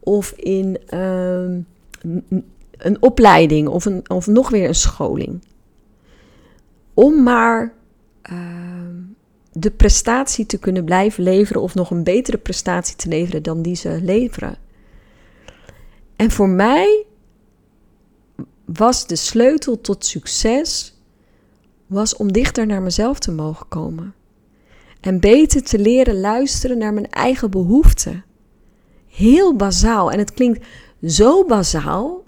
of 0.00 0.30
in 0.30 0.78
uh, 0.94 1.58
een 2.76 2.96
opleiding 3.02 3.68
of, 3.68 3.84
een, 3.84 4.10
of 4.10 4.26
nog 4.26 4.50
weer 4.50 4.68
een 4.68 4.74
scholing. 4.74 5.40
Om 6.94 7.22
maar 7.22 7.74
uh, 8.32 8.38
de 9.52 9.70
prestatie 9.70 10.46
te 10.46 10.58
kunnen 10.58 10.84
blijven 10.84 11.22
leveren 11.22 11.62
of 11.62 11.74
nog 11.74 11.90
een 11.90 12.04
betere 12.04 12.38
prestatie 12.38 12.96
te 12.96 13.08
leveren 13.08 13.42
dan 13.42 13.62
die 13.62 13.74
ze 13.74 13.98
leveren. 14.02 14.58
En 16.16 16.30
voor 16.30 16.48
mij 16.48 17.04
was 18.64 19.06
de 19.06 19.16
sleutel 19.16 19.80
tot 19.80 20.04
succes 20.04 20.94
was 21.86 22.16
om 22.16 22.32
dichter 22.32 22.66
naar 22.66 22.82
mezelf 22.82 23.18
te 23.18 23.32
mogen 23.32 23.68
komen. 23.68 24.14
En 25.00 25.20
beter 25.20 25.62
te 25.62 25.78
leren 25.78 26.20
luisteren 26.20 26.78
naar 26.78 26.92
mijn 26.92 27.10
eigen 27.10 27.50
behoeften. 27.50 28.24
Heel 29.08 29.56
bazaal. 29.56 30.12
En 30.12 30.18
het 30.18 30.32
klinkt 30.32 30.66
zo 31.04 31.44
bazaal 31.44 32.24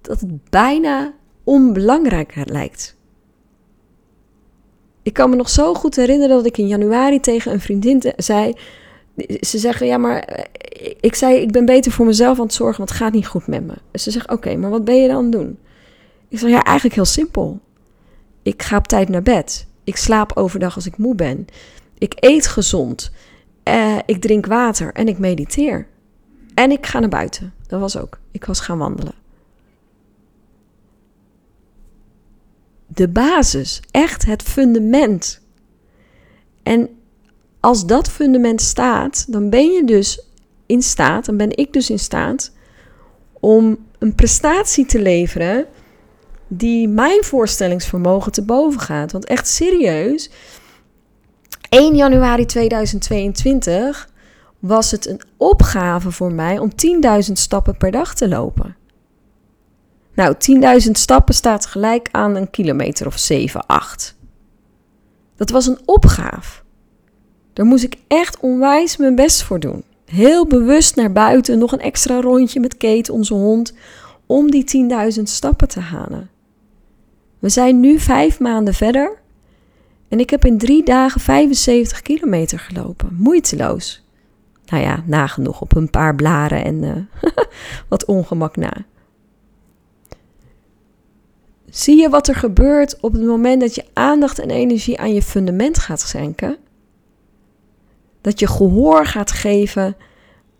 dat 0.00 0.20
het 0.20 0.50
bijna 0.50 1.14
onbelangrijk 1.44 2.34
lijkt. 2.44 2.97
Ik 5.08 5.14
kan 5.14 5.30
me 5.30 5.36
nog 5.36 5.48
zo 5.48 5.74
goed 5.74 5.96
herinneren 5.96 6.36
dat 6.36 6.46
ik 6.46 6.58
in 6.58 6.66
januari 6.66 7.20
tegen 7.20 7.52
een 7.52 7.60
vriendin 7.60 8.02
zei. 8.16 8.52
Ze 9.40 9.58
zeggen, 9.58 9.86
ja, 9.86 9.98
maar 9.98 10.18
eh, 10.18 10.94
ik 11.00 11.14
zei, 11.14 11.36
ik 11.36 11.52
ben 11.52 11.64
beter 11.64 11.92
voor 11.92 12.06
mezelf 12.06 12.38
aan 12.38 12.44
het 12.44 12.54
zorgen, 12.54 12.76
want 12.76 12.88
het 12.88 12.98
gaat 12.98 13.12
niet 13.12 13.26
goed 13.26 13.46
met 13.46 13.66
me. 13.66 13.74
Ze 13.92 14.10
zegt, 14.10 14.30
oké, 14.30 14.56
maar 14.56 14.70
wat 14.70 14.84
ben 14.84 14.96
je 14.96 15.08
dan 15.08 15.16
aan 15.16 15.30
doen? 15.30 15.58
Ik 16.28 16.38
zeg, 16.38 16.50
ja, 16.50 16.62
eigenlijk 16.62 16.94
heel 16.94 17.04
simpel. 17.04 17.60
Ik 18.42 18.62
ga 18.62 18.76
op 18.76 18.86
tijd 18.86 19.08
naar 19.08 19.22
bed. 19.22 19.66
Ik 19.84 19.96
slaap 19.96 20.36
overdag 20.36 20.74
als 20.74 20.86
ik 20.86 20.98
moe 20.98 21.14
ben. 21.14 21.46
Ik 21.98 22.12
eet 22.16 22.46
gezond. 22.46 23.12
Uh, 23.68 23.98
ik 24.06 24.20
drink 24.20 24.46
water 24.46 24.92
en 24.92 25.08
ik 25.08 25.18
mediteer. 25.18 25.86
En 26.54 26.70
ik 26.70 26.86
ga 26.86 26.98
naar 26.98 27.08
buiten. 27.08 27.54
Dat 27.66 27.80
was 27.80 27.96
ook. 27.96 28.18
Ik 28.30 28.44
was 28.44 28.60
gaan 28.60 28.78
wandelen. 28.78 29.14
De 32.98 33.08
basis, 33.08 33.82
echt 33.90 34.24
het 34.26 34.42
fundament. 34.42 35.40
En 36.62 36.88
als 37.60 37.86
dat 37.86 38.08
fundament 38.08 38.60
staat, 38.60 39.32
dan 39.32 39.50
ben 39.50 39.70
je 39.70 39.84
dus 39.84 40.26
in 40.66 40.82
staat, 40.82 41.26
dan 41.26 41.36
ben 41.36 41.56
ik 41.56 41.72
dus 41.72 41.90
in 41.90 41.98
staat 41.98 42.52
om 43.40 43.78
een 43.98 44.14
prestatie 44.14 44.86
te 44.86 45.02
leveren 45.02 45.66
die 46.48 46.88
mijn 46.88 47.24
voorstellingsvermogen 47.24 48.32
te 48.32 48.44
boven 48.44 48.80
gaat. 48.80 49.12
Want 49.12 49.24
echt 49.24 49.48
serieus, 49.48 50.30
1 51.68 51.96
januari 51.96 52.46
2022 52.46 54.08
was 54.58 54.90
het 54.90 55.06
een 55.06 55.20
opgave 55.36 56.10
voor 56.10 56.32
mij 56.32 56.58
om 56.58 56.70
10.000 57.26 57.32
stappen 57.32 57.76
per 57.76 57.90
dag 57.90 58.14
te 58.14 58.28
lopen. 58.28 58.77
Nou, 60.18 60.34
10.000 60.86 60.90
stappen 60.90 61.34
staat 61.34 61.66
gelijk 61.66 62.08
aan 62.12 62.34
een 62.34 62.50
kilometer 62.50 63.06
of 63.06 63.18
7, 63.18 63.66
8. 63.66 64.16
Dat 65.36 65.50
was 65.50 65.66
een 65.66 65.78
opgave. 65.84 66.62
Daar 67.52 67.66
moest 67.66 67.84
ik 67.84 67.96
echt 68.08 68.40
onwijs 68.40 68.96
mijn 68.96 69.14
best 69.14 69.42
voor 69.42 69.60
doen. 69.60 69.82
Heel 70.04 70.46
bewust 70.46 70.96
naar 70.96 71.12
buiten, 71.12 71.58
nog 71.58 71.72
een 71.72 71.80
extra 71.80 72.20
rondje 72.20 72.60
met 72.60 72.76
Kate, 72.76 73.12
onze 73.12 73.34
hond, 73.34 73.74
om 74.26 74.50
die 74.50 74.88
10.000 75.16 75.22
stappen 75.22 75.68
te 75.68 75.80
halen. 75.80 76.30
We 77.38 77.48
zijn 77.48 77.80
nu 77.80 77.98
vijf 77.98 78.40
maanden 78.40 78.74
verder 78.74 79.18
en 80.08 80.20
ik 80.20 80.30
heb 80.30 80.44
in 80.44 80.58
drie 80.58 80.84
dagen 80.84 81.20
75 81.20 82.02
kilometer 82.02 82.58
gelopen. 82.58 83.16
Moeiteloos. 83.18 84.04
Nou 84.66 84.82
ja, 84.82 85.02
nagenoeg 85.06 85.60
op 85.60 85.76
een 85.76 85.90
paar 85.90 86.14
blaren 86.14 86.64
en 86.64 86.82
uh, 86.82 87.32
wat 87.88 88.04
ongemak 88.04 88.56
na. 88.56 88.72
Zie 91.70 92.00
je 92.00 92.08
wat 92.08 92.28
er 92.28 92.34
gebeurt 92.34 93.00
op 93.00 93.12
het 93.12 93.22
moment 93.22 93.60
dat 93.60 93.74
je 93.74 93.84
aandacht 93.92 94.38
en 94.38 94.50
energie 94.50 94.98
aan 94.98 95.14
je 95.14 95.22
fundament 95.22 95.78
gaat 95.78 96.00
schenken? 96.00 96.56
Dat 98.20 98.38
je 98.38 98.46
gehoor 98.46 99.06
gaat 99.06 99.30
geven 99.30 99.96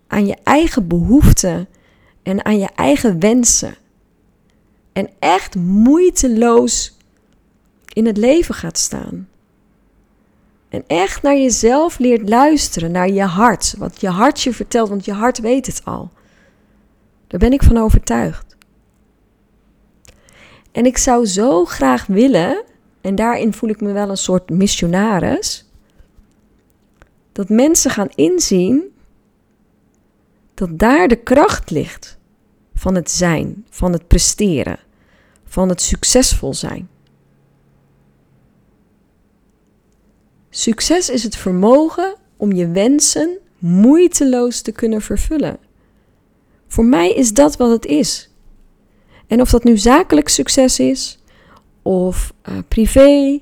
aan 0.07 0.27
je 0.27 0.37
eigen 0.43 0.89
behoeften 0.89 1.69
en 2.23 2.45
aan 2.45 2.59
je 2.59 2.69
eigen 2.75 3.21
wensen. 3.21 3.75
En 4.93 5.09
echt 5.19 5.55
moeiteloos 5.57 6.97
in 7.93 8.07
het 8.07 8.17
leven 8.17 8.55
gaat 8.55 8.79
staan. 8.79 9.29
En 10.69 10.85
echt 10.87 11.23
naar 11.23 11.37
jezelf 11.37 11.99
leert 11.99 12.29
luisteren, 12.29 12.91
naar 12.91 13.11
je 13.11 13.23
hart. 13.23 13.75
Wat 13.79 14.01
je 14.01 14.09
hart 14.09 14.41
je 14.41 14.53
vertelt, 14.53 14.89
want 14.89 15.05
je 15.05 15.13
hart 15.13 15.39
weet 15.39 15.67
het 15.67 15.81
al. 15.85 16.11
Daar 17.27 17.41
ben 17.41 17.53
ik 17.53 17.63
van 17.63 17.77
overtuigd. 17.77 18.48
En 20.73 20.87
ik 20.87 20.99
zou 20.99 21.27
zo 21.27 21.65
graag 21.65 22.07
willen, 22.07 22.65
en 23.01 23.15
daarin 23.15 23.53
voel 23.53 23.71
ik 23.71 23.81
me 23.81 23.93
wel 23.93 24.09
een 24.09 24.17
soort 24.17 24.51
missionaris, 24.51 25.71
dat 27.33 27.49
mensen 27.49 27.91
gaan 27.91 28.11
inzien 28.15 28.83
dat 30.55 30.79
daar 30.79 31.09
de 31.09 31.17
kracht 31.17 31.71
ligt 31.71 32.19
van 32.75 32.95
het 32.95 33.11
zijn, 33.11 33.67
van 33.71 33.93
het 33.93 34.07
presteren, 34.07 34.79
van 35.45 35.69
het 35.69 35.81
succesvol 35.83 36.55
zijn. 36.55 36.89
Succes 40.51 41.11
is 41.11 41.23
het 41.23 41.37
vermogen 41.37 42.15
om 42.37 42.53
je 42.53 42.69
wensen 42.69 43.39
moeiteloos 43.59 44.61
te 44.61 44.73
kunnen 44.73 45.03
vervullen. 45.03 45.59
Voor 46.67 46.85
mij 46.85 47.13
is 47.13 47.33
dat 47.33 47.57
wat 47.57 47.71
het 47.71 47.87
is. 47.87 48.31
En 49.29 49.41
of 49.41 49.51
dat 49.51 49.65
nu 49.65 49.77
zakelijk 49.77 50.29
succes 50.29 50.79
is, 50.79 51.19
of 51.83 52.33
uh, 52.49 52.59
privé, 52.69 53.41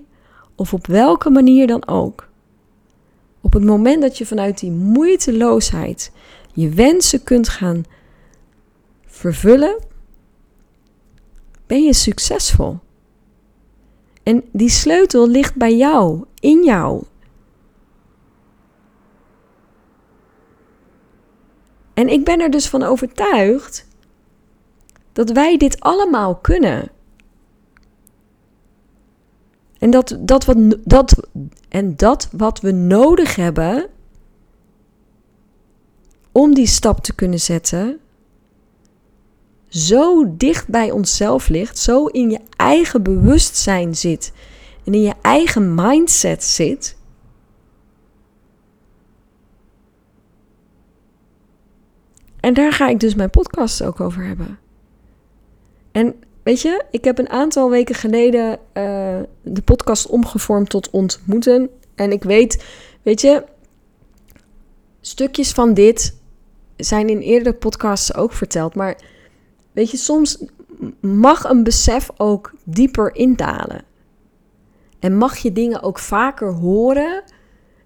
of 0.54 0.72
op 0.72 0.86
welke 0.86 1.30
manier 1.30 1.66
dan 1.66 1.86
ook. 1.88 2.28
Op 3.40 3.52
het 3.52 3.64
moment 3.64 4.02
dat 4.02 4.18
je 4.18 4.26
vanuit 4.26 4.58
die 4.58 4.70
moeiteloosheid 4.70 6.12
je 6.52 6.68
wensen 6.68 7.24
kunt 7.24 7.48
gaan 7.48 7.84
vervullen, 9.06 9.78
ben 11.66 11.82
je 11.82 11.92
succesvol. 11.92 12.78
En 14.22 14.44
die 14.52 14.68
sleutel 14.68 15.28
ligt 15.28 15.54
bij 15.54 15.76
jou, 15.76 16.24
in 16.40 16.64
jou. 16.64 17.02
En 21.94 22.08
ik 22.08 22.24
ben 22.24 22.40
er 22.40 22.50
dus 22.50 22.68
van 22.68 22.82
overtuigd 22.82 23.85
dat 25.16 25.30
wij 25.30 25.56
dit 25.56 25.80
allemaal 25.80 26.34
kunnen. 26.34 26.88
En 29.78 29.90
dat, 29.90 30.16
dat, 30.20 30.44
wat, 30.44 30.56
dat, 30.84 31.28
en 31.68 31.96
dat 31.96 32.28
wat 32.32 32.60
we 32.60 32.70
nodig 32.72 33.36
hebben 33.36 33.86
om 36.32 36.54
die 36.54 36.66
stap 36.66 37.00
te 37.00 37.14
kunnen 37.14 37.40
zetten, 37.40 37.98
zo 39.68 40.36
dicht 40.36 40.68
bij 40.68 40.90
onszelf 40.90 41.48
ligt, 41.48 41.78
zo 41.78 42.06
in 42.06 42.30
je 42.30 42.40
eigen 42.56 43.02
bewustzijn 43.02 43.94
zit 43.94 44.32
en 44.84 44.94
in 44.94 45.02
je 45.02 45.14
eigen 45.22 45.74
mindset 45.74 46.44
zit. 46.44 46.96
En 52.40 52.54
daar 52.54 52.72
ga 52.72 52.88
ik 52.88 53.00
dus 53.00 53.14
mijn 53.14 53.30
podcast 53.30 53.82
ook 53.82 54.00
over 54.00 54.24
hebben. 54.24 54.64
En 55.96 56.14
weet 56.42 56.60
je, 56.60 56.84
ik 56.90 57.04
heb 57.04 57.18
een 57.18 57.28
aantal 57.28 57.70
weken 57.70 57.94
geleden 57.94 58.50
uh, 58.50 58.58
de 59.42 59.62
podcast 59.64 60.06
omgevormd 60.06 60.68
tot 60.68 60.90
ontmoeten. 60.90 61.70
En 61.94 62.12
ik 62.12 62.22
weet, 62.22 62.64
weet 63.02 63.20
je, 63.20 63.44
stukjes 65.00 65.52
van 65.52 65.74
dit 65.74 66.16
zijn 66.76 67.08
in 67.08 67.18
eerdere 67.18 67.54
podcasts 67.54 68.14
ook 68.14 68.32
verteld. 68.32 68.74
Maar 68.74 68.96
weet 69.72 69.90
je, 69.90 69.96
soms 69.96 70.44
mag 71.00 71.44
een 71.44 71.62
besef 71.62 72.10
ook 72.16 72.52
dieper 72.64 73.14
indalen. 73.14 73.84
En 74.98 75.16
mag 75.16 75.36
je 75.36 75.52
dingen 75.52 75.82
ook 75.82 75.98
vaker 75.98 76.52
horen. 76.52 77.22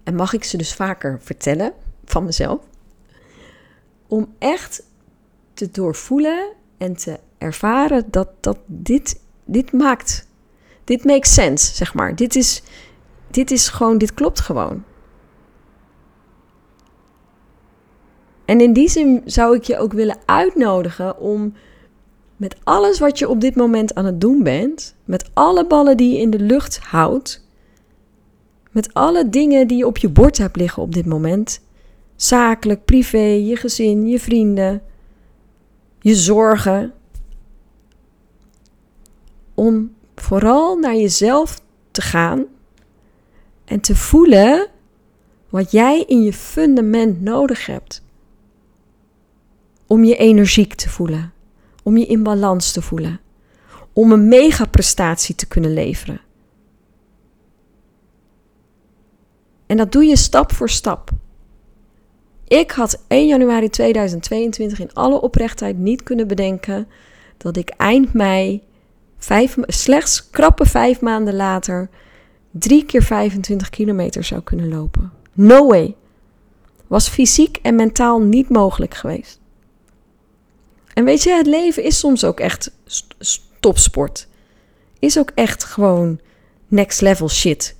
En 0.05 0.15
mag 0.15 0.33
ik 0.33 0.45
ze 0.45 0.57
dus 0.57 0.75
vaker 0.75 1.19
vertellen 1.21 1.73
van 2.05 2.25
mezelf. 2.25 2.61
Om 4.07 4.35
echt 4.39 4.83
te 5.55 5.71
doorvoelen 5.71 6.53
en 6.79 6.97
te 6.97 7.19
ervaren 7.41 8.05
dat, 8.11 8.28
dat 8.41 8.59
dit, 8.66 9.20
dit 9.45 9.72
maakt. 9.72 10.28
Dit 10.84 11.05
makes 11.05 11.34
sense, 11.34 11.74
zeg 11.74 11.95
maar. 11.95 12.16
Dit 12.16 12.36
is, 12.36 12.62
dit 13.30 13.51
is 13.51 13.68
gewoon, 13.68 13.99
dit 13.99 14.14
klopt 14.14 14.41
gewoon. 14.41 14.84
En 18.45 18.61
in 18.61 18.72
die 18.72 18.88
zin 18.88 19.22
zou 19.24 19.57
ik 19.57 19.64
je 19.64 19.78
ook 19.78 19.93
willen 19.93 20.16
uitnodigen 20.24 21.18
om 21.18 21.53
met 22.36 22.57
alles 22.64 22.99
wat 22.99 23.18
je 23.18 23.28
op 23.28 23.41
dit 23.41 23.57
moment 23.57 23.95
aan 23.95 24.05
het 24.05 24.20
doen 24.20 24.43
bent, 24.43 24.95
met 25.05 25.30
alle 25.32 25.66
ballen 25.66 25.97
die 25.97 26.12
je 26.12 26.20
in 26.20 26.30
de 26.30 26.41
lucht 26.41 26.78
houdt, 26.78 27.47
met 28.70 28.95
alle 28.95 29.28
dingen 29.28 29.66
die 29.66 29.76
je 29.76 29.86
op 29.86 29.99
je 29.99 30.09
bord 30.09 30.38
hebt 30.38 30.57
liggen 30.57 30.82
op 30.82 30.95
dit 30.95 31.07
moment, 31.07 31.61
zakelijk, 32.16 32.84
privé, 32.84 33.18
je 33.18 33.57
gezin, 33.57 34.09
je 34.09 34.20
vrienden, 34.20 34.82
je 36.01 36.14
zorgen, 36.14 36.93
om 39.61 39.95
vooral 40.15 40.77
naar 40.77 40.97
jezelf 40.97 41.61
te 41.91 42.01
gaan 42.01 42.45
en 43.65 43.81
te 43.81 43.97
voelen 43.97 44.69
wat 45.49 45.71
jij 45.71 46.05
in 46.07 46.23
je 46.23 46.33
fundament 46.33 47.21
nodig 47.21 47.67
hebt 47.67 48.03
om 49.87 50.05
je 50.05 50.17
energiek 50.17 50.75
te 50.75 50.89
voelen, 50.89 51.33
om 51.83 51.97
je 51.97 52.07
in 52.07 52.23
balans 52.23 52.73
te 52.73 52.83
voelen, 52.83 53.21
om 53.93 54.13
een 54.13 54.29
megaprestatie 54.29 55.35
te 55.35 55.47
kunnen 55.47 55.73
leveren. 55.73 56.21
En 59.67 59.77
dat 59.77 59.93
doe 59.93 60.05
je 60.05 60.17
stap 60.17 60.53
voor 60.53 60.71
stap. 60.71 61.11
Ik 62.49 62.71
had 62.71 63.03
1 63.07 63.27
januari 63.27 63.69
2022 63.69 64.81
in 64.81 64.95
alle 64.95 65.21
oprechtheid 65.21 65.79
niet 65.79 66.03
kunnen 66.03 66.29
bedenken 66.29 66.89
dat 67.37 67.57
ik 67.57 67.69
eind 67.69 68.13
mei, 68.13 68.69
slechts 69.66 70.31
krappe 70.31 70.66
vijf 70.66 71.01
maanden 71.01 71.35
later, 71.35 71.89
drie 72.51 72.85
keer 72.85 73.03
25 73.03 73.71
kilometer 73.71 74.25
zou 74.25 74.41
kunnen 74.41 74.68
lopen. 74.68 75.12
No 75.33 75.66
way. 75.66 75.97
Was 76.87 77.09
fysiek 77.09 77.57
en 77.62 77.75
mentaal 77.75 78.21
niet 78.21 78.49
mogelijk 78.49 78.95
geweest. 78.95 79.41
En 80.95 81.05
weet 81.05 81.23
je, 81.23 81.31
het 81.31 81.47
leven 81.47 81.83
is 81.83 81.99
soms 81.99 82.25
ook 82.25 82.41
echt 82.41 82.73
topsport. 83.61 84.29
Is 84.99 85.18
ook 85.18 85.31
echt 85.35 85.64
gewoon 85.64 86.21
next 86.68 87.01
level 87.01 87.29
shit. 87.29 87.77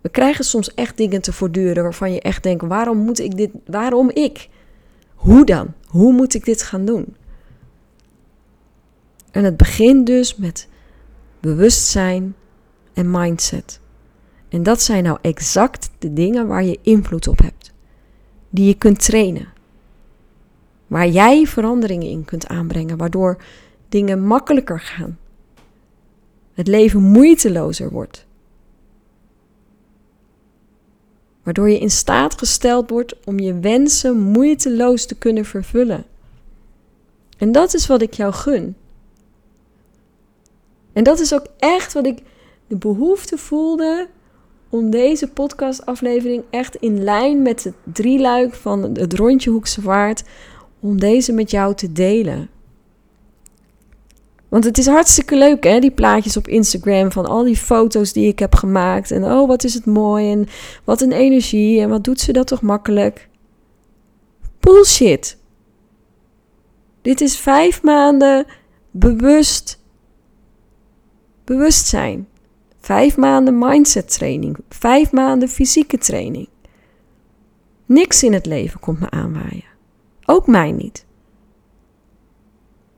We 0.00 0.08
krijgen 0.08 0.44
soms 0.44 0.74
echt 0.74 0.96
dingen 0.96 1.20
te 1.20 1.32
voortduren 1.32 1.82
waarvan 1.82 2.12
je 2.12 2.20
echt 2.20 2.42
denkt: 2.42 2.64
waarom 2.64 2.98
moet 2.98 3.18
ik 3.18 3.36
dit? 3.36 3.50
Waarom 3.66 4.10
ik? 4.10 4.48
Hoe 5.14 5.44
dan? 5.44 5.74
Hoe 5.86 6.12
moet 6.12 6.34
ik 6.34 6.44
dit 6.44 6.62
gaan 6.62 6.84
doen? 6.84 7.16
En 9.30 9.44
het 9.44 9.56
begint 9.56 10.06
dus 10.06 10.36
met 10.36 10.68
bewustzijn 11.44 12.34
en 12.92 13.10
mindset. 13.10 13.80
En 14.48 14.62
dat 14.62 14.82
zijn 14.82 15.04
nou 15.04 15.18
exact 15.20 15.90
de 15.98 16.12
dingen 16.12 16.46
waar 16.46 16.64
je 16.64 16.78
invloed 16.82 17.28
op 17.28 17.38
hebt. 17.38 17.72
Die 18.50 18.66
je 18.66 18.74
kunt 18.74 19.04
trainen. 19.04 19.48
Waar 20.86 21.08
jij 21.08 21.46
veranderingen 21.46 22.08
in 22.08 22.24
kunt 22.24 22.46
aanbrengen, 22.46 22.96
waardoor 22.96 23.42
dingen 23.88 24.26
makkelijker 24.26 24.80
gaan. 24.80 25.18
Het 26.52 26.66
leven 26.66 27.02
moeitelozer 27.02 27.90
wordt. 27.90 28.26
Waardoor 31.42 31.70
je 31.70 31.78
in 31.78 31.90
staat 31.90 32.38
gesteld 32.38 32.90
wordt 32.90 33.24
om 33.24 33.38
je 33.38 33.58
wensen 33.58 34.18
moeiteloos 34.18 35.06
te 35.06 35.14
kunnen 35.14 35.44
vervullen. 35.44 36.04
En 37.38 37.52
dat 37.52 37.74
is 37.74 37.86
wat 37.86 38.02
ik 38.02 38.14
jou 38.14 38.32
gun. 38.32 38.76
En 40.94 41.04
dat 41.04 41.20
is 41.20 41.34
ook 41.34 41.46
echt 41.58 41.92
wat 41.92 42.06
ik 42.06 42.18
de 42.66 42.76
behoefte 42.76 43.38
voelde 43.38 44.08
om 44.68 44.90
deze 44.90 45.28
podcastaflevering 45.28 46.42
echt 46.50 46.76
in 46.76 47.04
lijn 47.04 47.42
met 47.42 47.64
het 47.64 47.74
drieluik 47.82 48.54
van 48.54 48.82
het 48.82 49.14
rondje 49.14 49.50
Hoekse 49.50 49.80
Vaart, 49.80 50.22
om 50.80 51.00
deze 51.00 51.32
met 51.32 51.50
jou 51.50 51.74
te 51.74 51.92
delen. 51.92 52.48
Want 54.48 54.64
het 54.64 54.78
is 54.78 54.86
hartstikke 54.86 55.36
leuk, 55.36 55.64
hè, 55.64 55.78
die 55.78 55.90
plaatjes 55.90 56.36
op 56.36 56.48
Instagram 56.48 57.12
van 57.12 57.26
al 57.26 57.44
die 57.44 57.56
foto's 57.56 58.12
die 58.12 58.26
ik 58.26 58.38
heb 58.38 58.54
gemaakt. 58.54 59.10
En 59.10 59.24
oh, 59.24 59.48
wat 59.48 59.64
is 59.64 59.74
het 59.74 59.86
mooi 59.86 60.30
en 60.32 60.46
wat 60.84 61.00
een 61.00 61.12
energie 61.12 61.80
en 61.80 61.88
wat 61.88 62.04
doet 62.04 62.20
ze 62.20 62.32
dat 62.32 62.46
toch 62.46 62.62
makkelijk. 62.62 63.28
Bullshit. 64.60 65.36
Dit 67.02 67.20
is 67.20 67.36
vijf 67.36 67.82
maanden 67.82 68.46
bewust 68.90 69.82
bewustzijn. 71.44 72.28
Vijf 72.80 73.16
maanden 73.16 73.58
mindset 73.58 74.12
training. 74.12 74.56
Vijf 74.68 75.12
maanden 75.12 75.48
fysieke 75.48 75.98
training. 75.98 76.48
Niks 77.86 78.22
in 78.22 78.32
het 78.32 78.46
leven 78.46 78.80
komt 78.80 79.00
me 79.00 79.10
aanwaaien. 79.10 79.64
Ook 80.24 80.46
mij 80.46 80.72
niet. 80.72 81.04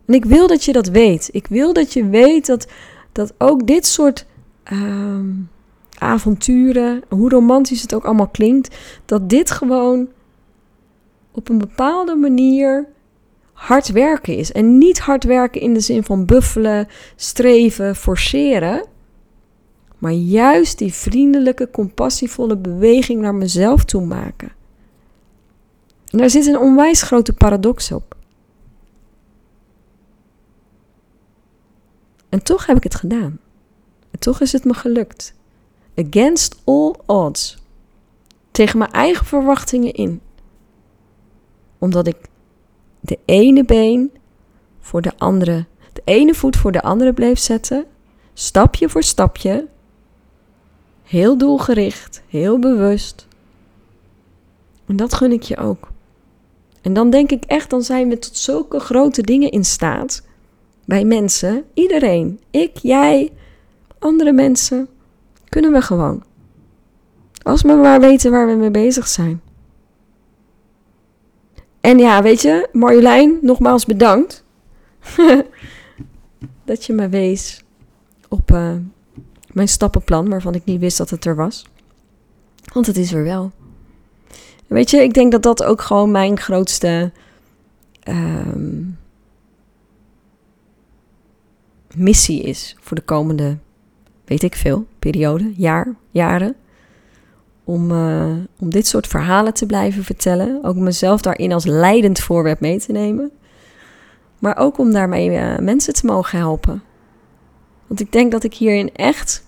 En 0.06 0.14
ik 0.14 0.24
wil 0.24 0.46
dat 0.46 0.64
je 0.64 0.72
dat 0.72 0.88
weet. 0.88 1.28
Ik 1.32 1.46
wil 1.46 1.72
dat 1.72 1.92
je 1.92 2.08
weet 2.08 2.46
dat, 2.46 2.66
dat 3.12 3.34
ook 3.38 3.66
dit 3.66 3.86
soort 3.86 4.26
ehm, 4.62 5.30
avonturen, 5.98 7.02
hoe 7.08 7.28
romantisch 7.28 7.82
het 7.82 7.94
ook 7.94 8.04
allemaal 8.04 8.28
klinkt, 8.28 8.76
dat 9.04 9.28
dit 9.28 9.50
gewoon 9.50 10.08
op 11.30 11.48
een 11.48 11.58
bepaalde 11.58 12.14
manier 12.14 12.86
hard 13.56 13.88
werken 13.88 14.36
is. 14.36 14.52
En 14.52 14.78
niet 14.78 14.98
hard 14.98 15.24
werken 15.24 15.60
in 15.60 15.74
de 15.74 15.80
zin 15.80 16.04
van 16.04 16.26
buffelen, 16.26 16.88
streven, 17.16 17.96
forceren. 17.96 18.86
Maar 19.98 20.12
juist 20.12 20.78
die 20.78 20.92
vriendelijke, 20.92 21.70
compassievolle 21.70 22.56
beweging 22.56 23.20
naar 23.20 23.34
mezelf 23.34 23.84
toe 23.84 24.04
maken. 24.04 24.52
En 26.10 26.18
daar 26.18 26.30
zit 26.30 26.46
een 26.46 26.58
onwijs 26.58 27.02
grote 27.02 27.32
paradox 27.32 27.92
op. 27.92 28.16
En 32.28 32.42
toch 32.42 32.66
heb 32.66 32.76
ik 32.76 32.82
het 32.82 32.94
gedaan. 32.94 33.38
En 34.10 34.18
toch 34.18 34.40
is 34.40 34.52
het 34.52 34.64
me 34.64 34.74
gelukt. 34.74 35.34
Against 35.94 36.60
all 36.64 36.94
odds. 37.06 37.58
Tegen 38.50 38.78
mijn 38.78 38.90
eigen 38.90 39.26
verwachtingen 39.26 39.92
in. 39.92 40.20
Omdat 41.78 42.06
ik 42.06 42.16
de 43.06 43.18
ene 43.24 43.64
been 43.64 44.12
voor 44.80 45.02
de 45.02 45.12
andere, 45.16 45.66
de 45.92 46.02
ene 46.04 46.34
voet 46.34 46.56
voor 46.56 46.72
de 46.72 46.82
andere 46.82 47.12
bleef 47.12 47.38
zetten, 47.38 47.86
stapje 48.34 48.88
voor 48.88 49.02
stapje, 49.02 49.66
heel 51.02 51.38
doelgericht, 51.38 52.22
heel 52.28 52.58
bewust. 52.58 53.26
En 54.86 54.96
dat 54.96 55.14
gun 55.14 55.32
ik 55.32 55.42
je 55.42 55.56
ook. 55.56 55.88
En 56.82 56.92
dan 56.92 57.10
denk 57.10 57.30
ik 57.30 57.44
echt, 57.44 57.70
dan 57.70 57.82
zijn 57.82 58.08
we 58.08 58.18
tot 58.18 58.36
zulke 58.36 58.78
grote 58.78 59.22
dingen 59.22 59.50
in 59.50 59.64
staat. 59.64 60.22
Bij 60.84 61.04
mensen, 61.04 61.64
iedereen, 61.74 62.40
ik, 62.50 62.76
jij, 62.76 63.32
andere 63.98 64.32
mensen, 64.32 64.88
kunnen 65.48 65.72
we 65.72 65.82
gewoon. 65.82 66.22
Als 67.42 67.62
we 67.62 67.72
maar 67.72 68.00
weten 68.00 68.30
waar 68.30 68.46
we 68.46 68.54
mee 68.54 68.70
bezig 68.70 69.08
zijn. 69.08 69.40
En 71.86 71.98
ja, 71.98 72.22
weet 72.22 72.42
je, 72.42 72.68
Marjolein, 72.72 73.38
nogmaals 73.42 73.84
bedankt. 73.84 74.44
dat 76.64 76.84
je 76.84 76.92
me 76.92 77.08
wees 77.08 77.64
op 78.28 78.50
uh, 78.50 78.74
mijn 79.52 79.68
stappenplan, 79.68 80.28
waarvan 80.28 80.54
ik 80.54 80.64
niet 80.64 80.80
wist 80.80 80.98
dat 80.98 81.10
het 81.10 81.24
er 81.24 81.36
was. 81.36 81.66
Want 82.72 82.86
het 82.86 82.96
is 82.96 83.12
er 83.12 83.22
wel. 83.22 83.50
Weet 84.66 84.90
je, 84.90 85.02
ik 85.02 85.14
denk 85.14 85.32
dat 85.32 85.42
dat 85.42 85.64
ook 85.64 85.80
gewoon 85.80 86.10
mijn 86.10 86.38
grootste 86.38 87.12
uh, 88.08 88.86
missie 91.94 92.42
is 92.42 92.76
voor 92.80 92.96
de 92.96 93.02
komende, 93.02 93.58
weet 94.24 94.42
ik 94.42 94.54
veel, 94.54 94.86
periode, 94.98 95.52
jaar, 95.56 95.94
jaren 96.10 96.56
om, 97.66 97.90
uh, 97.90 98.32
om 98.58 98.70
dit 98.70 98.86
soort 98.86 99.06
verhalen 99.06 99.54
te 99.54 99.66
blijven 99.66 100.04
vertellen. 100.04 100.64
Ook 100.64 100.76
mezelf 100.76 101.20
daarin 101.20 101.52
als 101.52 101.64
leidend 101.64 102.20
voorwerp 102.20 102.60
mee 102.60 102.78
te 102.78 102.92
nemen. 102.92 103.30
Maar 104.38 104.56
ook 104.56 104.78
om 104.78 104.92
daarmee 104.92 105.30
uh, 105.30 105.58
mensen 105.58 105.94
te 105.94 106.06
mogen 106.06 106.38
helpen. 106.38 106.82
Want 107.86 108.00
ik 108.00 108.12
denk 108.12 108.32
dat 108.32 108.44
ik 108.44 108.54
hierin 108.54 108.94
echt. 108.94 109.44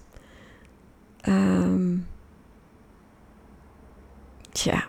Um, 1.28 2.06
tja. 4.50 4.84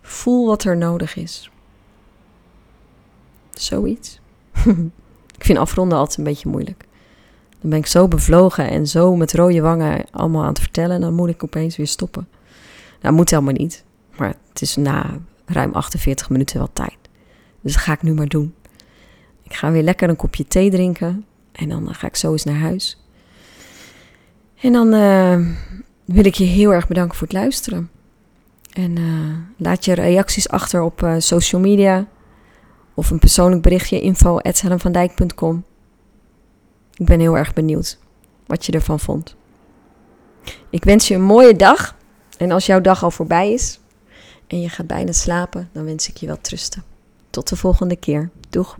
Voel 0.00 0.46
wat 0.46 0.64
er 0.64 0.76
nodig 0.76 1.16
is. 1.16 1.50
Zoiets. 3.50 4.20
ik 5.38 5.44
vind 5.44 5.58
afronden 5.58 5.98
altijd 5.98 6.18
een 6.18 6.24
beetje 6.24 6.48
moeilijk. 6.48 6.85
Dan 7.66 7.74
ben 7.74 7.84
ik 7.84 7.90
zo 7.90 8.08
bevlogen 8.08 8.70
en 8.70 8.86
zo 8.86 9.16
met 9.16 9.32
rode 9.32 9.60
wangen 9.60 10.04
allemaal 10.10 10.42
aan 10.42 10.48
het 10.48 10.58
vertellen. 10.58 11.00
Dan 11.00 11.14
moet 11.14 11.28
ik 11.28 11.42
opeens 11.42 11.76
weer 11.76 11.86
stoppen. 11.86 12.28
Nou, 13.00 13.14
moet 13.14 13.30
helemaal 13.30 13.52
niet. 13.52 13.84
Maar 14.16 14.34
het 14.48 14.62
is 14.62 14.76
na 14.76 15.18
ruim 15.46 15.72
48 15.72 16.30
minuten 16.30 16.58
wel 16.58 16.70
tijd. 16.72 16.96
Dus 17.60 17.72
dat 17.72 17.82
ga 17.82 17.92
ik 17.92 18.02
nu 18.02 18.14
maar 18.14 18.28
doen. 18.28 18.54
Ik 19.42 19.54
ga 19.54 19.70
weer 19.70 19.82
lekker 19.82 20.08
een 20.08 20.16
kopje 20.16 20.46
thee 20.46 20.70
drinken. 20.70 21.24
En 21.52 21.68
dan 21.68 21.94
ga 21.94 22.06
ik 22.06 22.16
zo 22.16 22.32
eens 22.32 22.44
naar 22.44 22.58
huis. 22.58 23.02
En 24.60 24.72
dan 24.72 24.94
uh, 24.94 25.46
wil 26.04 26.24
ik 26.24 26.34
je 26.34 26.44
heel 26.44 26.72
erg 26.72 26.88
bedanken 26.88 27.16
voor 27.16 27.26
het 27.26 27.36
luisteren. 27.36 27.90
En 28.72 28.98
uh, 28.98 29.36
laat 29.56 29.84
je 29.84 29.94
reacties 29.94 30.48
achter 30.48 30.82
op 30.82 31.08
social 31.18 31.60
media. 31.60 32.06
Of 32.94 33.10
een 33.10 33.18
persoonlijk 33.18 33.62
berichtje 33.62 34.00
info.helenvandijk.com. 34.00 35.64
Ik 36.96 37.06
ben 37.06 37.20
heel 37.20 37.36
erg 37.36 37.52
benieuwd 37.52 37.98
wat 38.46 38.66
je 38.66 38.72
ervan 38.72 39.00
vond. 39.00 39.36
Ik 40.70 40.84
wens 40.84 41.08
je 41.08 41.14
een 41.14 41.22
mooie 41.22 41.56
dag. 41.56 41.96
En 42.38 42.50
als 42.50 42.66
jouw 42.66 42.80
dag 42.80 43.02
al 43.02 43.10
voorbij 43.10 43.52
is 43.52 43.80
en 44.46 44.60
je 44.60 44.68
gaat 44.68 44.86
bijna 44.86 45.12
slapen, 45.12 45.68
dan 45.72 45.84
wens 45.84 46.08
ik 46.08 46.16
je 46.16 46.26
wel 46.26 46.40
trusten. 46.40 46.84
Tot 47.30 47.48
de 47.48 47.56
volgende 47.56 47.96
keer. 47.96 48.30
Doeg! 48.50 48.76